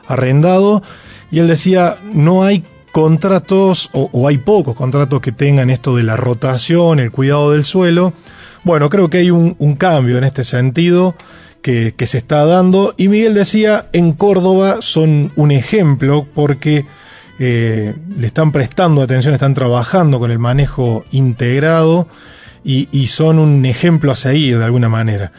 arrendado, 0.07 0.83
y 1.31 1.41
él 1.41 1.49
decía, 1.49 1.97
no 2.13 2.45
hay 2.45 2.65
contratos 2.97 3.91
o, 3.93 4.27
hay 4.27 4.39
pocos 4.39 4.75
contratos 4.75 5.21
que 5.21 5.31
tengan 5.31 5.69
esto 5.69 5.95
de 5.95 6.03
la 6.03 6.17
rotación, 6.17 6.99
el 6.99 7.11
cuidado 7.11 7.53
del 7.53 7.67
suelo. 7.67 8.15
Bueno, 8.65 8.89
creo 8.89 9.11
que 9.11 9.19
hay 9.19 9.31
un, 9.31 9.55
cambio 9.77 10.17
en 10.17 10.25
este 10.25 10.45
sentido 10.45 11.15
que, 11.61 11.93
se 12.07 12.17
está 12.17 12.47
dando 12.47 12.95
y 12.97 13.09
Miguel 13.09 13.35
decía, 13.35 13.89
en 13.93 14.13
Córdoba 14.13 14.79
son 14.81 15.31
un 15.37 15.51
ejemplo 15.51 16.27
porque 16.35 16.87
eh, 17.39 17.95
le 18.19 18.27
están 18.27 18.51
prestando 18.51 19.03
atención, 19.03 19.35
están 19.35 19.53
trabajando 19.53 20.19
con 20.19 20.31
el 20.31 20.39
manejo 20.39 21.05
integrado 21.11 22.09
y, 22.65 23.09
son 23.09 23.39
un 23.39 23.67
ejemplo 23.67 24.11
a 24.11 24.17
seguir 24.17 24.59
de 24.59 24.65
alguna 24.65 24.89
manera. 24.89 25.33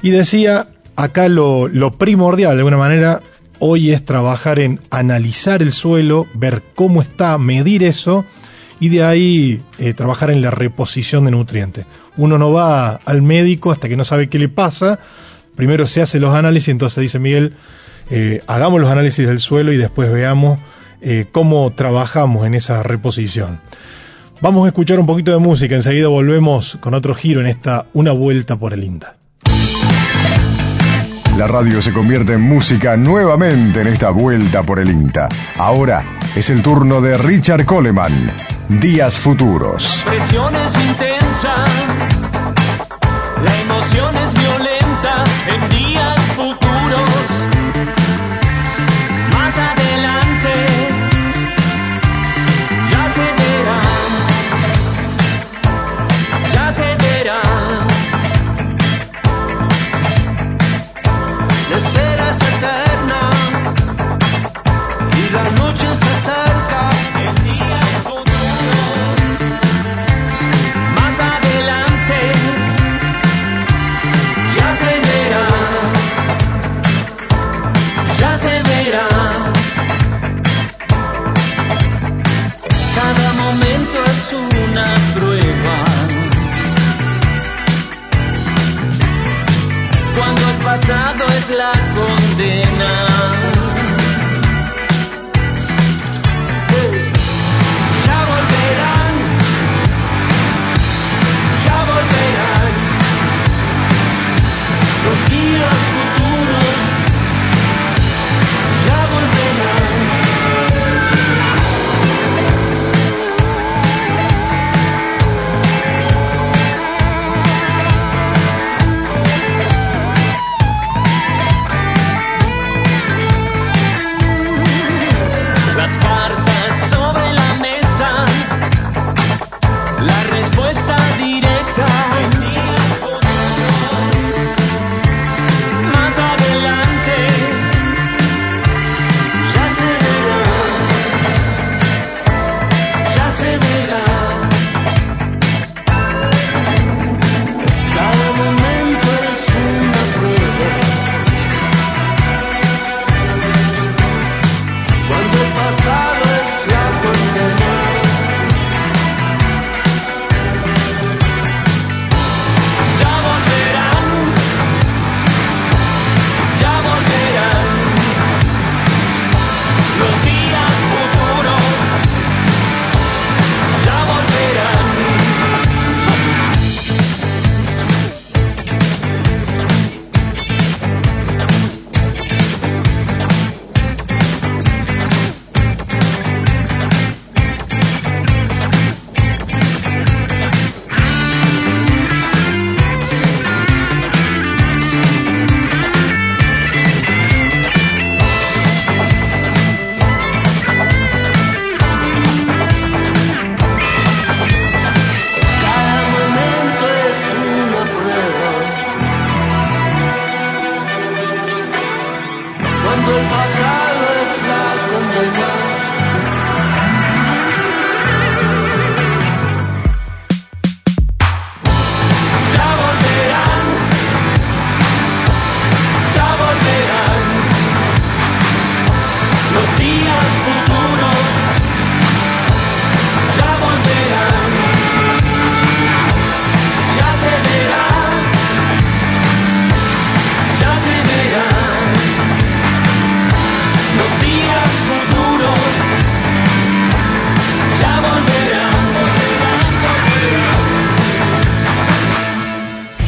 Y 0.00 0.08
decía, 0.08 0.68
acá 0.96 1.28
lo, 1.28 1.68
lo 1.68 1.92
primordial 1.92 2.52
de 2.52 2.60
alguna 2.60 2.78
manera 2.78 3.20
hoy 3.58 3.92
es 3.92 4.04
trabajar 4.04 4.58
en 4.58 4.80
analizar 4.90 5.62
el 5.62 5.72
suelo, 5.72 6.26
ver 6.34 6.62
cómo 6.74 7.02
está, 7.02 7.36
medir 7.38 7.82
eso 7.82 8.24
y 8.80 8.88
de 8.88 9.02
ahí 9.02 9.62
eh, 9.78 9.94
trabajar 9.94 10.30
en 10.30 10.42
la 10.42 10.50
reposición 10.50 11.24
de 11.24 11.30
nutrientes. 11.30 11.86
Uno 12.16 12.38
no 12.38 12.52
va 12.52 13.00
al 13.04 13.22
médico 13.22 13.72
hasta 13.72 13.88
que 13.88 13.96
no 13.96 14.04
sabe 14.04 14.28
qué 14.28 14.38
le 14.38 14.48
pasa, 14.48 14.98
primero 15.56 15.86
se 15.86 16.02
hace 16.02 16.20
los 16.20 16.34
análisis, 16.34 16.68
entonces 16.68 17.00
dice 17.00 17.18
Miguel, 17.18 17.54
eh, 18.10 18.42
hagamos 18.46 18.80
los 18.80 18.90
análisis 18.90 19.26
del 19.26 19.38
suelo 19.38 19.72
y 19.72 19.76
después 19.76 20.12
veamos 20.12 20.58
eh, 21.00 21.26
cómo 21.32 21.72
trabajamos 21.74 22.46
en 22.46 22.54
esa 22.54 22.82
reposición. 22.82 23.60
Vamos 24.40 24.64
a 24.64 24.68
escuchar 24.68 24.98
un 24.98 25.06
poquito 25.06 25.32
de 25.32 25.38
música, 25.38 25.74
enseguida 25.74 26.08
volvemos 26.08 26.76
con 26.80 26.92
otro 26.94 27.14
giro 27.14 27.40
en 27.40 27.46
esta 27.46 27.86
Una 27.92 28.12
Vuelta 28.12 28.56
por 28.56 28.74
el 28.74 28.84
INTA. 28.84 29.16
La 31.36 31.48
radio 31.48 31.82
se 31.82 31.92
convierte 31.92 32.34
en 32.34 32.42
música 32.42 32.96
nuevamente 32.96 33.80
en 33.80 33.88
esta 33.88 34.10
vuelta 34.10 34.62
por 34.62 34.78
el 34.78 34.88
INTA. 34.88 35.28
Ahora 35.56 36.04
es 36.36 36.48
el 36.48 36.62
turno 36.62 37.00
de 37.00 37.18
Richard 37.18 37.64
Coleman. 37.64 38.32
Días 38.68 39.18
futuros. 39.18 40.04
Presiones 40.06 40.72
intensas, 40.76 41.68
la 43.42 43.60
emoción 43.62 44.16
es 44.16 44.32
violenta 44.34 45.24
en 45.48 45.68
días 45.70 46.23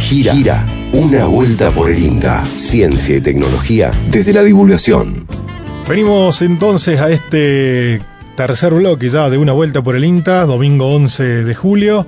Gira. 0.07 0.35
Gira. 0.35 0.67
Una 0.93 1.27
vuelta 1.27 1.73
por 1.73 1.91
el 1.91 1.99
INTA. 1.99 2.45
Ciencia 2.55 3.17
y 3.17 3.21
tecnología 3.21 3.91
desde 4.09 4.33
la 4.33 4.45
divulgación. 4.45 5.27
Venimos 5.89 6.43
entonces 6.43 7.01
a 7.01 7.11
este 7.11 8.01
tercer 8.37 8.73
bloque 8.73 9.09
ya 9.09 9.29
de 9.31 9.37
una 9.37 9.51
vuelta 9.51 9.83
por 9.83 9.97
el 9.97 10.05
INTA, 10.05 10.47
domingo 10.47 10.95
11 10.95 11.43
de 11.43 11.55
julio. 11.57 12.07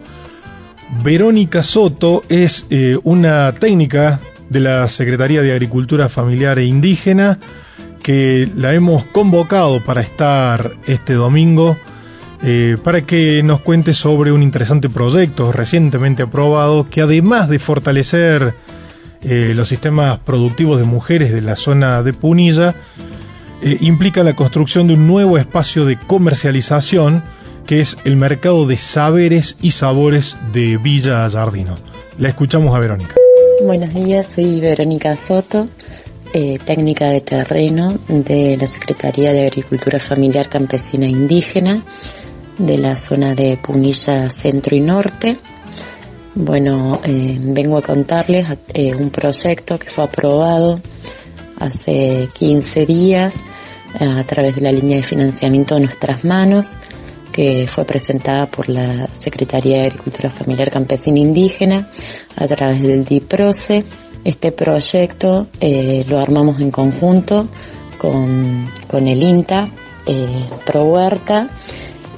Verónica 1.02 1.64
Soto 1.64 2.22
es 2.28 2.66
eh, 2.70 2.96
una 3.02 3.52
técnica 3.54 4.20
de 4.48 4.60
la 4.60 4.86
Secretaría 4.86 5.42
de 5.42 5.50
Agricultura 5.50 6.08
Familiar 6.08 6.60
e 6.60 6.66
Indígena 6.66 7.40
que 8.00 8.48
la 8.54 8.74
hemos 8.74 9.06
convocado 9.06 9.84
para 9.84 10.02
estar 10.02 10.70
este 10.86 11.14
domingo 11.14 11.76
eh, 12.40 12.76
para 12.84 13.00
que 13.00 13.42
nos 13.42 13.60
cuente 13.60 13.92
sobre 13.92 14.30
un 14.30 14.44
interesante 14.44 14.88
proyecto 14.88 15.50
recientemente 15.50 16.22
aprobado 16.22 16.88
que 16.88 17.00
además 17.00 17.48
de 17.48 17.58
fortalecer 17.58 18.54
eh, 19.22 19.52
los 19.56 19.68
sistemas 19.68 20.20
productivos 20.20 20.78
de 20.78 20.84
mujeres 20.84 21.32
de 21.32 21.40
la 21.40 21.56
zona 21.56 22.04
de 22.04 22.12
Punilla, 22.12 22.76
eh, 23.60 23.78
implica 23.80 24.22
la 24.22 24.36
construcción 24.36 24.86
de 24.86 24.94
un 24.94 25.08
nuevo 25.08 25.36
espacio 25.36 25.84
de 25.84 25.96
comercialización 25.96 27.24
que 27.66 27.80
es 27.80 27.98
el 28.04 28.14
mercado 28.14 28.68
de 28.68 28.76
saberes 28.76 29.56
y 29.60 29.72
sabores 29.72 30.36
de 30.52 30.76
Villa 30.76 31.28
Jardino. 31.28 31.76
La 32.18 32.28
escuchamos 32.28 32.74
a 32.74 32.78
Verónica. 32.78 33.16
Buenos 33.64 33.92
días, 33.92 34.34
soy 34.36 34.60
Verónica 34.60 35.16
Soto, 35.16 35.68
técnica 36.32 37.08
de 37.08 37.20
terreno 37.20 37.98
de 38.06 38.56
la 38.56 38.66
Secretaría 38.66 39.32
de 39.32 39.46
Agricultura 39.46 39.98
Familiar 39.98 40.48
Campesina 40.48 41.06
Indígena 41.06 41.82
de 42.58 42.78
la 42.78 42.96
zona 42.96 43.34
de 43.34 43.56
Punilla 43.56 44.28
Centro 44.28 44.76
y 44.76 44.80
Norte. 44.80 45.38
Bueno, 46.34 47.00
eh, 47.04 47.38
vengo 47.40 47.78
a 47.78 47.82
contarles 47.82 48.46
eh, 48.74 48.94
un 48.94 49.10
proyecto 49.10 49.78
que 49.78 49.88
fue 49.88 50.04
aprobado 50.04 50.80
hace 51.58 52.28
15 52.38 52.86
días 52.86 53.36
a 54.00 54.22
través 54.24 54.56
de 54.56 54.60
la 54.60 54.70
línea 54.70 54.98
de 54.98 55.02
financiamiento 55.02 55.74
de 55.74 55.80
nuestras 55.80 56.24
manos, 56.24 56.76
que 57.32 57.66
fue 57.66 57.84
presentada 57.84 58.46
por 58.46 58.68
la 58.68 59.08
Secretaría 59.18 59.78
de 59.78 59.86
Agricultura 59.86 60.30
Familiar 60.30 60.70
Campesina 60.70 61.18
Indígena 61.18 61.88
a 62.36 62.46
través 62.46 62.82
del 62.82 63.04
DIPROCE. 63.04 63.84
Este 64.24 64.52
proyecto 64.52 65.46
eh, 65.60 66.04
lo 66.08 66.18
armamos 66.18 66.60
en 66.60 66.70
conjunto 66.70 67.48
con, 67.96 68.68
con 68.88 69.08
el 69.08 69.22
INTA, 69.22 69.68
eh, 70.06 70.44
Pro 70.66 70.84
Huerta 70.84 71.50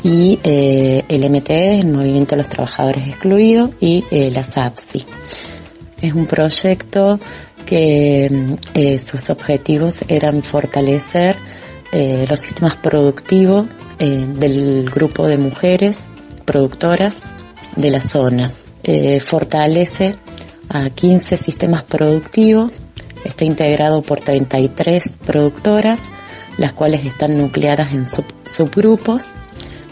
y 0.02 0.38
eh, 0.42 1.04
el 1.08 1.28
MTE, 1.30 1.80
el 1.80 1.92
Movimiento 1.92 2.30
de 2.34 2.38
los 2.38 2.48
Trabajadores 2.48 3.06
Excluidos, 3.06 3.70
y 3.80 4.04
eh, 4.10 4.30
la 4.32 4.42
SAPSI. 4.42 5.04
Es 6.00 6.14
un 6.14 6.26
proyecto 6.26 7.18
que 7.66 8.56
eh, 8.74 8.98
sus 8.98 9.30
objetivos 9.30 10.02
eran 10.08 10.42
fortalecer 10.42 11.36
eh, 11.92 12.24
los 12.28 12.40
sistemas 12.40 12.76
productivos 12.76 13.66
eh, 13.98 14.26
del 14.36 14.88
grupo 14.90 15.26
de 15.26 15.36
mujeres 15.36 16.08
productoras 16.44 17.24
de 17.76 17.90
la 17.90 18.00
zona. 18.00 18.50
Fortalece 19.24 20.16
a 20.68 20.88
15 20.88 21.36
sistemas 21.36 21.84
productivos, 21.84 22.72
está 23.24 23.44
integrado 23.44 24.02
por 24.02 24.20
33 24.20 25.18
productoras, 25.24 26.10
las 26.56 26.72
cuales 26.72 27.04
están 27.04 27.36
nucleadas 27.36 27.92
en 27.92 28.06
sub- 28.06 28.24
subgrupos 28.44 29.32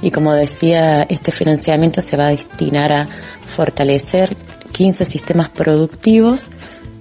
y 0.03 0.11
como 0.11 0.33
decía, 0.35 1.03
este 1.03 1.33
financiamiento 1.33 2.01
se 2.01 2.17
va 2.17 2.27
a 2.27 2.31
destinar 2.31 2.93
a 2.93 3.07
fortalecer 3.07 4.37
15 4.73 5.05
sistemas 5.05 5.51
productivos 5.53 6.51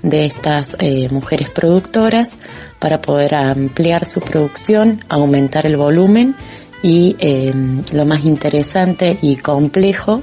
de 0.01 0.25
estas 0.25 0.75
eh, 0.79 1.09
mujeres 1.11 1.49
productoras 1.49 2.31
para 2.79 3.01
poder 3.01 3.35
ampliar 3.35 4.05
su 4.05 4.21
producción, 4.21 4.99
aumentar 5.09 5.65
el 5.65 5.77
volumen 5.77 6.35
y 6.83 7.15
eh, 7.19 7.53
lo 7.93 8.05
más 8.05 8.23
interesante 8.25 9.17
y 9.21 9.35
complejo 9.37 10.21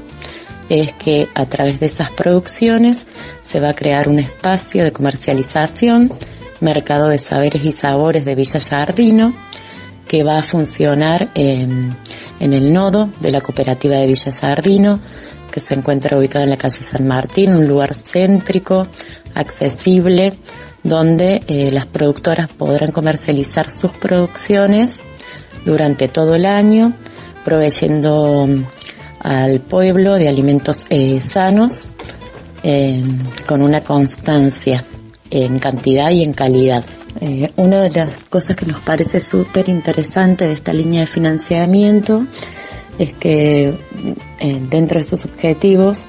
es 0.68 0.92
que 0.92 1.28
a 1.34 1.46
través 1.46 1.80
de 1.80 1.86
esas 1.86 2.10
producciones 2.10 3.06
se 3.42 3.60
va 3.60 3.70
a 3.70 3.74
crear 3.74 4.08
un 4.08 4.18
espacio 4.18 4.84
de 4.84 4.92
comercialización, 4.92 6.12
mercado 6.60 7.08
de 7.08 7.18
saberes 7.18 7.64
y 7.64 7.72
sabores 7.72 8.24
de 8.24 8.34
Villa 8.34 8.60
Jardino, 8.60 9.34
que 10.08 10.22
va 10.22 10.38
a 10.38 10.42
funcionar 10.42 11.30
en, 11.34 11.96
en 12.44 12.52
el 12.52 12.72
nodo 12.74 13.08
de 13.20 13.32
la 13.32 13.40
cooperativa 13.40 13.96
de 13.96 14.06
Villa 14.06 14.30
Jardino, 14.30 15.00
que 15.50 15.60
se 15.60 15.74
encuentra 15.74 16.18
ubicado 16.18 16.44
en 16.44 16.50
la 16.50 16.58
calle 16.58 16.82
San 16.82 17.08
Martín, 17.08 17.54
un 17.54 17.66
lugar 17.66 17.94
céntrico, 17.94 18.86
accesible, 19.34 20.34
donde 20.82 21.40
eh, 21.46 21.70
las 21.72 21.86
productoras 21.86 22.52
podrán 22.52 22.92
comercializar 22.92 23.70
sus 23.70 23.92
producciones 23.92 25.02
durante 25.64 26.06
todo 26.06 26.34
el 26.34 26.44
año, 26.44 26.92
proveyendo 27.44 28.46
mm, 28.46 28.64
al 29.20 29.62
pueblo 29.62 30.16
de 30.16 30.28
alimentos 30.28 30.84
eh, 30.90 31.22
sanos 31.22 31.92
eh, 32.62 33.02
con 33.46 33.62
una 33.62 33.80
constancia 33.80 34.84
en 35.34 35.58
cantidad 35.58 36.10
y 36.10 36.22
en 36.22 36.32
calidad. 36.32 36.84
Eh, 37.20 37.50
una 37.56 37.82
de 37.82 37.90
las 37.90 38.14
cosas 38.30 38.56
que 38.56 38.66
nos 38.66 38.80
parece 38.80 39.18
súper 39.20 39.68
interesante 39.68 40.46
de 40.46 40.52
esta 40.52 40.72
línea 40.72 41.00
de 41.00 41.06
financiamiento 41.06 42.24
es 42.98 43.14
que 43.14 43.76
eh, 44.40 44.60
dentro 44.70 44.98
de 44.98 45.04
sus 45.04 45.24
objetivos 45.24 46.04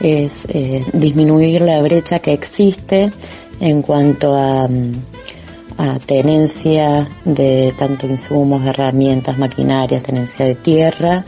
es 0.00 0.46
eh, 0.48 0.84
disminuir 0.92 1.62
la 1.62 1.80
brecha 1.80 2.18
que 2.18 2.32
existe 2.32 3.12
en 3.60 3.82
cuanto 3.82 4.34
a, 4.34 4.66
mm, 4.66 4.92
a 5.78 5.98
tenencia 6.00 7.08
de 7.24 7.72
tanto 7.78 8.08
insumos, 8.08 8.66
herramientas, 8.66 9.38
maquinarias, 9.38 10.02
tenencia 10.02 10.46
de 10.46 10.56
tierra, 10.56 11.24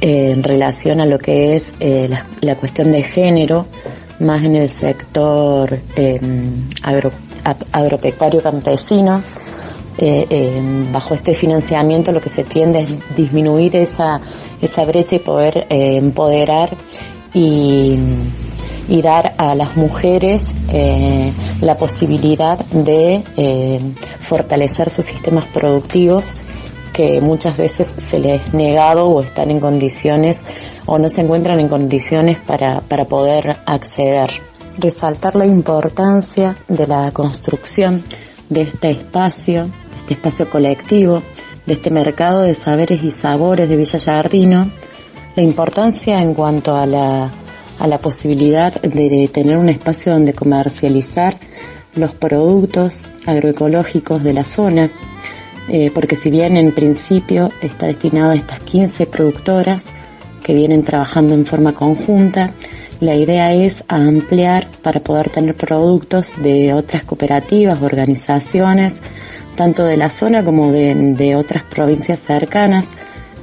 en 0.00 0.42
relación 0.42 1.00
a 1.00 1.06
lo 1.06 1.16
que 1.16 1.54
es 1.54 1.74
la, 1.80 2.28
la 2.40 2.56
cuestión 2.56 2.90
de 2.90 3.04
género, 3.04 3.66
más 4.20 4.44
en 4.44 4.56
el 4.56 4.68
sector 4.68 5.80
ag- 7.44 7.66
agropecuario 7.72 8.42
campesino. 8.42 9.22
Eh, 9.98 10.26
eh, 10.30 10.62
bajo 10.90 11.12
este 11.12 11.34
financiamiento 11.34 12.12
lo 12.12 12.20
que 12.22 12.30
se 12.30 12.44
tiende 12.44 12.80
es 12.80 13.14
disminuir 13.14 13.76
esa, 13.76 14.20
esa 14.62 14.86
brecha 14.86 15.16
y 15.16 15.18
poder 15.18 15.66
eh, 15.68 15.96
empoderar 15.96 16.74
y, 17.34 17.98
y 18.88 19.02
dar 19.02 19.34
a 19.36 19.54
las 19.54 19.76
mujeres 19.76 20.50
eh, 20.70 21.30
la 21.60 21.76
posibilidad 21.76 22.58
de 22.66 23.22
eh, 23.36 23.80
fortalecer 24.18 24.88
sus 24.88 25.04
sistemas 25.04 25.44
productivos 25.52 26.32
que 26.94 27.20
muchas 27.20 27.58
veces 27.58 27.94
se 27.98 28.18
les 28.18 28.40
es 28.46 28.54
negado 28.54 29.06
o 29.08 29.20
están 29.22 29.50
en 29.50 29.60
condiciones 29.60 30.42
o 30.86 30.98
no 30.98 31.08
se 31.08 31.20
encuentran 31.20 31.60
en 31.60 31.68
condiciones 31.68 32.38
para, 32.40 32.80
para 32.80 33.04
poder 33.04 33.56
acceder. 33.66 34.30
Resaltar 34.78 35.36
la 35.36 35.46
importancia 35.46 36.56
de 36.68 36.86
la 36.86 37.10
construcción 37.12 38.02
de 38.48 38.62
este 38.62 38.90
espacio, 38.90 39.64
de 39.64 39.96
este 39.98 40.14
espacio 40.14 40.48
colectivo, 40.50 41.22
de 41.66 41.74
este 41.74 41.90
mercado 41.90 42.42
de 42.42 42.54
saberes 42.54 43.02
y 43.04 43.10
sabores 43.10 43.68
de 43.68 43.76
Villa 43.76 43.98
Jardino, 43.98 44.70
la 45.36 45.42
importancia 45.42 46.20
en 46.20 46.34
cuanto 46.34 46.76
a 46.76 46.86
la, 46.86 47.30
a 47.78 47.86
la 47.86 47.98
posibilidad 47.98 48.72
de, 48.80 49.08
de 49.08 49.28
tener 49.28 49.56
un 49.56 49.68
espacio 49.68 50.12
donde 50.12 50.34
comercializar 50.34 51.38
los 51.94 52.12
productos 52.14 53.04
agroecológicos 53.26 54.22
de 54.22 54.32
la 54.32 54.44
zona, 54.44 54.90
eh, 55.68 55.90
porque 55.94 56.16
si 56.16 56.30
bien 56.30 56.56
en 56.56 56.72
principio 56.72 57.50
está 57.60 57.86
destinado 57.86 58.32
a 58.32 58.36
estas 58.36 58.60
15 58.60 59.06
productoras 59.06 59.86
que 60.42 60.54
vienen 60.54 60.82
trabajando 60.82 61.34
en 61.34 61.46
forma 61.46 61.72
conjunta, 61.72 62.54
la 63.00 63.16
idea 63.16 63.52
es 63.52 63.82
ampliar 63.88 64.68
para 64.82 65.00
poder 65.00 65.28
tener 65.28 65.56
productos 65.56 66.34
de 66.40 66.72
otras 66.72 67.04
cooperativas, 67.04 67.82
organizaciones, 67.82 69.02
tanto 69.56 69.84
de 69.84 69.96
la 69.96 70.08
zona 70.08 70.44
como 70.44 70.70
de, 70.70 70.94
de 70.94 71.34
otras 71.34 71.64
provincias 71.64 72.20
cercanas, 72.20 72.88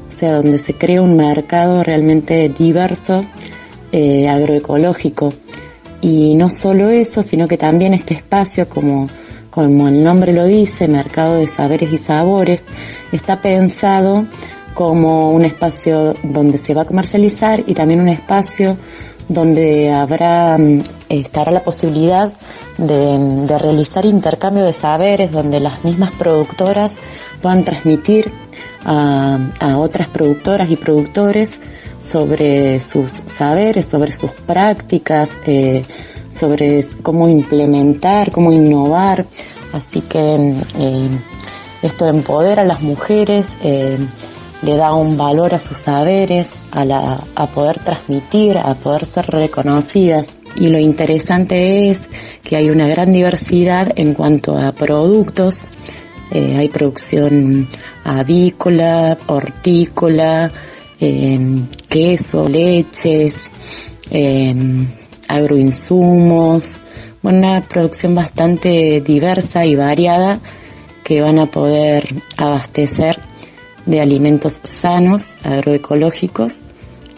o 0.08 0.12
sea, 0.12 0.36
donde 0.36 0.58
se 0.58 0.76
crea 0.76 1.02
un 1.02 1.18
mercado 1.18 1.84
realmente 1.84 2.50
diverso, 2.50 3.26
eh, 3.92 4.28
agroecológico. 4.28 5.30
Y 6.02 6.36
no 6.36 6.50
solo 6.50 6.90
eso, 6.90 7.24
sino 7.24 7.48
que 7.48 7.58
también 7.58 7.94
este 7.94 8.14
espacio, 8.14 8.70
como, 8.70 9.10
como 9.50 9.88
el 9.88 10.04
nombre 10.04 10.32
lo 10.32 10.46
dice, 10.46 10.88
Mercado 10.88 11.36
de 11.36 11.48
Saberes 11.48 11.92
y 11.92 11.98
Sabores, 11.98 12.66
está 13.12 13.42
pensado 13.42 14.26
como 14.74 15.32
un 15.32 15.46
espacio 15.46 16.14
donde 16.24 16.58
se 16.58 16.74
va 16.74 16.84
a 16.84 16.86
comercializar 16.86 17.64
y 17.66 17.74
también 17.74 18.02
un 18.02 18.10
espacio 18.10 18.78
donde 19.28 19.92
habrá, 19.92 20.58
mm, 20.58 20.84
estará 21.10 21.52
la 21.52 21.64
posibilidad 21.64 22.32
de, 22.78 23.58
realizar 23.60 24.06
intercambio 24.06 24.64
de 24.66 24.74
saberes, 24.74 25.32
donde 25.32 25.60
las 25.60 25.84
mismas 25.84 26.12
productoras 26.12 26.98
puedan 27.42 27.64
transmitir 27.64 28.32
a, 28.86 29.38
a 29.60 29.78
otras 29.78 30.08
productoras 30.08 30.70
y 30.70 30.76
productores 30.76 31.60
sobre 32.00 32.80
sus 32.80 33.12
saberes, 33.12 33.86
sobre 33.86 34.12
sus 34.12 34.32
prácticas, 34.32 35.38
eh, 35.46 35.84
sobre 36.32 36.86
cómo 37.02 37.28
implementar, 37.28 38.32
cómo 38.32 38.52
innovar. 38.52 39.26
Así 39.74 40.02
que 40.02 40.20
eh, 40.20 41.10
esto 41.82 42.08
empodera 42.08 42.64
a 42.64 42.66
las 42.66 42.82
mujeres, 42.82 43.56
eh, 43.64 43.98
le 44.62 44.76
da 44.76 44.94
un 44.94 45.18
valor 45.18 45.54
a 45.54 45.60
sus 45.60 45.78
saberes, 45.78 46.50
a, 46.72 46.84
la, 46.86 47.24
a 47.36 47.48
poder 47.48 47.80
transmitir, 47.80 48.58
a 48.58 48.76
poder 48.76 49.06
ser 49.06 49.26
reconocidas. 49.28 50.36
Y 50.56 50.68
lo 50.68 50.80
interesante 50.80 51.90
es 51.90 52.10
que 52.44 52.56
hay 52.56 52.70
una 52.70 52.88
gran 52.88 53.12
diversidad 53.12 53.94
en 53.96 54.14
cuanto 54.14 54.58
a 54.58 54.72
productos. 54.72 55.66
Eh, 56.32 56.56
hay 56.58 56.68
producción 56.68 57.68
avícola, 58.04 59.18
hortícola, 59.28 60.52
eh, 61.00 61.40
queso, 61.88 62.48
leches, 62.48 63.36
eh, 64.12 64.56
agroinsumos, 65.28 66.80
bueno, 67.22 67.40
una 67.40 67.62
producción 67.62 68.16
bastante 68.16 69.02
diversa 69.02 69.66
y 69.66 69.76
variada 69.76 70.40
que 71.04 71.22
van 71.22 71.40
a 71.40 71.46
poder 71.46 72.08
abastecer 72.38 73.29
de 73.90 74.02
alimentos 74.02 74.62
sanos, 74.64 75.38
agroecológicos, 75.44 76.62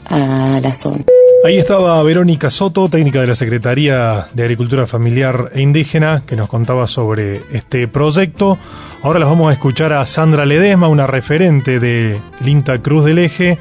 a 0.06 0.60
la 0.62 0.74
zona. 0.74 1.04
Ahí 1.44 1.58
estaba 1.58 2.02
Verónica 2.04 2.52
Soto, 2.52 2.88
técnica 2.88 3.20
de 3.22 3.28
la 3.28 3.36
Secretaría 3.36 4.28
de 4.34 4.44
Agricultura 4.44 4.86
Familiar 4.86 5.52
e 5.54 5.62
Indígena, 5.62 6.24
que 6.26 6.36
nos 6.36 6.48
contaba 6.48 6.88
sobre 6.88 7.42
este 7.52 7.88
proyecto. 7.88 8.58
Ahora 9.02 9.20
las 9.20 9.30
vamos 9.30 9.50
a 9.50 9.54
escuchar 9.54 9.92
a 9.92 10.06
Sandra 10.06 10.46
Ledesma, 10.46 10.88
una 10.88 11.08
referente 11.08 11.80
de 11.80 12.20
Linta 12.42 12.82
Cruz 12.82 13.06
del 13.06 13.18
Eje, 13.18 13.58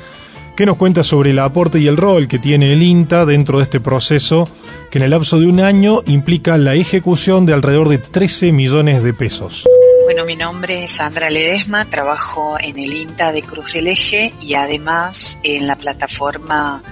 que 0.57 0.67
nos 0.67 0.77
cuenta 0.77 1.03
sobre 1.03 1.31
el 1.31 1.39
aporte 1.39 1.79
y 1.79 1.87
el 1.87 1.97
rol 1.97 2.29
que 2.29 2.39
tiene 2.39 2.75
el 2.75 2.83
INTA 2.83 3.25
dentro 3.25 3.59
de 3.59 3.65
este 3.65 3.81
proceso 3.81 4.47
que 4.91 4.99
en 4.99 5.05
el 5.05 5.11
lapso 5.11 5.41
de 5.41 5.47
un 5.47 5.61
año 5.61 6.01
implica 6.07 6.59
la 6.59 6.75
ejecución 6.75 7.47
de 7.47 7.55
alrededor 7.55 7.89
de 7.89 7.99
13 7.99 8.53
millones 8.53 9.03
de 9.03 9.15
pesos. 9.15 9.67
Bueno, 10.13 10.25
mi 10.25 10.35
nombre 10.35 10.83
es 10.83 10.95
Sandra 10.95 11.31
Ledesma, 11.31 11.85
trabajo 11.85 12.57
en 12.59 12.81
el 12.81 12.93
INTA 12.97 13.31
de 13.31 13.43
Cruz 13.43 13.75
del 13.75 13.87
Eje 13.87 14.35
y 14.41 14.55
además 14.55 15.39
en 15.45 15.69
la 15.69 15.77
plataforma 15.77 16.83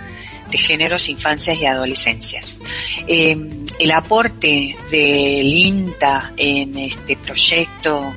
de 0.49 0.57
géneros, 0.57 1.09
infancias 1.09 1.59
y 1.59 1.67
adolescencias. 1.67 2.61
Eh, 3.09 3.37
el 3.81 3.91
aporte 3.91 4.77
del 4.93 5.53
INTA 5.53 6.33
en 6.37 6.79
este 6.79 7.17
proyecto 7.17 8.15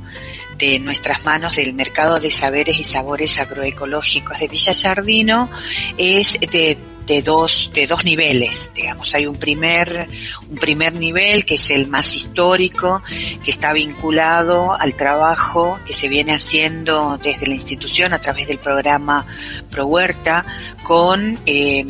de 0.59 0.77
nuestras 0.77 1.25
manos 1.25 1.55
del 1.55 1.73
mercado 1.73 2.19
de 2.19 2.29
saberes 2.29 2.79
y 2.79 2.83
sabores 2.83 3.39
agroecológicos 3.39 4.37
de 4.37 4.49
Villa 4.49 4.73
Jardino 4.79 5.49
es 5.97 6.39
de 6.39 6.77
de 7.05 7.21
dos 7.21 7.71
de 7.73 7.87
dos 7.87 8.03
niveles 8.03 8.71
digamos. 8.75 9.13
Hay 9.15 9.27
un 9.27 9.35
primer 9.35 10.07
un 10.49 10.57
primer 10.57 10.93
nivel 10.93 11.45
que 11.45 11.55
es 11.55 11.69
el 11.69 11.87
más 11.87 12.15
histórico 12.15 13.01
que 13.43 13.51
está 13.51 13.73
vinculado 13.73 14.79
al 14.79 14.93
trabajo 14.93 15.79
que 15.85 15.93
se 15.93 16.07
viene 16.07 16.33
haciendo 16.33 17.17
desde 17.21 17.47
la 17.47 17.55
institución 17.55 18.13
a 18.13 18.19
través 18.19 18.47
del 18.47 18.57
programa 18.57 19.25
Pro 19.69 19.85
Huerta 19.85 20.45
con 20.83 21.39
eh, 21.45 21.85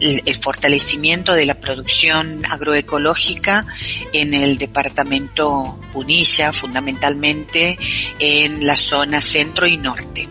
el 0.00 0.34
fortalecimiento 0.34 1.34
de 1.34 1.46
la 1.46 1.54
producción 1.54 2.44
agroecológica 2.46 3.64
en 4.12 4.34
el 4.34 4.58
departamento 4.58 5.78
Punilla, 5.92 6.52
fundamentalmente 6.52 7.78
en 8.18 8.66
la 8.66 8.76
zona 8.76 9.20
centro 9.20 9.66
y 9.66 9.76
norte. 9.76 10.28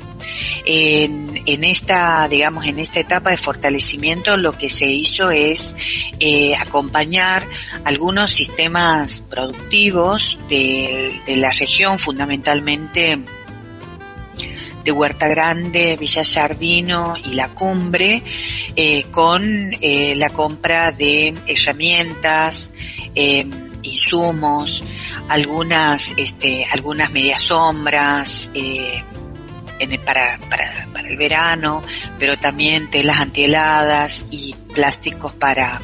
En, 0.65 1.63
esta, 1.65 2.27
digamos, 2.29 2.65
en 2.65 2.79
esta 2.79 2.99
etapa 2.99 3.31
de 3.31 3.37
fortalecimiento 3.37 4.37
lo 4.37 4.53
que 4.53 4.69
se 4.69 4.85
hizo 4.85 5.29
es 5.29 5.75
eh, 6.19 6.55
acompañar 6.55 7.43
algunos 7.83 8.31
sistemas 8.31 9.19
productivos 9.19 10.37
de 10.47 11.21
la 11.35 11.51
región, 11.51 11.99
fundamentalmente 11.99 13.19
de 14.83 14.91
Huerta 14.91 15.27
Grande, 15.27 15.95
Villa 15.99 16.23
Jardino 16.23 17.15
y 17.17 17.33
La 17.33 17.49
Cumbre, 17.49 18.21
eh, 18.75 19.05
con 19.11 19.43
eh, 19.79 20.15
la 20.15 20.29
compra 20.29 20.91
de 20.91 21.33
herramientas, 21.47 22.73
eh, 23.15 23.45
insumos, 23.83 24.83
algunas, 25.29 26.13
este, 26.17 26.65
algunas 26.65 27.11
medias 27.11 27.41
sombras, 27.41 28.51
eh, 28.53 29.03
en 29.79 29.99
para, 30.01 30.39
para, 30.49 30.87
para, 30.93 31.07
el 31.07 31.17
verano, 31.17 31.81
pero 32.19 32.37
también 32.37 32.89
telas 32.89 33.19
antiheladas 33.19 34.25
y 34.31 34.55
plásticos 34.73 35.33
para, 35.33 35.81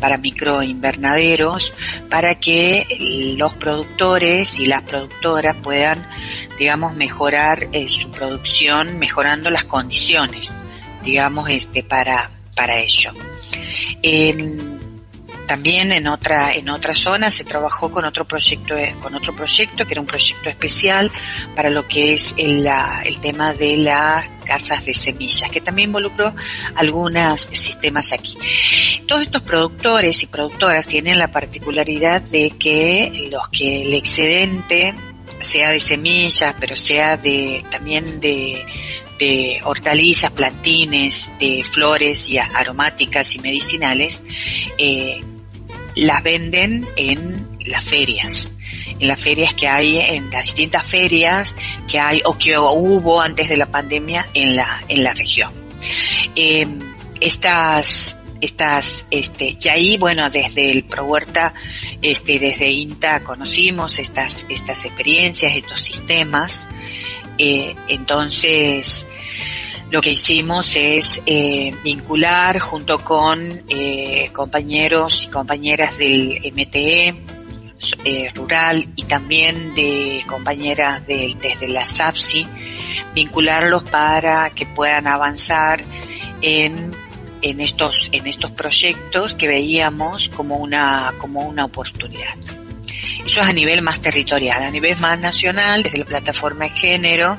para 0.00 0.18
microinvernaderos, 0.18 1.72
para 2.08 2.36
que 2.36 3.34
los 3.38 3.54
productores 3.54 4.58
y 4.58 4.66
las 4.66 4.82
productoras 4.82 5.56
puedan, 5.62 6.06
digamos, 6.58 6.94
mejorar 6.94 7.68
eh, 7.72 7.88
su 7.88 8.10
producción, 8.10 8.98
mejorando 8.98 9.50
las 9.50 9.64
condiciones, 9.64 10.54
digamos, 11.02 11.48
este, 11.48 11.82
para, 11.82 12.30
para 12.54 12.78
ello. 12.78 13.12
En, 14.02 14.75
también 15.46 15.92
en 15.92 16.08
otra 16.08 16.54
en 16.54 16.68
otra 16.68 16.92
zona 16.94 17.30
se 17.30 17.44
trabajó 17.44 17.90
con 17.90 18.04
otro 18.04 18.24
proyecto 18.24 18.74
con 19.00 19.14
otro 19.14 19.34
proyecto 19.34 19.86
que 19.86 19.94
era 19.94 20.00
un 20.00 20.06
proyecto 20.06 20.48
especial 20.48 21.10
para 21.54 21.70
lo 21.70 21.86
que 21.86 22.14
es 22.14 22.34
el 22.36 22.68
tema 23.20 23.54
de 23.54 23.76
las 23.76 24.26
casas 24.44 24.84
de 24.84 24.94
semillas 24.94 25.50
que 25.50 25.60
también 25.60 25.88
involucró 25.88 26.34
algunos 26.74 27.42
sistemas 27.52 28.12
aquí. 28.12 28.36
Todos 29.06 29.22
estos 29.22 29.42
productores 29.42 30.22
y 30.22 30.26
productoras 30.26 30.86
tienen 30.86 31.18
la 31.18 31.28
particularidad 31.28 32.22
de 32.22 32.50
que 32.50 33.28
los 33.30 33.48
que 33.48 33.82
el 33.82 33.94
excedente 33.94 34.94
sea 35.40 35.70
de 35.70 35.80
semillas 35.80 36.54
pero 36.58 36.76
sea 36.76 37.16
de 37.16 37.64
también 37.70 38.20
de 38.20 38.64
de 39.18 39.60
hortalizas, 39.64 40.30
plantines, 40.32 41.30
de 41.38 41.64
flores 41.64 42.28
y 42.28 42.38
aromáticas 42.38 43.34
y 43.34 43.38
medicinales, 43.38 44.22
eh, 44.78 45.22
las 45.96 46.22
venden 46.22 46.86
en 46.96 47.48
las 47.66 47.82
ferias 47.84 48.52
en 48.98 49.08
las 49.08 49.20
ferias 49.20 49.54
que 49.54 49.68
hay, 49.68 49.98
en 49.98 50.30
las 50.30 50.44
distintas 50.44 50.86
ferias 50.86 51.56
que 51.90 51.98
hay 51.98 52.22
o 52.24 52.38
que 52.38 52.58
hubo 52.58 53.20
antes 53.20 53.48
de 53.48 53.56
la 53.56 53.66
pandemia 53.66 54.26
en 54.34 54.56
la, 54.56 54.82
en 54.88 55.04
la 55.04 55.12
región. 55.12 55.52
Eh, 56.34 56.66
estas, 57.20 58.16
estas, 58.40 59.06
este, 59.10 59.56
y 59.60 59.68
ahí, 59.68 59.96
bueno, 59.98 60.28
desde 60.30 60.70
el 60.70 60.84
Pro 60.84 61.04
Huerta, 61.04 61.54
este, 62.02 62.38
desde 62.38 62.70
INTA 62.70 63.22
conocimos 63.22 63.98
estas, 63.98 64.46
estas 64.48 64.84
experiencias, 64.84 65.54
estos 65.54 65.80
sistemas, 65.80 66.66
eh, 67.38 67.74
entonces, 67.88 69.05
lo 69.90 70.00
que 70.00 70.10
hicimos 70.10 70.74
es 70.74 71.22
eh, 71.26 71.72
vincular 71.84 72.58
junto 72.58 72.98
con 72.98 73.62
eh, 73.68 74.30
compañeros 74.32 75.24
y 75.24 75.28
compañeras 75.28 75.96
del 75.96 76.40
MTE 76.52 77.14
eh, 78.04 78.30
rural 78.34 78.88
y 78.96 79.04
también 79.04 79.74
de 79.74 80.22
compañeras 80.26 81.06
de, 81.06 81.36
desde 81.40 81.68
la 81.68 81.86
SAPSI, 81.86 82.46
vincularlos 83.14 83.84
para 83.84 84.50
que 84.50 84.66
puedan 84.66 85.06
avanzar 85.06 85.82
en, 86.40 86.90
en 87.42 87.60
estos 87.60 88.08
en 88.12 88.26
estos 88.26 88.50
proyectos 88.52 89.34
que 89.34 89.46
veíamos 89.46 90.28
como 90.30 90.56
una 90.56 91.12
como 91.18 91.46
una 91.46 91.64
oportunidad. 91.64 92.36
Eso 93.24 93.40
es 93.40 93.46
a 93.46 93.52
nivel 93.52 93.82
más 93.82 94.00
territorial, 94.00 94.62
a 94.62 94.70
nivel 94.70 94.96
más 94.98 95.18
nacional, 95.18 95.82
desde 95.82 95.98
la 95.98 96.04
plataforma 96.04 96.64
de 96.64 96.70
género, 96.70 97.36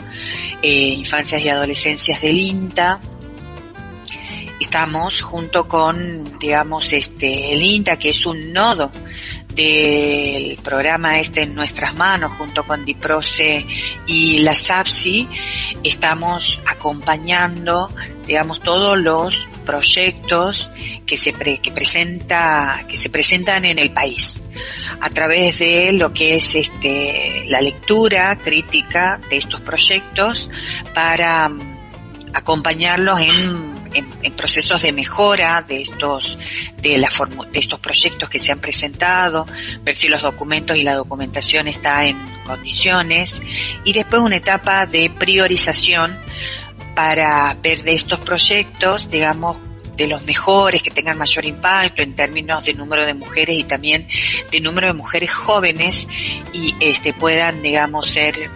eh, 0.61 0.69
infancias 0.69 1.43
y 1.43 1.49
adolescencias 1.49 2.21
del 2.21 2.39
INTA. 2.39 2.99
Estamos 4.59 5.21
junto 5.21 5.67
con, 5.67 6.39
digamos, 6.39 6.91
este, 6.93 7.53
el 7.53 7.61
INTA, 7.61 7.97
que 7.97 8.09
es 8.09 8.25
un 8.25 8.51
nodo 8.51 8.91
del 9.57 10.57
programa 10.63 11.19
este 11.19 11.41
en 11.41 11.55
nuestras 11.55 11.95
manos, 11.95 12.31
junto 12.33 12.63
con 12.63 12.85
DIPROCE 12.85 13.65
y 14.05 14.39
la 14.39 14.55
SAPSI, 14.55 15.27
estamos 15.83 16.61
acompañando, 16.67 17.89
digamos, 18.27 18.61
todos 18.61 18.99
los 18.99 19.47
proyectos 19.65 20.69
que 21.07 21.17
se, 21.17 21.33
que 21.33 21.71
presenta, 21.71 22.85
que 22.87 22.97
se 22.97 23.09
presentan 23.09 23.65
en 23.65 23.79
el 23.79 23.91
país 23.91 24.41
a 24.99 25.09
través 25.09 25.59
de 25.59 25.91
lo 25.93 26.13
que 26.13 26.35
es 26.35 26.55
este, 26.55 27.45
la 27.47 27.61
lectura 27.61 28.37
crítica 28.37 29.19
de 29.29 29.37
estos 29.37 29.61
proyectos 29.61 30.49
para 30.93 31.49
mm, 31.49 31.77
acompañarlos 32.33 33.19
en, 33.19 33.77
en, 33.93 34.33
procesos 34.33 34.81
de 34.81 34.91
mejora 34.91 35.63
de 35.67 35.81
estos 35.81 36.37
de, 36.81 36.97
la 36.97 37.09
de 37.51 37.59
estos 37.59 37.79
proyectos 37.79 38.29
que 38.29 38.39
se 38.39 38.51
han 38.51 38.59
presentado, 38.59 39.47
ver 39.81 39.95
si 39.95 40.07
los 40.07 40.21
documentos 40.21 40.77
y 40.77 40.83
la 40.83 40.95
documentación 40.95 41.67
está 41.67 42.05
en 42.05 42.17
condiciones 42.45 43.41
y 43.83 43.93
después 43.93 44.21
una 44.21 44.37
etapa 44.37 44.85
de 44.85 45.09
priorización 45.09 46.15
para 46.95 47.55
ver 47.61 47.83
de 47.83 47.93
estos 47.93 48.19
proyectos, 48.19 49.09
digamos, 49.09 49.57
de 49.97 50.07
los 50.07 50.23
mejores, 50.25 50.83
que 50.83 50.91
tengan 50.91 51.17
mayor 51.17 51.43
impacto 51.43 52.01
en 52.01 52.15
términos 52.15 52.63
de 52.63 52.73
número 52.73 53.05
de 53.05 53.13
mujeres 53.13 53.57
y 53.57 53.63
también 53.63 54.07
de 54.51 54.61
número 54.61 54.87
de 54.87 54.93
mujeres 54.93 55.33
jóvenes 55.33 56.07
y 56.53 56.75
este 56.79 57.13
puedan, 57.13 57.61
digamos, 57.61 58.07
ser 58.07 58.49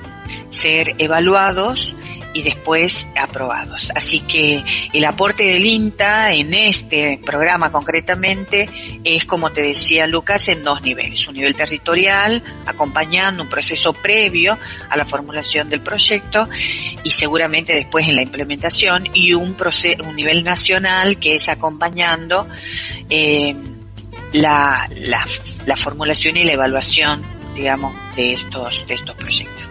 ser 0.49 0.95
evaluados 0.97 1.95
y 2.33 2.43
después 2.43 3.07
aprobados. 3.19 3.91
Así 3.95 4.21
que 4.21 4.63
el 4.93 5.05
aporte 5.05 5.43
del 5.43 5.65
INTA 5.65 6.33
en 6.33 6.53
este 6.53 7.19
programa 7.23 7.71
concretamente 7.71 8.69
es, 9.03 9.25
como 9.25 9.51
te 9.51 9.61
decía 9.61 10.07
Lucas, 10.07 10.47
en 10.47 10.63
dos 10.63 10.81
niveles. 10.81 11.27
Un 11.27 11.35
nivel 11.35 11.55
territorial, 11.55 12.41
acompañando 12.65 13.43
un 13.43 13.49
proceso 13.49 13.93
previo 13.93 14.57
a 14.89 14.97
la 14.97 15.05
formulación 15.05 15.69
del 15.69 15.81
proyecto 15.81 16.47
y 17.03 17.11
seguramente 17.11 17.73
después 17.73 18.07
en 18.07 18.15
la 18.15 18.21
implementación 18.21 19.09
y 19.13 19.33
un, 19.33 19.55
un 20.05 20.15
nivel 20.15 20.43
nacional 20.43 21.17
que 21.17 21.35
es 21.35 21.49
acompañando 21.49 22.47
eh, 23.09 23.55
la, 24.33 24.87
la 25.65 25.75
formulación 25.75 26.37
y 26.37 26.43
la 26.43 26.53
evaluación, 26.53 27.40
digamos, 27.55 27.93
de 28.15 28.33
estos, 28.33 29.15
proyectos. 29.17 29.69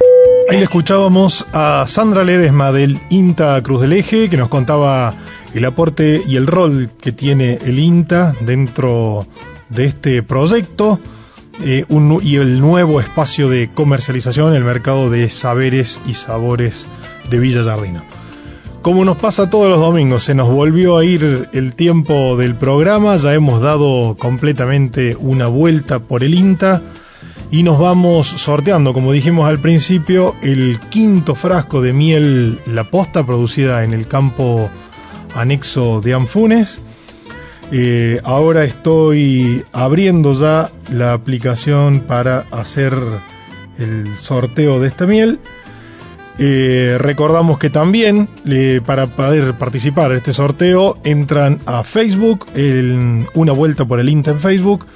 Ahí 0.51 0.57
le 0.57 0.65
escuchábamos 0.65 1.47
a 1.53 1.85
Sandra 1.87 2.25
Ledesma 2.25 2.73
del 2.73 3.01
INTA 3.11 3.63
Cruz 3.63 3.83
del 3.83 3.93
Eje, 3.93 4.29
que 4.29 4.37
nos 4.37 4.49
contaba 4.49 5.15
el 5.55 5.65
aporte 5.65 6.23
y 6.27 6.37
el 6.37 6.47
rol 6.47 6.91
que 7.01 7.13
tiene 7.13 7.59
el 7.65 7.79
INTA 7.79 8.35
dentro 8.41 9.27
de 9.69 9.87
este 9.87 10.23
proyecto 10.23 10.99
eh, 11.63 11.85
y 12.23 12.37
el 12.37 12.61
nuevo 12.61 13.01
espacio 13.01 13.49
de 13.49 13.71
comercialización, 13.73 14.55
el 14.55 14.65
mercado 14.65 15.11
de 15.11 15.31
saberes 15.31 16.01
y 16.07 16.15
sabores 16.15 16.87
de 17.29 17.39
Villa 17.39 17.63
Jardino. 17.63 18.03
Como 18.83 19.05
nos 19.05 19.19
pasa 19.19 19.51
todos 19.51 19.69
los 19.69 19.79
domingos, 19.79 20.25
se 20.25 20.35
nos 20.35 20.49
volvió 20.49 20.97
a 20.97 21.05
ir 21.05 21.51
el 21.53 21.75
tiempo 21.75 22.39
del 22.39 22.55
programa, 22.55 23.19
ya 23.19 23.35
hemos 23.35 23.61
dado 23.61 24.17
completamente 24.19 25.17
una 25.21 25.49
vuelta 25.49 25.99
por 25.99 26.25
el 26.25 26.33
INTA 26.33 26.83
y 27.51 27.65
nos 27.65 27.79
vamos 27.79 28.29
sorteando, 28.29 28.93
como 28.93 29.13
dijimos 29.13 29.49
al 29.49 29.59
principio, 29.59 30.37
el 30.41 30.79
quinto 30.89 31.35
frasco 31.35 31.83
de 31.83 31.93
miel 31.93 32.61
La 32.67 32.85
Posta 32.85 33.27
producida 33.27 33.83
en 33.83 33.93
el 33.93 34.07
campo 34.07 34.71
anexo 35.35 36.01
de 36.01 36.15
Anfunes. 36.15 36.81
Eh, 37.73 38.21
ahora 38.23 38.65
estoy 38.65 39.65
abriendo 39.73 40.33
ya 40.35 40.71
la 40.93 41.13
aplicación 41.13 42.01
para 42.01 42.47
hacer 42.53 42.95
el 43.79 44.17
sorteo 44.17 44.79
de 44.79 44.87
esta 44.87 45.07
miel. 45.07 45.41
Eh, 46.39 46.97
recordamos 47.01 47.59
que 47.59 47.69
también 47.69 48.29
para 48.87 49.09
poder 49.09 49.55
participar 49.55 50.13
en 50.13 50.19
este 50.19 50.33
sorteo 50.33 50.99
entran 51.03 51.59
a 51.67 51.83
Facebook, 51.83 52.47
en 52.55 53.27
una 53.35 53.53
vuelta 53.53 53.85
por 53.85 53.99
el 53.99 54.09
INTA 54.09 54.31
en 54.31 54.41
Facebook, 54.41 54.87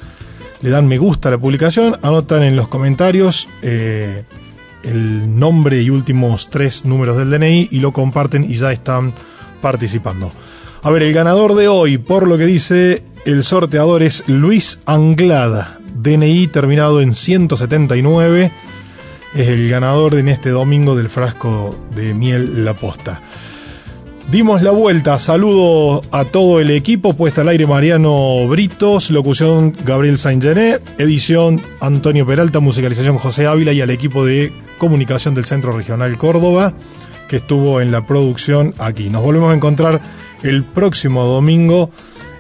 le 0.65 0.71
dan 0.71 0.89
me 0.89 0.97
gusta 0.97 1.29
a 1.29 1.33
la 1.33 1.37
publicación, 1.37 1.99
anotan 2.01 2.43
en 2.43 2.57
los 2.57 2.69
comentarios 2.69 3.51
eh, 3.61 4.23
el 4.83 5.39
nombre 5.39 5.83
y 5.83 5.91
últimos 5.91 6.49
tres 6.49 6.87
números 6.87 7.19
del 7.19 7.29
DNI 7.29 7.69
y 7.71 7.81
lo 7.81 7.93
comparten 7.93 8.51
y 8.51 8.57
ya 8.57 8.73
están 8.73 9.13
participando. 9.61 10.33
A 10.83 10.91
ver, 10.91 11.03
el 11.03 11.13
ganador 11.13 11.55
de 11.55 11.69
hoy, 11.69 11.99
por 11.99 12.27
lo 12.27 12.39
que 12.39 12.47
dice 12.47 13.03
el 13.27 13.45
sorteador, 13.45 14.03
es 14.03 14.27
Luis 14.27 14.81
Anglada, 14.87 15.81
DNI 16.03 16.47
terminado 16.47 17.03
en 17.03 17.15
179 17.15 18.51
es 19.35 19.49
el 19.49 19.69
ganador 19.69 20.15
en 20.15 20.29
este 20.29 20.49
domingo 20.49 20.97
del 20.97 21.11
frasco 21.11 21.79
de 21.95 22.15
miel 22.15 22.65
La 22.65 22.73
Posta. 22.73 23.21
Dimos 24.31 24.63
la 24.63 24.71
vuelta, 24.71 25.19
saludo 25.19 26.03
a 26.11 26.25
todo 26.25 26.59
el 26.61 26.71
equipo, 26.71 27.13
puesta 27.13 27.43
al 27.43 27.49
aire 27.49 27.67
Mariano 27.67 28.49
Britos, 28.49 29.11
locución 29.11 29.77
Gabriel 29.85 30.19
Saint-Gené, 30.19 30.79
edición 30.99 31.61
Antonio 31.81 32.27
Peralta, 32.27 32.59
musicalización 32.61 33.19
José 33.19 33.47
Ávila 33.47 33.73
y 33.73 33.81
al 33.81 33.91
equipo 33.91 34.25
de 34.25 34.51
comunicación 34.79 35.35
del 35.35 35.45
Centro 35.45 35.77
Regional 35.77 36.17
Córdoba, 36.17 36.73
que 37.29 37.37
estuvo 37.37 37.81
en 37.81 37.93
la 37.93 38.07
producción 38.07 38.75
aquí. 38.79 39.11
Nos 39.11 39.23
volvemos 39.23 39.53
a 39.53 39.55
encontrar 39.55 40.01
el 40.43 40.65
próximo 40.65 41.25
domingo. 41.25 41.91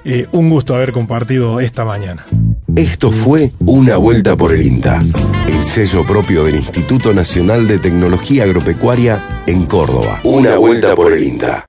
Eh, 0.07 0.26
un 0.32 0.51
gusto 0.51 0.74
haber 0.74 0.93
compartido 0.93 1.61
esta 1.61 1.85
mañana. 1.85 2.26
Esto 2.74 3.11
fue 3.11 3.53
Una 3.61 3.97
Vuelta 3.97 4.37
por 4.37 4.53
el 4.53 4.62
INTA, 4.62 5.01
el 5.47 5.62
sello 5.62 6.05
propio 6.05 6.45
del 6.45 6.57
Instituto 6.57 7.14
Nacional 7.14 7.68
de 7.68 7.78
Tecnología 7.78 8.45
Agropecuaria 8.45 9.43
en 9.47 9.64
Córdoba. 9.66 10.20
Una 10.24 10.57
Vuelta 10.57 10.95
por 10.95 11.12
el 11.12 11.22
INTA. 11.22 11.66